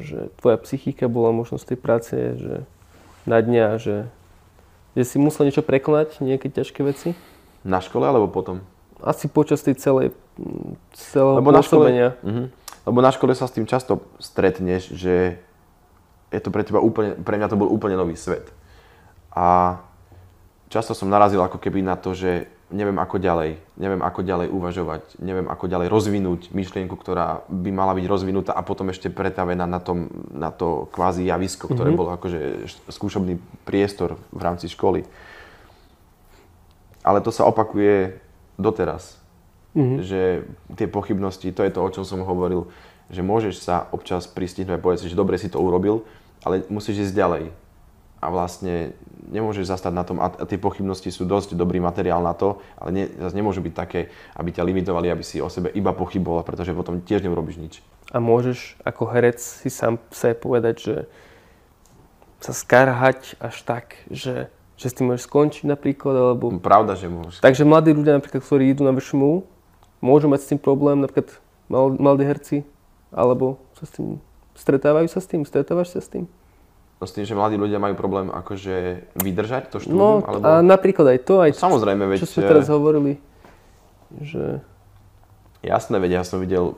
že 0.00 0.18
tvoja 0.40 0.56
psychika 0.64 1.12
bola 1.12 1.36
možno 1.36 1.60
z 1.60 1.76
tej 1.76 1.78
práce, 1.78 2.16
že 2.16 2.64
na 3.28 3.44
dňa, 3.44 3.76
že, 3.76 4.08
že 4.96 5.04
si 5.04 5.20
musel 5.20 5.52
niečo 5.52 5.60
prekonať, 5.60 6.24
nejaké 6.24 6.48
ťažké 6.48 6.80
veci? 6.80 7.12
Na 7.66 7.82
škole 7.82 8.06
alebo 8.06 8.30
potom? 8.30 8.62
Asi 9.02 9.30
počas 9.30 9.62
tej 9.62 9.78
celej, 9.78 10.14
celého 10.94 11.38
Lebo 11.38 11.54
na 11.54 11.62
škole, 11.62 11.90
pôsobenia. 11.90 12.08
Mhm. 12.22 12.44
Lebo 12.88 12.98
na 13.04 13.12
škole 13.12 13.32
sa 13.36 13.46
s 13.46 13.54
tým 13.54 13.68
často 13.68 14.00
stretneš, 14.16 14.90
že 14.96 15.36
je 16.32 16.40
to 16.40 16.52
pre 16.52 16.64
teba 16.64 16.80
úplne, 16.80 17.16
pre 17.20 17.36
mňa 17.36 17.48
to 17.52 17.60
bol 17.60 17.68
úplne 17.68 17.96
nový 17.96 18.16
svet. 18.16 18.48
A 19.32 19.78
často 20.72 20.92
som 20.92 21.12
narazil 21.12 21.40
ako 21.40 21.60
keby 21.60 21.84
na 21.84 21.96
to, 21.96 22.12
že 22.16 22.48
neviem 22.68 23.00
ako 23.00 23.16
ďalej, 23.16 23.56
neviem 23.80 24.02
ako 24.04 24.20
ďalej 24.20 24.48
uvažovať, 24.52 25.02
neviem 25.24 25.48
ako 25.48 25.64
ďalej 25.72 25.88
rozvinúť 25.88 26.40
myšlienku, 26.52 26.92
ktorá 27.00 27.48
by 27.48 27.70
mala 27.72 27.96
byť 27.96 28.04
rozvinutá 28.04 28.52
a 28.52 28.60
potom 28.60 28.92
ešte 28.92 29.08
pretavená 29.08 29.64
na, 29.64 29.80
tom, 29.80 30.12
na 30.28 30.52
to 30.52 30.84
kvázi 30.92 31.24
javisko, 31.24 31.72
ktoré 31.72 31.96
bolo 31.96 32.12
akože 32.12 32.68
skúšobný 32.92 33.40
priestor 33.64 34.20
v 34.28 34.40
rámci 34.44 34.68
školy. 34.68 35.08
Ale 37.06 37.22
to 37.22 37.30
sa 37.30 37.46
opakuje 37.46 38.18
doteraz. 38.58 39.18
Že 39.78 40.48
tie 40.74 40.88
pochybnosti, 40.90 41.54
to 41.54 41.62
je 41.62 41.70
to, 41.70 41.78
o 41.78 41.92
čom 41.92 42.02
som 42.02 42.26
hovoril, 42.26 42.66
že 43.08 43.22
môžeš 43.22 43.62
sa 43.62 43.86
občas 43.94 44.26
pristihnúť 44.26 44.76
a 44.76 44.82
povedať 44.82 45.06
si, 45.06 45.10
že 45.12 45.20
dobre 45.20 45.38
si 45.38 45.48
to 45.48 45.62
urobil, 45.62 46.02
ale 46.42 46.66
musíš 46.68 47.08
ísť 47.08 47.14
ďalej. 47.14 47.44
A 48.18 48.26
vlastne 48.34 48.98
nemôžeš 49.30 49.70
zastať 49.70 49.92
na 49.94 50.02
tom, 50.02 50.18
a 50.18 50.26
tie 50.42 50.58
pochybnosti 50.58 51.14
sú 51.14 51.22
dosť 51.22 51.54
dobrý 51.54 51.78
materiál 51.78 52.18
na 52.18 52.34
to, 52.34 52.58
ale 52.74 52.90
nie, 52.90 53.04
zase 53.06 53.38
nemôžu 53.38 53.62
byť 53.62 53.74
také, 53.76 54.10
aby 54.34 54.50
ťa 54.50 54.66
limitovali, 54.66 55.06
aby 55.06 55.22
si 55.22 55.38
o 55.38 55.46
sebe 55.46 55.70
iba 55.70 55.94
pochyboval, 55.94 56.42
pretože 56.42 56.74
potom 56.74 56.98
tiež 56.98 57.22
neurobiš 57.22 57.56
nič. 57.62 57.74
A 58.10 58.18
môžeš 58.18 58.80
ako 58.82 59.06
herec 59.14 59.38
si 59.38 59.70
sám 59.70 60.02
sa 60.10 60.34
povedať, 60.34 60.74
že 60.80 60.96
sa 62.42 62.52
skarhať 62.54 63.38
až 63.38 63.56
tak, 63.62 64.02
že, 64.10 64.50
že 64.78 64.86
s 64.88 64.94
tým 64.94 65.10
môžeš 65.10 65.26
skončiť 65.26 65.64
napríklad, 65.66 66.14
alebo... 66.14 66.54
Pravda, 66.62 66.94
že 66.94 67.10
môžeš. 67.10 67.42
Takže 67.42 67.66
mladí 67.66 67.90
ľudia 67.90 68.16
napríklad, 68.16 68.40
ktorí 68.40 68.70
idú 68.70 68.86
na 68.86 68.94
VŠMU, 68.94 69.42
môžu 69.98 70.30
mať 70.30 70.40
s 70.46 70.48
tým 70.54 70.60
problém, 70.62 71.02
napríklad 71.02 71.34
mal- 71.66 71.98
mladí 71.98 72.22
herci, 72.22 72.56
alebo 73.10 73.58
sa 73.74 73.84
s 73.84 73.92
tým 73.98 74.22
stretávajú 74.58 75.06
sa 75.06 75.22
s 75.22 75.30
tým, 75.30 75.46
stretávaš 75.46 75.94
sa 75.94 76.02
s 76.02 76.10
tým? 76.10 76.26
No 76.98 77.06
s 77.06 77.14
tým, 77.14 77.22
že 77.22 77.38
mladí 77.38 77.54
ľudia 77.54 77.78
majú 77.78 77.94
problém 77.94 78.26
akože 78.26 79.06
vydržať 79.22 79.70
to 79.70 79.78
No 79.86 80.18
štúdium, 80.18 80.22
alebo... 80.26 80.42
a 80.42 80.52
napríklad 80.66 81.06
aj 81.14 81.18
to, 81.22 81.34
aj 81.38 81.50
Samozrejme, 81.54 82.04
veď... 82.10 82.18
čo 82.26 82.26
sme 82.26 82.42
eh, 82.42 82.50
teraz 82.50 82.66
hovorili, 82.66 83.12
že 84.18 84.58
Jasné, 85.62 85.98
veď 85.98 86.22
ja 86.22 86.24
som 86.26 86.38
videl 86.42 86.74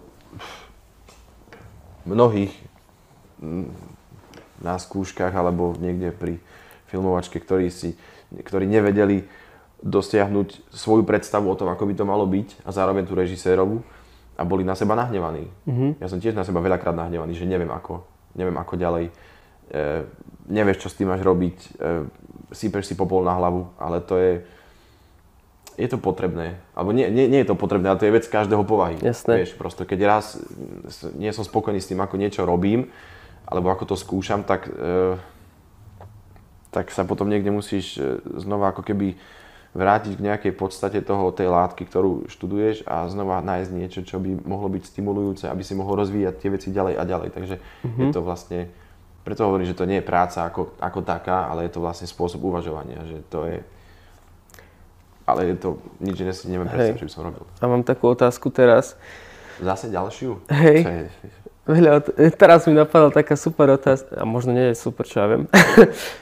mnohých 2.08 2.52
mm, 3.40 3.68
na 4.60 4.76
skúškach 4.76 5.32
alebo 5.32 5.76
niekde 5.76 6.12
pri 6.12 6.40
filmovačke, 6.90 7.38
ktorí, 7.38 7.70
si, 7.70 7.94
ktorí 8.34 8.66
nevedeli 8.66 9.24
dosiahnuť 9.80 10.74
svoju 10.74 11.06
predstavu 11.08 11.48
o 11.48 11.56
tom, 11.56 11.72
ako 11.72 11.88
by 11.88 11.94
to 11.96 12.04
malo 12.04 12.28
byť 12.28 12.66
a 12.66 12.70
zároveň 12.74 13.08
tú 13.08 13.16
režisérovú 13.16 13.80
a 14.36 14.42
boli 14.44 14.64
na 14.64 14.76
seba 14.76 14.96
nahnevaní. 14.96 15.48
Ja 16.00 16.08
som 16.08 16.20
tiež 16.20 16.36
na 16.36 16.44
seba 16.44 16.60
veľakrát 16.60 16.96
nahnevaný, 16.96 17.36
že 17.36 17.48
neviem 17.48 17.68
ako, 17.68 18.04
neviem 18.36 18.56
ako 18.56 18.74
ďalej. 18.76 19.04
E, 19.08 19.12
nevieš, 20.48 20.84
čo 20.84 20.88
s 20.92 20.96
tým 20.96 21.12
máš 21.12 21.20
robiť, 21.24 21.56
e, 21.56 21.68
sypeš 22.52 22.92
si 22.92 22.94
popol 22.96 23.24
na 23.24 23.36
hlavu, 23.36 23.68
ale 23.76 24.00
to 24.00 24.16
je, 24.16 24.32
je 25.76 25.88
to 25.88 26.00
potrebné. 26.00 26.56
Alebo 26.72 26.96
nie, 26.96 27.08
nie, 27.12 27.28
nie 27.28 27.44
je 27.44 27.52
to 27.52 27.56
potrebné, 27.56 27.92
ale 27.92 28.00
to 28.00 28.08
je 28.08 28.16
vec 28.16 28.24
každého 28.28 28.64
povahy. 28.64 28.96
Jasné. 29.00 29.44
Vieš, 29.44 29.60
prosto, 29.60 29.84
keď 29.84 30.00
raz 30.08 30.40
nie 31.16 31.30
som 31.36 31.44
spokojný 31.44 31.80
s 31.80 31.88
tým, 31.88 32.00
ako 32.00 32.16
niečo 32.16 32.42
robím, 32.44 32.88
alebo 33.48 33.68
ako 33.72 33.92
to 33.92 33.96
skúšam, 33.96 34.44
tak, 34.44 34.68
e, 34.68 35.16
tak 36.70 36.94
sa 36.94 37.02
potom 37.02 37.26
niekde 37.26 37.50
musíš 37.50 37.98
e, 37.98 38.22
znova 38.38 38.70
ako 38.70 38.86
keby 38.86 39.18
vrátiť 39.70 40.18
k 40.18 40.24
nejakej 40.26 40.52
podstate 40.58 40.98
toho, 40.98 41.30
tej 41.30 41.46
látky, 41.46 41.86
ktorú 41.86 42.26
študuješ 42.26 42.82
a 42.90 43.06
znova 43.06 43.38
nájsť 43.38 43.70
niečo, 43.70 44.00
čo 44.02 44.18
by 44.18 44.42
mohlo 44.42 44.66
byť 44.66 44.82
stimulujúce, 44.82 45.46
aby 45.46 45.62
si 45.62 45.78
mohol 45.78 46.02
rozvíjať 46.02 46.42
tie 46.42 46.50
veci 46.50 46.68
ďalej 46.74 46.98
a 46.98 47.02
ďalej. 47.06 47.28
Takže 47.30 47.56
je 47.86 48.06
to 48.10 48.18
vlastne, 48.18 48.66
preto 49.22 49.46
hovorím, 49.46 49.70
že 49.70 49.78
to 49.78 49.86
nie 49.86 50.02
je 50.02 50.08
práca 50.10 50.42
ako, 50.42 50.74
ako 50.82 51.06
taká, 51.06 51.46
ale 51.46 51.70
je 51.70 51.78
to 51.78 51.84
vlastne 51.86 52.10
spôsob 52.10 52.42
uvažovania, 52.42 52.98
že 53.06 53.22
to 53.30 53.46
je, 53.46 53.62
ale 55.22 55.54
je 55.54 55.56
to, 55.62 55.78
nič 56.02 56.18
iné 56.18 56.34
si 56.34 56.50
neviem 56.50 56.66
predstaviť, 56.66 56.98
čo 56.98 57.06
by 57.06 57.14
som 57.14 57.22
robil. 57.30 57.44
a 57.46 57.64
mám 57.70 57.86
takú 57.86 58.10
otázku 58.10 58.50
teraz. 58.50 58.98
Zase 59.62 59.86
ďalšiu? 59.86 60.50
Hej. 60.50 60.82
Veľa, 61.70 61.90
ot- 61.96 62.12
teraz 62.34 62.66
mi 62.66 62.74
napadla 62.74 63.14
taká 63.14 63.38
super 63.38 63.70
otázka, 63.70 64.10
a 64.12 64.26
možno 64.26 64.50
nie 64.50 64.70
je 64.70 64.76
super, 64.76 65.06
čo 65.06 65.22
ja 65.22 65.26
viem. 65.28 65.42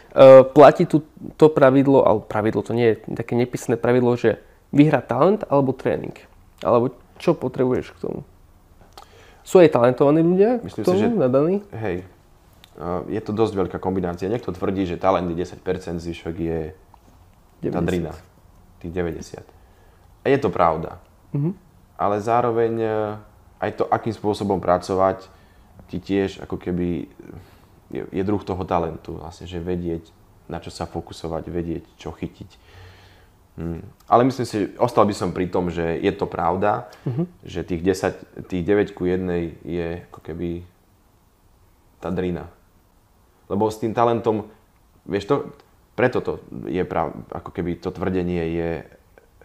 E, 0.08 0.42
Platí 0.42 0.88
tu 0.88 1.04
to 1.36 1.46
pravidlo, 1.46 2.02
alebo 2.02 2.24
pravidlo, 2.24 2.64
to 2.64 2.72
nie 2.72 2.96
je 2.96 3.14
také 3.14 3.36
nepísané 3.36 3.76
pravidlo, 3.76 4.16
že 4.16 4.40
vyhrá 4.72 4.98
talent 4.98 5.44
alebo 5.46 5.70
tréning. 5.70 6.16
Alebo 6.64 6.90
čo 7.20 7.36
potrebuješ 7.36 7.92
k 7.92 7.98
tomu? 8.02 8.20
Sú 9.44 9.60
aj 9.60 9.68
talentovaní 9.70 10.24
ľudia 10.24 10.58
Myslím 10.60 10.82
k 10.82 10.86
si, 10.86 10.90
tomu 10.90 10.98
že- 10.98 11.12
nadaní? 11.12 11.56
hej, 11.72 11.96
Uh, 12.78 13.02
je 13.10 13.18
to 13.18 13.34
dosť 13.34 13.58
veľká 13.58 13.78
kombinácia. 13.82 14.30
Niekto 14.30 14.54
tvrdí, 14.54 14.86
že 14.86 14.94
talent 14.94 15.26
je 15.26 15.34
10%, 15.34 15.98
zvyšok 15.98 16.34
je 16.38 16.58
tá 17.66 17.82
90. 17.82 17.90
drina, 17.90 18.12
tých 18.78 18.92
90. 18.94 19.42
A 20.22 20.26
je 20.30 20.38
to 20.38 20.46
pravda. 20.46 21.02
Mhm. 21.34 21.58
Ale 21.98 22.22
zároveň 22.22 22.72
e, 22.78 22.90
aj 23.58 23.70
to, 23.74 23.84
akým 23.84 24.14
spôsobom 24.14 24.62
pracovať, 24.62 25.26
ti 25.88 25.98
tiež 25.98 26.44
ako 26.44 26.56
keby 26.60 27.08
je, 27.88 28.02
je 28.12 28.22
druh 28.22 28.42
toho 28.44 28.62
talentu. 28.68 29.16
Vlastne, 29.16 29.48
že 29.48 29.58
vedieť, 29.58 30.04
na 30.46 30.60
čo 30.60 30.68
sa 30.68 30.84
fokusovať, 30.84 31.48
vedieť, 31.48 31.84
čo 31.96 32.12
chytiť. 32.12 32.50
Hmm. 33.58 33.82
Ale 34.06 34.22
myslím 34.22 34.46
si, 34.46 34.70
ostal 34.78 35.02
by 35.02 35.14
som 35.18 35.34
pri 35.34 35.50
tom, 35.50 35.66
že 35.66 35.98
je 35.98 36.12
to 36.14 36.30
pravda, 36.30 36.86
Mhm. 37.08 37.24
že 37.42 37.66
tých 37.66 37.82
10, 37.82 38.46
tých 38.46 38.62
9 38.62 38.94
ku 38.94 39.02
1 39.02 39.58
je 39.66 40.06
ako 40.12 40.20
keby 40.22 40.62
tá 41.98 42.14
drina. 42.14 42.46
Lebo 43.50 43.66
s 43.66 43.80
tým 43.82 43.90
talentom, 43.96 44.46
vieš 45.02 45.26
to, 45.26 45.36
preto 45.98 46.22
to 46.22 46.32
je 46.70 46.84
prav, 46.86 47.10
ako 47.34 47.50
keby 47.50 47.82
to 47.82 47.90
tvrdenie 47.90 48.44
je 48.54 48.70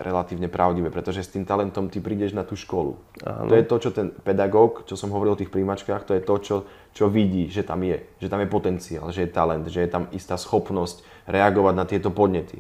relatívne 0.04 0.52
pravdivé, 0.52 0.92
pretože 0.92 1.24
s 1.24 1.32
tým 1.32 1.48
talentom 1.48 1.88
ty 1.88 2.04
prídeš 2.04 2.36
na 2.36 2.44
tú 2.44 2.60
školu. 2.60 3.00
Áno. 3.24 3.48
To 3.48 3.54
je 3.56 3.64
to, 3.64 3.76
čo 3.80 3.90
ten 3.96 4.12
pedagóg, 4.12 4.84
čo 4.84 5.00
som 5.00 5.10
hovoril 5.16 5.34
o 5.34 5.40
tých 5.40 5.50
príjmačkách, 5.50 6.04
to 6.04 6.14
je 6.14 6.22
to, 6.22 6.36
čo, 6.44 6.56
čo 6.92 7.06
vidí, 7.08 7.48
že 7.48 7.64
tam 7.64 7.82
je, 7.82 8.04
že 8.20 8.28
tam 8.28 8.44
je 8.44 8.52
potenciál, 8.52 9.08
že 9.16 9.24
je 9.24 9.32
talent, 9.32 9.64
že 9.66 9.82
je 9.82 9.90
tam 9.90 10.12
istá 10.12 10.36
schopnosť 10.36 11.02
reagovať 11.26 11.74
na 11.74 11.86
tieto 11.88 12.12
podnety. 12.12 12.60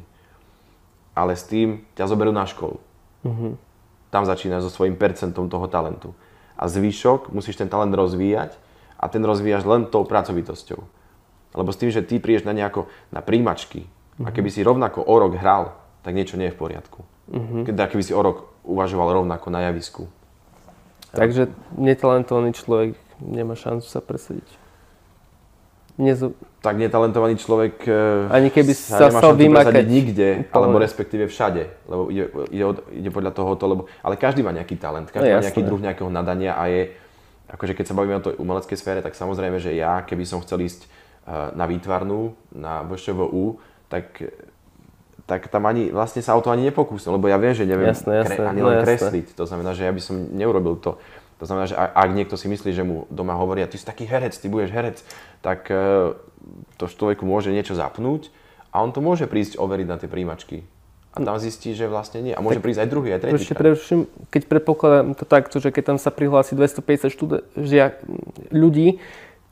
Ale 1.13 1.35
s 1.35 1.45
tým 1.45 1.83
ťa 1.93 2.09
zoberú 2.09 2.33
na 2.33 2.47
školu. 2.47 2.79
Tam 4.09 4.23
začínaš 4.25 4.65
so 4.65 4.71
svojím 4.71 4.97
percentom 4.97 5.51
toho 5.51 5.67
talentu. 5.69 6.15
A 6.57 6.65
zvyšok 6.65 7.29
musíš 7.35 7.59
ten 7.59 7.69
talent 7.69 7.93
rozvíjať 7.93 8.55
a 8.97 9.05
ten 9.11 9.21
rozvíjaš 9.21 9.67
len 9.67 9.89
tou 9.91 10.07
pracovitosťou. 10.07 10.79
Lebo 11.53 11.69
s 11.69 11.77
tým, 11.77 11.93
že 11.93 12.01
ty 12.01 12.17
prídeš 12.17 12.49
na 12.49 12.53
nejako, 12.53 12.89
na 13.13 13.21
príjmačky 13.21 13.85
a 14.21 14.29
keby 14.29 14.49
si 14.53 14.65
rovnako 14.65 15.01
o 15.05 15.15
rok 15.17 15.37
hral, 15.37 15.73
tak 16.05 16.13
niečo 16.13 16.37
nie 16.37 16.49
je 16.49 16.55
v 16.55 16.61
poriadku. 16.61 17.01
Teda 17.63 17.87
keby 17.87 18.03
si 18.03 18.11
o 18.11 18.19
rok 18.19 18.51
uvažoval 18.67 19.23
rovnako 19.23 19.47
na 19.47 19.71
javisku. 19.71 20.11
Takže 21.13 21.47
netalentovaný 21.77 22.57
človek 22.57 22.97
nemá 23.21 23.53
šancu 23.53 23.85
sa 23.85 24.01
presadiť. 24.01 24.47
Nezo... 25.93 26.33
Tak 26.65 26.81
netalentovaný 26.81 27.37
človek 27.37 27.85
e, 27.85 28.33
Ani 28.33 28.49
keby 28.49 28.73
sa 28.73 28.97
sa 28.97 29.07
nemá 29.13 29.21
šancu 29.21 29.37
vymakať. 29.45 29.85
nikde, 29.85 30.29
Úplne. 30.41 30.55
alebo 30.57 30.75
respektíve 30.81 31.29
všade. 31.29 31.69
Lebo 31.85 32.09
ide, 32.09 32.33
ide, 32.49 32.65
od, 32.65 32.77
ide 32.89 33.09
podľa 33.13 33.29
tohoto, 33.29 33.63
lebo, 33.69 33.81
ale 34.01 34.17
každý 34.17 34.41
má 34.41 34.49
nejaký 34.49 34.81
talent, 34.81 35.13
každý 35.13 35.29
No 35.29 35.37
má 35.37 35.45
nejaký 35.45 35.61
druh 35.61 35.77
nejakého 35.77 36.09
nadania 36.09 36.57
a 36.57 36.65
je, 36.65 36.97
akože 37.45 37.77
keď 37.77 37.85
sa 37.85 37.93
bavíme 37.93 38.17
o 38.17 38.25
tej 38.25 38.35
umeleckej 38.41 38.77
sfére, 38.79 38.99
tak 39.05 39.13
samozrejme, 39.13 39.61
že 39.61 39.77
ja, 39.77 40.01
keby 40.01 40.25
som 40.25 40.41
chcel 40.41 40.65
ísť 40.65 40.81
e, 40.81 40.87
na 41.53 41.69
výtvarnú, 41.69 42.33
na 42.49 42.81
VŠVU, 42.89 43.61
tak 43.85 44.17
tak 45.23 45.47
tam 45.47 45.63
ani, 45.65 45.87
vlastne 45.89 46.19
sa 46.19 46.35
o 46.35 46.41
to 46.43 46.51
ani 46.51 46.67
nepokúsim, 46.67 47.15
lebo 47.15 47.31
ja 47.31 47.39
viem, 47.39 47.55
že 47.55 47.63
neviem 47.63 47.95
Jasné, 47.95 48.27
jasné, 48.27 48.43
ani 48.43 48.59
no 48.59 48.67
len 48.67 48.83
jasné. 48.83 48.99
kresliť. 48.99 49.27
To 49.39 49.47
znamená, 49.47 49.71
že 49.71 49.87
ja 49.87 49.91
by 49.95 50.01
som 50.03 50.15
neurobil 50.35 50.75
to. 50.75 50.99
To 51.39 51.45
znamená, 51.47 51.65
že 51.67 51.75
ak 51.75 52.09
niekto 52.11 52.35
si 52.39 52.47
myslí, 52.47 52.71
že 52.71 52.83
mu 52.87 53.03
doma 53.11 53.35
hovoria, 53.35 53.67
ty 53.67 53.75
si 53.75 53.83
taký 53.83 54.07
herec, 54.07 54.35
ty 54.35 54.47
budeš 54.47 54.71
herec, 54.71 54.97
tak 55.43 55.67
e, 55.67 56.15
to 56.79 56.85
človeku 56.87 57.23
môže 57.27 57.51
niečo 57.51 57.75
zapnúť 57.75 58.31
a 58.71 58.79
on 58.79 58.95
to 58.95 59.03
môže 59.03 59.27
prísť 59.27 59.59
overiť 59.59 59.87
na 59.87 59.97
tie 59.99 60.07
príjimačky. 60.07 60.63
A 61.13 61.21
tam 61.21 61.37
zistí, 61.37 61.77
že 61.77 61.85
vlastne 61.85 62.25
nie. 62.25 62.33
A 62.33 62.41
môže 62.41 62.57
prísť 62.57 62.83
aj 62.83 62.89
druhý, 62.89 63.13
aj 63.13 63.21
tretí. 63.21 63.45
Ešte 63.45 63.53
preruším, 63.53 64.09
keď 64.33 64.41
predpokladám 64.49 65.13
to 65.13 65.25
takto, 65.29 65.61
že 65.61 65.69
keď 65.69 65.93
tam 65.93 65.97
sa 66.01 66.09
prihlási 66.09 66.57
250 66.57 67.13
štúde- 67.13 67.45
žiak, 67.53 68.01
ľudí, 68.49 68.97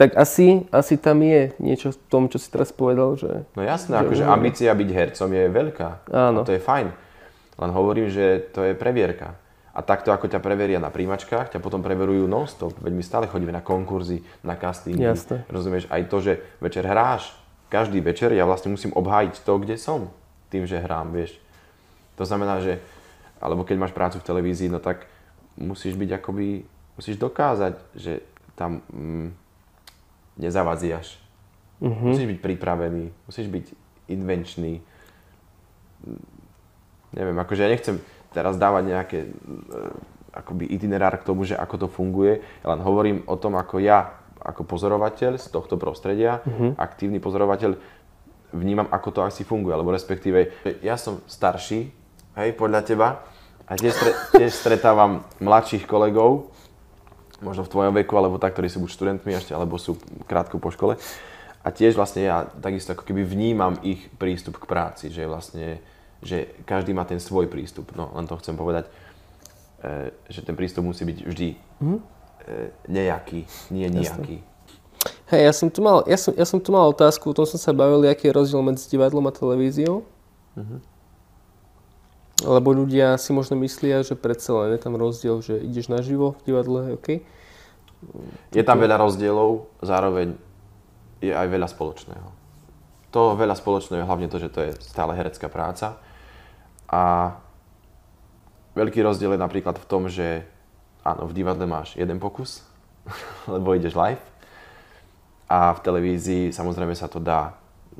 tak 0.01 0.17
asi, 0.17 0.65
asi 0.73 0.97
tam 0.97 1.21
je 1.21 1.53
niečo 1.61 1.93
v 1.93 1.97
tom, 2.09 2.25
čo 2.25 2.41
si 2.41 2.49
teraz 2.49 2.73
povedal, 2.73 3.13
že 3.21 3.45
No 3.53 3.61
jasné, 3.61 4.01
Že 4.01 4.01
akože 4.01 4.23
umie. 4.25 4.33
ambícia 4.33 4.71
byť 4.73 4.89
hercom 4.89 5.29
je 5.29 5.45
veľká. 5.45 5.89
Áno. 6.09 6.41
A 6.41 6.47
to 6.49 6.57
je 6.57 6.61
fajn. 6.61 6.89
Len 7.61 7.69
hovorím, 7.69 8.09
že 8.09 8.49
to 8.49 8.65
je 8.65 8.73
previerka. 8.73 9.37
A 9.71 9.85
takto 9.85 10.09
ako 10.09 10.25
ťa 10.25 10.41
preveria 10.41 10.81
na 10.81 10.89
príjmačkách, 10.89 11.53
ťa 11.53 11.61
potom 11.61 11.85
preverujú 11.85 12.25
non-stop. 12.25 12.75
Veď 12.81 12.93
my 12.97 13.03
stále 13.05 13.25
chodíme 13.29 13.53
na 13.53 13.61
konkurzy, 13.61 14.25
na 14.41 14.57
castingy. 14.57 15.05
Jasné. 15.05 15.45
Rozumieš? 15.47 15.85
Aj 15.93 16.01
to, 16.09 16.17
že 16.17 16.41
večer 16.57 16.81
hráš. 16.83 17.37
Každý 17.69 18.01
večer 18.01 18.33
ja 18.33 18.43
vlastne 18.43 18.73
musím 18.73 18.91
obhájiť 18.97 19.45
to, 19.45 19.53
kde 19.61 19.77
som. 19.77 20.09
Tým, 20.49 20.65
že 20.65 20.81
hrám, 20.81 21.13
vieš. 21.13 21.37
To 22.19 22.25
znamená, 22.25 22.59
že, 22.59 22.81
alebo 23.39 23.63
keď 23.63 23.77
máš 23.79 23.93
prácu 23.95 24.17
v 24.19 24.27
televízii, 24.27 24.67
no 24.67 24.81
tak 24.83 25.05
musíš 25.55 25.95
byť 25.95 26.19
akoby, 26.19 26.67
musíš 26.99 27.15
dokázať, 27.15 27.79
že 27.95 28.19
tam 28.59 28.83
mm, 28.91 29.40
nezavadziaš. 30.37 31.19
Mhm. 31.81 32.05
Musíš 32.13 32.27
byť 32.29 32.39
pripravený, 32.39 33.03
musíš 33.25 33.47
byť 33.49 33.65
invenčný. 34.11 34.73
Neviem, 37.11 37.37
akože 37.41 37.63
ja 37.65 37.69
nechcem 37.71 37.97
teraz 38.31 38.55
dávať 38.55 38.83
nejaké 38.87 39.19
e, 39.27 39.29
akoby 40.31 40.71
itinerár 40.71 41.19
k 41.19 41.27
tomu, 41.27 41.43
že 41.43 41.59
ako 41.59 41.75
to 41.75 41.87
funguje. 41.91 42.39
Ja 42.63 42.75
len 42.75 42.81
hovorím 42.81 43.27
o 43.27 43.35
tom, 43.35 43.59
ako 43.59 43.83
ja, 43.83 44.15
ako 44.39 44.63
pozorovateľ 44.63 45.35
z 45.35 45.47
tohto 45.51 45.75
prostredia, 45.75 46.39
aktívny 46.79 47.19
pozorovateľ, 47.19 47.75
vnímam, 48.55 48.87
ako 48.91 49.09
to 49.11 49.21
asi 49.27 49.43
funguje, 49.43 49.75
alebo 49.75 49.91
respektíve, 49.91 50.63
ja 50.83 50.95
som 50.95 51.23
starší, 51.27 51.91
hej, 52.39 52.49
podľa 52.55 52.81
teba, 52.83 53.07
a 53.67 53.79
tiež, 53.79 53.93
stre, 53.95 54.11
tiež 54.35 54.51
stretávam 54.51 55.23
mladších 55.39 55.87
kolegov, 55.87 56.51
možno 57.41 57.65
v 57.65 57.71
tvojom 57.73 57.93
veku, 57.97 58.13
alebo 58.15 58.37
tak, 58.37 58.53
ktorí 58.53 58.69
sú 58.69 58.79
buď 58.85 58.89
študentmi 58.93 59.31
ešte, 59.33 59.51
alebo 59.51 59.81
sú 59.81 59.97
krátko 60.29 60.61
po 60.61 60.69
škole. 60.69 60.95
A 61.61 61.69
tiež 61.69 61.93
vlastne 61.93 62.25
ja 62.25 62.49
takisto 62.61 62.93
ako 62.97 63.05
keby 63.05 63.21
vnímam 63.21 63.77
ich 63.85 64.09
prístup 64.17 64.57
k 64.57 64.65
práci, 64.65 65.13
že 65.13 65.29
vlastne, 65.29 65.77
že 66.21 66.57
každý 66.65 66.93
má 66.93 67.05
ten 67.05 67.21
svoj 67.21 67.45
prístup. 67.49 67.93
No, 67.93 68.09
len 68.17 68.25
to 68.25 68.37
chcem 68.41 68.57
povedať, 68.57 68.89
e, 69.85 70.09
že 70.29 70.41
ten 70.41 70.57
prístup 70.57 70.89
musí 70.89 71.05
byť 71.05 71.17
vždy 71.21 71.49
e, 71.53 71.57
nejaký, 72.89 73.45
nie 73.69 73.89
nejaký. 73.93 74.41
Hej, 75.29 75.41
ja 75.49 75.53
som 75.53 75.69
tu 75.69 75.85
mal, 75.85 76.01
ja 76.09 76.17
som, 76.17 76.33
ja 76.33 76.45
som 76.45 76.57
tu 76.57 76.73
mal 76.73 76.89
otázku, 76.89 77.29
o 77.29 77.37
tom 77.37 77.45
som 77.45 77.61
sa 77.61 77.73
bavil, 77.73 78.05
aký 78.09 78.29
je 78.29 78.37
rozdiel 78.37 78.61
medzi 78.65 78.89
divadlom 78.89 79.29
a 79.29 79.33
televíziou. 79.33 80.05
Lebo 82.41 82.73
ľudia 82.73 83.21
si 83.21 83.29
možno 83.33 83.57
myslia, 83.61 84.01
že 84.01 84.17
predsa 84.17 84.65
len 84.65 84.73
je 84.75 84.81
tam 84.81 84.97
rozdiel, 84.97 85.41
že 85.45 85.61
ideš 85.61 85.93
naživo 85.93 86.37
v 86.41 86.45
divadle, 86.49 86.79
OK? 86.97 87.21
Je 88.49 88.63
tam 88.65 88.81
veľa 88.81 88.97
rozdielov, 88.97 89.69
zároveň 89.85 90.33
je 91.21 91.29
aj 91.29 91.47
veľa 91.47 91.67
spoločného. 91.69 92.29
To 93.13 93.37
veľa 93.37 93.53
spoločného 93.53 94.01
je 94.01 94.09
hlavne 94.09 94.27
to, 94.31 94.41
že 94.41 94.49
to 94.49 94.59
je 94.65 94.71
stále 94.81 95.13
herecká 95.13 95.51
práca. 95.51 96.01
A 96.89 97.35
veľký 98.73 99.05
rozdiel 99.05 99.37
je 99.37 99.43
napríklad 99.45 99.77
v 99.77 99.85
tom, 99.85 100.09
že 100.09 100.41
áno, 101.05 101.29
v 101.29 101.35
divadle 101.37 101.69
máš 101.69 101.93
jeden 101.93 102.17
pokus, 102.17 102.65
lebo 103.53 103.77
ideš 103.77 103.93
live. 103.93 104.23
A 105.51 105.75
v 105.77 105.83
televízii 105.83 106.55
samozrejme 106.55 106.95
sa 106.97 107.11
to 107.11 107.21
dá 107.21 107.53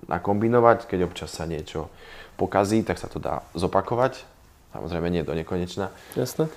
nakombinovať, 0.08 0.88
keď 0.88 1.12
občas 1.12 1.30
sa 1.36 1.44
niečo 1.44 1.92
pokazí, 2.40 2.82
tak 2.82 2.98
sa 2.98 3.12
to 3.12 3.20
dá 3.20 3.44
zopakovať. 3.54 4.31
Samozrejme 4.72 5.08
nie 5.12 5.28
do 5.28 5.36
nekonečna. 5.36 5.92
Jasné? 6.16 6.48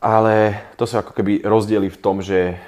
Ale 0.00 0.60
to 0.76 0.84
sú 0.84 1.00
ako 1.00 1.16
keby 1.16 1.40
rozdiely 1.40 1.88
v 1.88 1.98
tom, 1.98 2.20
že 2.20 2.60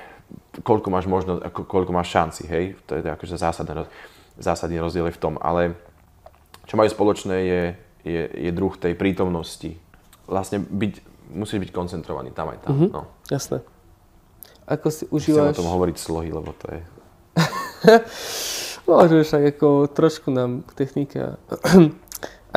koľko 0.64 0.88
máš 0.88 1.06
možnosť, 1.06 1.40
ako, 1.44 1.60
koľko 1.68 1.92
máš 1.92 2.08
šanci, 2.10 2.42
hej? 2.48 2.64
To 2.88 2.96
je 2.98 3.04
akože 3.04 3.36
zásadný, 3.36 3.84
zásadný 4.40 4.80
rozdiel 4.80 5.12
je 5.12 5.16
v 5.16 5.22
tom. 5.22 5.34
Ale 5.38 5.76
čo 6.64 6.76
majú 6.76 6.88
spoločné 6.88 7.36
je, 7.44 7.62
je, 8.04 8.22
je 8.48 8.50
druh 8.52 8.72
tej 8.76 8.96
prítomnosti. 8.96 9.76
Vlastne 10.24 10.60
byť, 10.64 10.92
musíš 11.32 11.68
byť 11.68 11.70
koncentrovaný 11.72 12.32
tam 12.32 12.52
aj 12.52 12.58
tam. 12.64 12.70
Mm-hmm. 12.74 12.90
No. 12.92 13.08
Jasné. 13.28 13.60
Ako 14.68 14.92
si 14.92 15.08
Chcem 15.08 15.12
o 15.12 15.16
užívaš... 15.16 15.56
tom 15.56 15.72
hovoriť 15.72 15.96
slohy, 15.96 16.28
lebo 16.28 16.52
to 16.56 16.66
je... 16.68 16.80
Môžeš 18.88 19.36
tak 19.36 19.44
ako 19.56 19.88
trošku 19.88 20.32
nám 20.32 20.64
k 20.64 20.70
technike. 20.76 21.20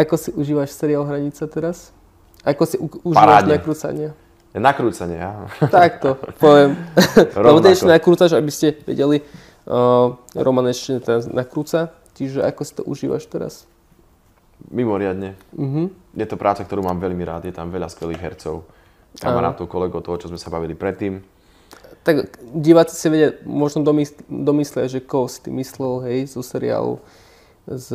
Ako 0.02 0.18
si 0.18 0.34
užívaš 0.34 0.74
seriál 0.74 1.06
Hranica 1.06 1.46
teraz? 1.46 1.94
Ako 2.42 2.66
si 2.66 2.76
u- 2.76 2.90
užívaš 3.06 3.22
Parádne. 3.22 3.54
nakrúcanie? 3.54 4.08
Nakrúcanie, 4.52 5.16
ja. 5.16 5.46
Takto, 5.64 6.18
poviem. 6.36 6.74
Lebo 7.38 7.62
ešte 7.62 7.86
nakrúcaš, 7.86 8.34
aby 8.34 8.50
ste 8.50 8.74
vedeli, 8.82 9.22
uh, 9.70 10.12
Roman 10.34 10.68
ešte 10.68 11.00
teraz 11.00 11.24
nakrúca, 11.24 11.94
čiže 12.18 12.42
ako 12.42 12.62
si 12.66 12.74
to 12.74 12.84
užívaš 12.84 13.30
teraz? 13.30 13.54
Mimoriadne. 14.68 15.38
Mhm. 15.56 15.82
Je 16.12 16.26
to 16.26 16.36
práca, 16.36 16.62
ktorú 16.62 16.82
mám 16.82 17.00
veľmi 17.00 17.24
rád. 17.24 17.48
Je 17.48 17.56
tam 17.56 17.70
veľa 17.70 17.88
skvelých 17.88 18.20
hercov, 18.20 18.68
kamarátov, 19.16 19.66
kolegov, 19.66 20.04
toho, 20.04 20.18
čo 20.18 20.28
sme 20.28 20.36
sa 20.36 20.52
bavili 20.52 20.76
predtým. 20.76 21.24
Tak 22.02 22.34
diváci 22.52 22.98
si 22.98 23.08
vedia, 23.08 23.38
možno 23.46 23.86
domysl- 23.86 24.18
domyslia, 24.26 24.90
že 24.90 25.00
koho 25.00 25.30
si 25.30 25.40
ty 25.40 25.54
myslel, 25.54 26.02
hej, 26.04 26.20
zo 26.28 26.42
seriálu, 26.42 26.98
z, 27.70 27.88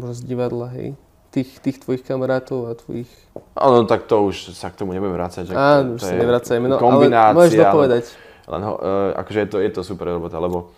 možno 0.00 0.16
z 0.16 0.22
divadla, 0.24 0.66
hej, 0.72 0.96
tých, 1.30 1.60
tých 1.62 1.76
tvojich 1.78 2.02
kamarátov 2.02 2.66
a 2.66 2.74
tvojich... 2.74 3.08
Áno, 3.54 3.86
tak 3.86 4.08
to 4.10 4.26
už 4.26 4.56
sa 4.56 4.72
k 4.72 4.80
tomu 4.80 4.96
nebudem 4.96 5.14
vrácať. 5.14 5.52
Áno, 5.52 5.94
už 5.94 6.02
sa 6.02 6.16
nevracajme, 6.16 6.66
no, 6.66 6.80
ale 6.80 7.12
môžeš 7.36 7.54
dopovedať. 7.60 8.04
Len 8.50 8.62
ho, 8.66 8.74
uh, 8.80 9.14
akože 9.14 9.38
je 9.46 9.48
to, 9.48 9.56
je 9.62 9.70
to 9.70 9.82
super 9.86 10.10
robota, 10.10 10.40
lebo, 10.42 10.74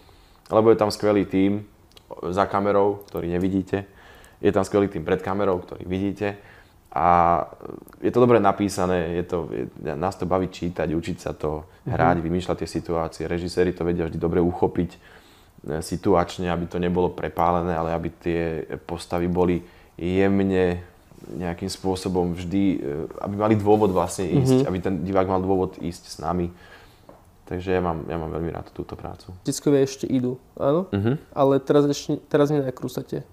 lebo 0.52 0.68
je 0.68 0.76
tam 0.76 0.92
skvelý 0.92 1.24
tím 1.24 1.64
za 2.28 2.44
kamerou, 2.44 3.00
ktorý 3.08 3.32
nevidíte. 3.32 3.88
Je 4.44 4.52
tam 4.52 4.66
skvelý 4.66 4.92
tým 4.92 5.06
pred 5.06 5.24
kamerou, 5.24 5.64
ktorý 5.64 5.88
vidíte. 5.88 6.36
A 6.92 7.40
je 8.04 8.12
to 8.12 8.20
dobre 8.20 8.36
napísané, 8.36 9.16
je 9.16 9.24
to, 9.24 9.38
je, 9.48 9.64
nás 9.96 10.12
to 10.20 10.28
baví 10.28 10.52
čítať, 10.52 10.92
učiť 10.92 11.16
sa 11.16 11.32
to, 11.32 11.64
hrať, 11.88 12.20
mm-hmm. 12.20 12.28
vymýšľať 12.28 12.56
tie 12.60 12.68
situácie. 12.68 13.22
Režiséri 13.24 13.72
to 13.72 13.88
vedia 13.88 14.04
vždy 14.04 14.20
dobre 14.20 14.44
uchopiť 14.44 14.90
e, 14.92 14.98
situačne, 15.62 16.50
aby 16.50 16.66
to 16.66 16.82
nebolo 16.82 17.14
prepálené, 17.14 17.70
ale 17.70 17.94
aby 17.94 18.08
tie 18.18 18.40
postavy 18.82 19.30
boli 19.30 19.62
jemne 19.94 20.82
nejakým 21.22 21.70
spôsobom 21.70 22.34
vždy, 22.34 22.64
e, 22.82 23.06
aby 23.22 23.34
mali 23.38 23.54
dôvod 23.54 23.94
vlastne 23.94 24.26
ísť, 24.26 24.66
mm-hmm. 24.66 24.68
aby 24.68 24.78
ten 24.82 24.94
divák 25.06 25.28
mal 25.30 25.38
dôvod 25.38 25.78
ísť 25.78 26.04
s 26.10 26.16
nami. 26.18 26.50
Takže 27.46 27.68
ja 27.78 27.82
mám, 27.84 28.06
ja 28.10 28.16
mám 28.18 28.32
veľmi 28.32 28.50
rád 28.50 28.74
túto 28.74 28.98
prácu. 28.98 29.30
Oteckovia 29.44 29.84
ešte 29.84 30.06
idú, 30.08 30.40
áno? 30.56 30.88
Uh-huh. 30.88 31.20
Ale 31.36 31.60
teraz, 31.60 31.84
ešte, 31.84 32.16
teraz 32.30 32.48
nenakrúsate 32.48 33.28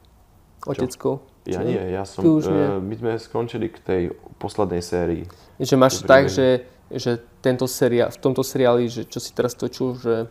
oteckou. 0.68 1.24
Ja 1.48 1.64
nie, 1.64 1.80
ja 1.80 2.04
som, 2.04 2.26
už 2.28 2.52
nie. 2.52 2.68
Uh, 2.68 2.84
my 2.84 2.94
sme 3.00 3.12
skončili 3.16 3.72
k 3.72 3.78
tej 3.80 4.02
poslednej 4.42 4.84
sérii. 4.84 5.24
Že 5.62 5.76
máš 5.80 6.04
tak, 6.04 6.28
že, 6.28 6.68
že 6.92 7.22
tento 7.40 7.64
seriál, 7.64 8.12
v 8.12 8.20
tomto 8.20 8.44
seriáli, 8.44 8.92
že 8.92 9.08
čo 9.08 9.24
si 9.24 9.32
teraz 9.32 9.56
točil, 9.56 9.96
že 9.96 10.28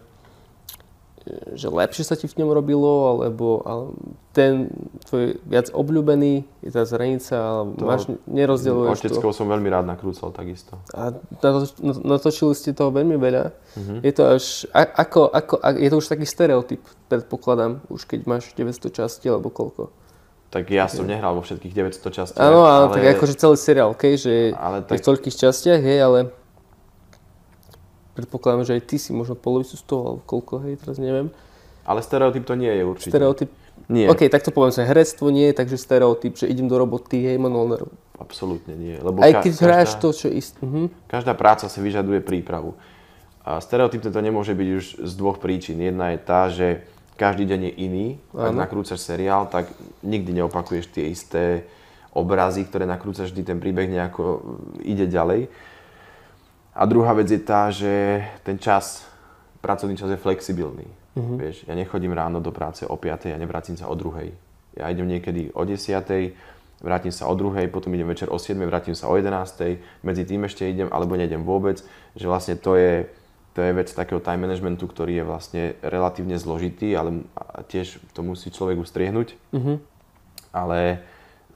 že 1.52 1.68
lepšie 1.68 2.04
sa 2.06 2.14
ti 2.14 2.30
v 2.30 2.38
ňom 2.42 2.50
robilo, 2.54 3.10
alebo 3.10 3.60
ale 3.66 3.84
ten 4.32 4.70
tvoj 5.04 5.36
viac 5.44 5.68
obľúbený 5.74 6.46
je 6.62 6.70
tá 6.70 6.86
zranica, 6.86 7.36
alebo 7.36 7.72
to, 7.74 7.84
máš, 7.84 8.02
nerozdieluješ 8.24 9.02
to. 9.04 9.32
som 9.34 9.50
veľmi 9.50 9.68
rád 9.68 9.84
nakrúcal 9.84 10.30
takisto. 10.30 10.78
A 10.94 11.12
natočili 11.82 12.54
ste 12.54 12.70
toho 12.72 12.94
veľmi 12.94 13.18
veľa. 13.18 13.50
Uh-huh. 13.50 13.98
Je 14.00 14.12
to 14.14 14.22
až, 14.24 14.64
ako, 14.74 15.28
ako, 15.28 15.54
je 15.76 15.88
to 15.90 15.96
už 15.98 16.06
taký 16.06 16.26
stereotyp, 16.26 16.82
predpokladám, 17.10 17.82
už 17.90 18.06
keď 18.06 18.20
máš 18.24 18.54
900 18.54 18.88
častí, 18.94 19.26
alebo 19.26 19.50
koľko. 19.50 19.90
Tak 20.48 20.64
ja 20.72 20.88
som 20.88 21.04
nehral 21.04 21.36
vo 21.36 21.44
všetkých 21.44 21.76
900 22.00 22.08
častiach. 22.08 22.40
Áno, 22.40 22.64
ale, 22.64 22.88
ale 22.88 22.94
tak 22.96 23.04
akože 23.20 23.34
celý 23.36 23.56
seriál, 23.60 23.92
okay, 23.92 24.16
že 24.16 24.56
ale 24.56 24.80
tak... 24.80 25.04
v 25.04 25.12
toľkých 25.12 25.36
častiach, 25.36 25.80
hej, 25.84 25.98
ale 26.00 26.32
predpokladám, 28.18 28.66
že 28.66 28.74
aj 28.74 28.82
ty 28.82 28.96
si 28.98 29.14
možno 29.14 29.38
polovicu 29.38 29.78
z 29.78 29.84
toho, 29.86 30.02
alebo 30.02 30.22
koľko, 30.26 30.66
hej, 30.66 30.74
teraz 30.82 30.98
neviem. 30.98 31.30
Ale 31.86 32.02
stereotyp 32.02 32.42
to 32.42 32.58
nie 32.58 32.68
je 32.74 32.82
určite. 32.82 33.14
Stereotyp? 33.14 33.50
Nie. 33.86 34.10
OK, 34.10 34.26
tak 34.26 34.42
to 34.42 34.50
poviem 34.50 34.74
sa, 34.74 34.82
herectvo 34.82 35.30
nie 35.30 35.48
je, 35.48 35.54
takže 35.54 35.78
stereotyp, 35.78 36.34
že 36.36 36.50
idem 36.50 36.66
do 36.66 36.76
roboty, 36.76 37.22
hej, 37.22 37.38
manuálne 37.38 37.80
Absolútne 38.18 38.74
nie. 38.74 38.98
Lebo 38.98 39.22
aj 39.22 39.46
keď 39.46 39.52
ka- 39.54 39.62
hráš 39.62 39.90
to, 40.02 40.10
čo 40.10 40.26
ist. 40.26 40.58
Uh-huh. 40.58 40.90
Každá 41.06 41.38
práca 41.38 41.70
si 41.70 41.78
vyžaduje 41.78 42.18
prípravu. 42.18 42.74
A 43.46 43.62
stereotypne 43.62 44.10
to 44.10 44.20
nemôže 44.20 44.52
byť 44.52 44.68
už 44.74 44.84
z 45.06 45.12
dvoch 45.14 45.38
príčin. 45.38 45.78
Jedna 45.78 46.12
je 46.12 46.18
tá, 46.18 46.50
že 46.50 46.82
každý 47.14 47.46
deň 47.48 47.60
je 47.70 47.72
iný. 47.80 48.06
Ak 48.34 48.52
nakrúcaš 48.52 49.00
seriál, 49.00 49.46
tak 49.48 49.70
nikdy 50.02 50.42
neopakuješ 50.42 50.90
tie 50.92 51.08
isté 51.08 51.64
obrazy, 52.12 52.66
ktoré 52.66 52.84
nakrúcaš, 52.84 53.30
vždy 53.30 53.42
ten 53.46 53.58
príbeh 53.62 53.88
nejako 53.88 54.42
ide 54.82 55.06
ďalej. 55.06 55.46
A 56.78 56.86
druhá 56.86 57.10
vec 57.10 57.26
je 57.26 57.42
tá, 57.42 57.74
že 57.74 58.22
ten 58.46 58.54
čas, 58.54 59.02
pracovný 59.58 59.98
čas 59.98 60.14
je 60.14 60.22
flexibilný. 60.22 60.86
Uh-huh. 61.18 61.34
Vieš, 61.34 61.66
ja 61.66 61.74
nechodím 61.74 62.14
ráno 62.14 62.38
do 62.38 62.54
práce 62.54 62.86
o 62.86 62.94
5, 62.94 63.34
ja 63.34 63.38
nevrátim 63.38 63.74
sa 63.74 63.90
o 63.90 63.98
2. 63.98 64.78
Ja 64.78 64.86
idem 64.86 65.10
niekedy 65.10 65.50
o 65.58 65.66
10, 65.66 65.82
vrátim 66.78 67.10
sa 67.10 67.26
o 67.26 67.34
2, 67.34 67.66
potom 67.74 67.90
idem 67.98 68.06
večer 68.06 68.30
o 68.30 68.38
7, 68.38 68.54
vrátim 68.62 68.94
sa 68.94 69.10
o 69.10 69.18
11, 69.18 70.06
medzi 70.06 70.22
tým 70.22 70.46
ešte 70.46 70.70
idem, 70.70 70.86
alebo 70.94 71.18
nejdem 71.18 71.42
vôbec, 71.42 71.82
že 72.14 72.26
vlastne 72.30 72.54
to 72.54 72.78
je, 72.78 73.10
to 73.58 73.66
je 73.66 73.74
vec 73.74 73.90
takého 73.90 74.22
time 74.22 74.46
managementu, 74.46 74.86
ktorý 74.86 75.18
je 75.18 75.24
vlastne 75.26 75.62
relatívne 75.82 76.38
zložitý, 76.38 76.94
ale 76.94 77.26
tiež 77.66 77.98
to 78.14 78.22
musí 78.22 78.54
človek 78.54 78.78
ustriehnúť. 78.78 79.34
Uh-huh. 79.50 79.82
Ale 80.54 81.02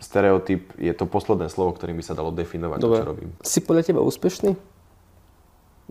stereotyp 0.03 0.75
je 0.83 0.91
to 0.99 1.07
posledné 1.07 1.47
slovo, 1.47 1.79
ktorým 1.79 1.95
by 1.95 2.05
sa 2.11 2.19
dalo 2.19 2.35
definovať 2.35 2.79
Dobre. 2.83 2.99
to, 2.99 3.03
čo 3.07 3.11
robím. 3.15 3.31
Si 3.47 3.63
podľa 3.63 3.87
teba 3.87 4.03
úspešný? 4.03 4.72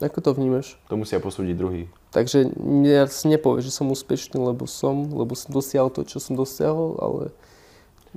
Ako 0.02 0.20
to 0.20 0.34
vnímaš? 0.34 0.76
To 0.90 0.98
musia 0.98 1.22
posúdiť 1.22 1.56
druhý. 1.56 1.86
Takže 2.12 2.50
ja 2.84 3.06
si 3.08 3.30
nepovieš, 3.30 3.70
že 3.70 3.78
som 3.78 3.94
úspešný, 3.94 4.42
lebo 4.42 4.66
som, 4.66 5.08
lebo 5.14 5.38
som 5.38 5.54
dosiahol 5.54 5.94
to, 5.94 6.04
čo 6.04 6.18
som 6.18 6.34
dosiahol, 6.34 6.98
ale 6.98 7.24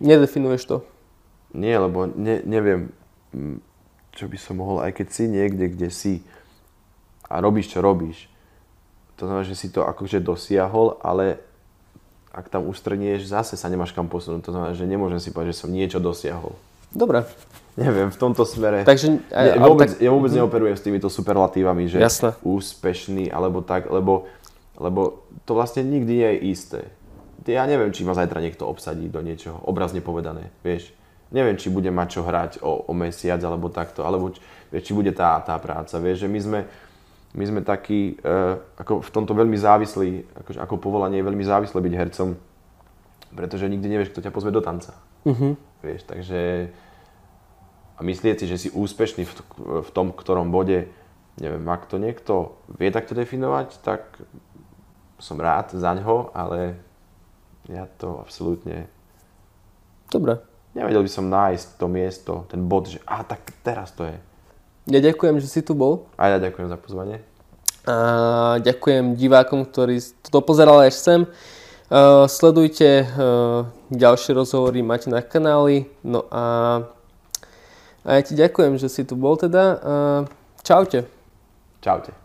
nedefinuješ 0.00 0.64
to. 0.64 0.76
Nie, 1.54 1.78
lebo 1.78 2.08
ne, 2.08 2.42
neviem, 2.42 2.90
čo 4.16 4.26
by 4.26 4.38
som 4.40 4.58
mohol, 4.58 4.82
aj 4.82 4.96
keď 4.98 5.06
si 5.12 5.24
niekde, 5.30 5.70
kde 5.70 5.88
si 5.92 6.12
a 7.30 7.38
robíš, 7.38 7.70
čo 7.70 7.84
robíš, 7.84 8.26
to 9.14 9.30
znamená, 9.30 9.46
že 9.46 9.54
si 9.54 9.70
to 9.70 9.86
akože 9.86 10.18
dosiahol, 10.18 10.98
ale 10.98 11.38
ak 12.34 12.50
tam 12.50 12.66
ustrnieš, 12.66 13.30
zase 13.30 13.54
sa 13.54 13.70
nemáš 13.70 13.94
kam 13.94 14.10
posunúť. 14.10 14.42
To 14.42 14.50
znamená, 14.50 14.74
že 14.74 14.90
nemôžem 14.90 15.22
si 15.22 15.30
povedať, 15.30 15.54
že 15.54 15.60
som 15.62 15.70
niečo 15.70 16.02
dosiahol. 16.02 16.58
Dobre. 16.94 17.26
Neviem, 17.74 18.06
v 18.06 18.18
tomto 18.18 18.46
smere. 18.46 18.86
Takže, 18.86 19.18
ne, 19.34 19.58
vôbec, 19.58 19.90
tak... 19.90 19.98
Ja 19.98 20.14
vôbec 20.14 20.30
neoperujem 20.30 20.78
s 20.78 20.82
týmito 20.86 21.10
superlatívami, 21.10 21.90
že 21.90 21.98
Jasne. 21.98 22.38
úspešný 22.46 23.34
alebo 23.34 23.66
tak, 23.66 23.90
lebo, 23.90 24.30
lebo 24.78 25.26
to 25.42 25.58
vlastne 25.58 25.82
nikdy 25.82 26.22
nie 26.22 26.30
je 26.30 26.40
isté. 26.54 26.80
Ja 27.50 27.66
neviem, 27.66 27.90
či 27.90 28.06
ma 28.06 28.14
zajtra 28.14 28.38
niekto 28.38 28.70
obsadí 28.70 29.10
do 29.10 29.18
niečoho, 29.20 29.58
obrazne 29.66 29.98
povedané, 29.98 30.54
vieš. 30.62 30.94
Neviem, 31.34 31.58
či 31.58 31.66
bude 31.66 31.90
mať 31.90 32.08
čo 32.14 32.20
hrať 32.22 32.62
o, 32.62 32.86
o 32.86 32.92
mesiac 32.94 33.42
alebo 33.42 33.66
takto, 33.66 34.06
alebo 34.06 34.30
či, 34.30 34.38
či 34.70 34.94
bude 34.94 35.10
tá, 35.10 35.42
tá 35.42 35.58
práca. 35.58 35.98
Vieš, 35.98 36.24
že 36.24 36.28
my 36.30 36.40
sme, 36.40 36.60
my 37.34 37.44
sme 37.44 37.60
takí, 37.66 38.22
uh, 38.22 38.54
ako 38.78 39.02
v 39.02 39.10
tomto 39.10 39.34
veľmi 39.34 39.58
závislí, 39.58 40.10
ako, 40.40 40.50
ako 40.62 40.74
povolanie 40.78 41.18
je 41.18 41.26
veľmi 41.26 41.42
závislé 41.42 41.82
byť 41.82 41.94
hercom, 41.98 42.38
pretože 43.34 43.66
nikdy 43.66 43.86
nevieš, 43.98 44.14
kto 44.14 44.22
ťa 44.22 44.30
pozve 44.30 44.54
do 44.54 44.62
tanca. 44.62 44.94
Uh-huh. 45.26 45.58
Vieš, 45.84 46.08
takže 46.08 46.72
a 47.94 48.00
myslieť 48.02 48.42
si, 48.42 48.46
že 48.50 48.56
si 48.58 48.68
úspešný 48.74 49.22
v, 49.22 49.32
v 49.86 49.90
tom 49.94 50.10
ktorom 50.10 50.50
bode, 50.50 50.90
neviem, 51.38 51.62
ak 51.70 51.86
to 51.86 52.00
niekto 52.00 52.58
vie 52.74 52.90
takto 52.90 53.14
definovať, 53.14 53.78
tak 53.86 54.18
som 55.22 55.38
rád 55.38 55.76
za 55.76 55.94
ňo, 55.94 56.34
ale 56.34 56.74
ja 57.70 57.86
to 57.86 58.18
absolútne... 58.18 58.90
Dobre. 60.10 60.42
Nevedel 60.74 61.06
by 61.06 61.10
som 61.10 61.30
nájsť 61.30 61.66
to 61.78 61.86
miesto, 61.86 62.32
ten 62.50 62.66
bod, 62.66 62.90
že 62.90 62.98
a 63.06 63.22
tak 63.22 63.46
teraz 63.62 63.94
to 63.94 64.10
je. 64.10 64.18
Ja 64.90 65.00
ďakujem, 65.00 65.38
že 65.38 65.48
si 65.48 65.60
tu 65.62 65.78
bol. 65.78 66.10
A 66.18 66.34
ja 66.34 66.42
ďakujem 66.42 66.66
za 66.66 66.76
pozvanie. 66.76 67.22
A 67.86 68.58
ďakujem 68.58 69.14
divákom, 69.14 69.64
ktorí 69.70 70.02
to 70.28 70.42
pozerali 70.42 70.90
až 70.90 70.96
sem. 70.98 71.20
Uh, 71.94 72.26
sledujte 72.26 73.06
uh, 73.06 73.70
ďalšie 73.94 74.34
rozhovory, 74.34 74.82
máte 74.82 75.06
na 75.06 75.22
kanáli. 75.22 75.86
No 76.02 76.26
a 76.26 76.42
a 78.04 78.20
ja 78.20 78.20
ti 78.20 78.36
ďakujem, 78.36 78.76
že 78.76 78.92
si 78.92 79.00
tu 79.08 79.16
bol 79.16 79.40
teda. 79.40 79.80
Čaute. 80.60 81.08
Čaute. 81.80 82.23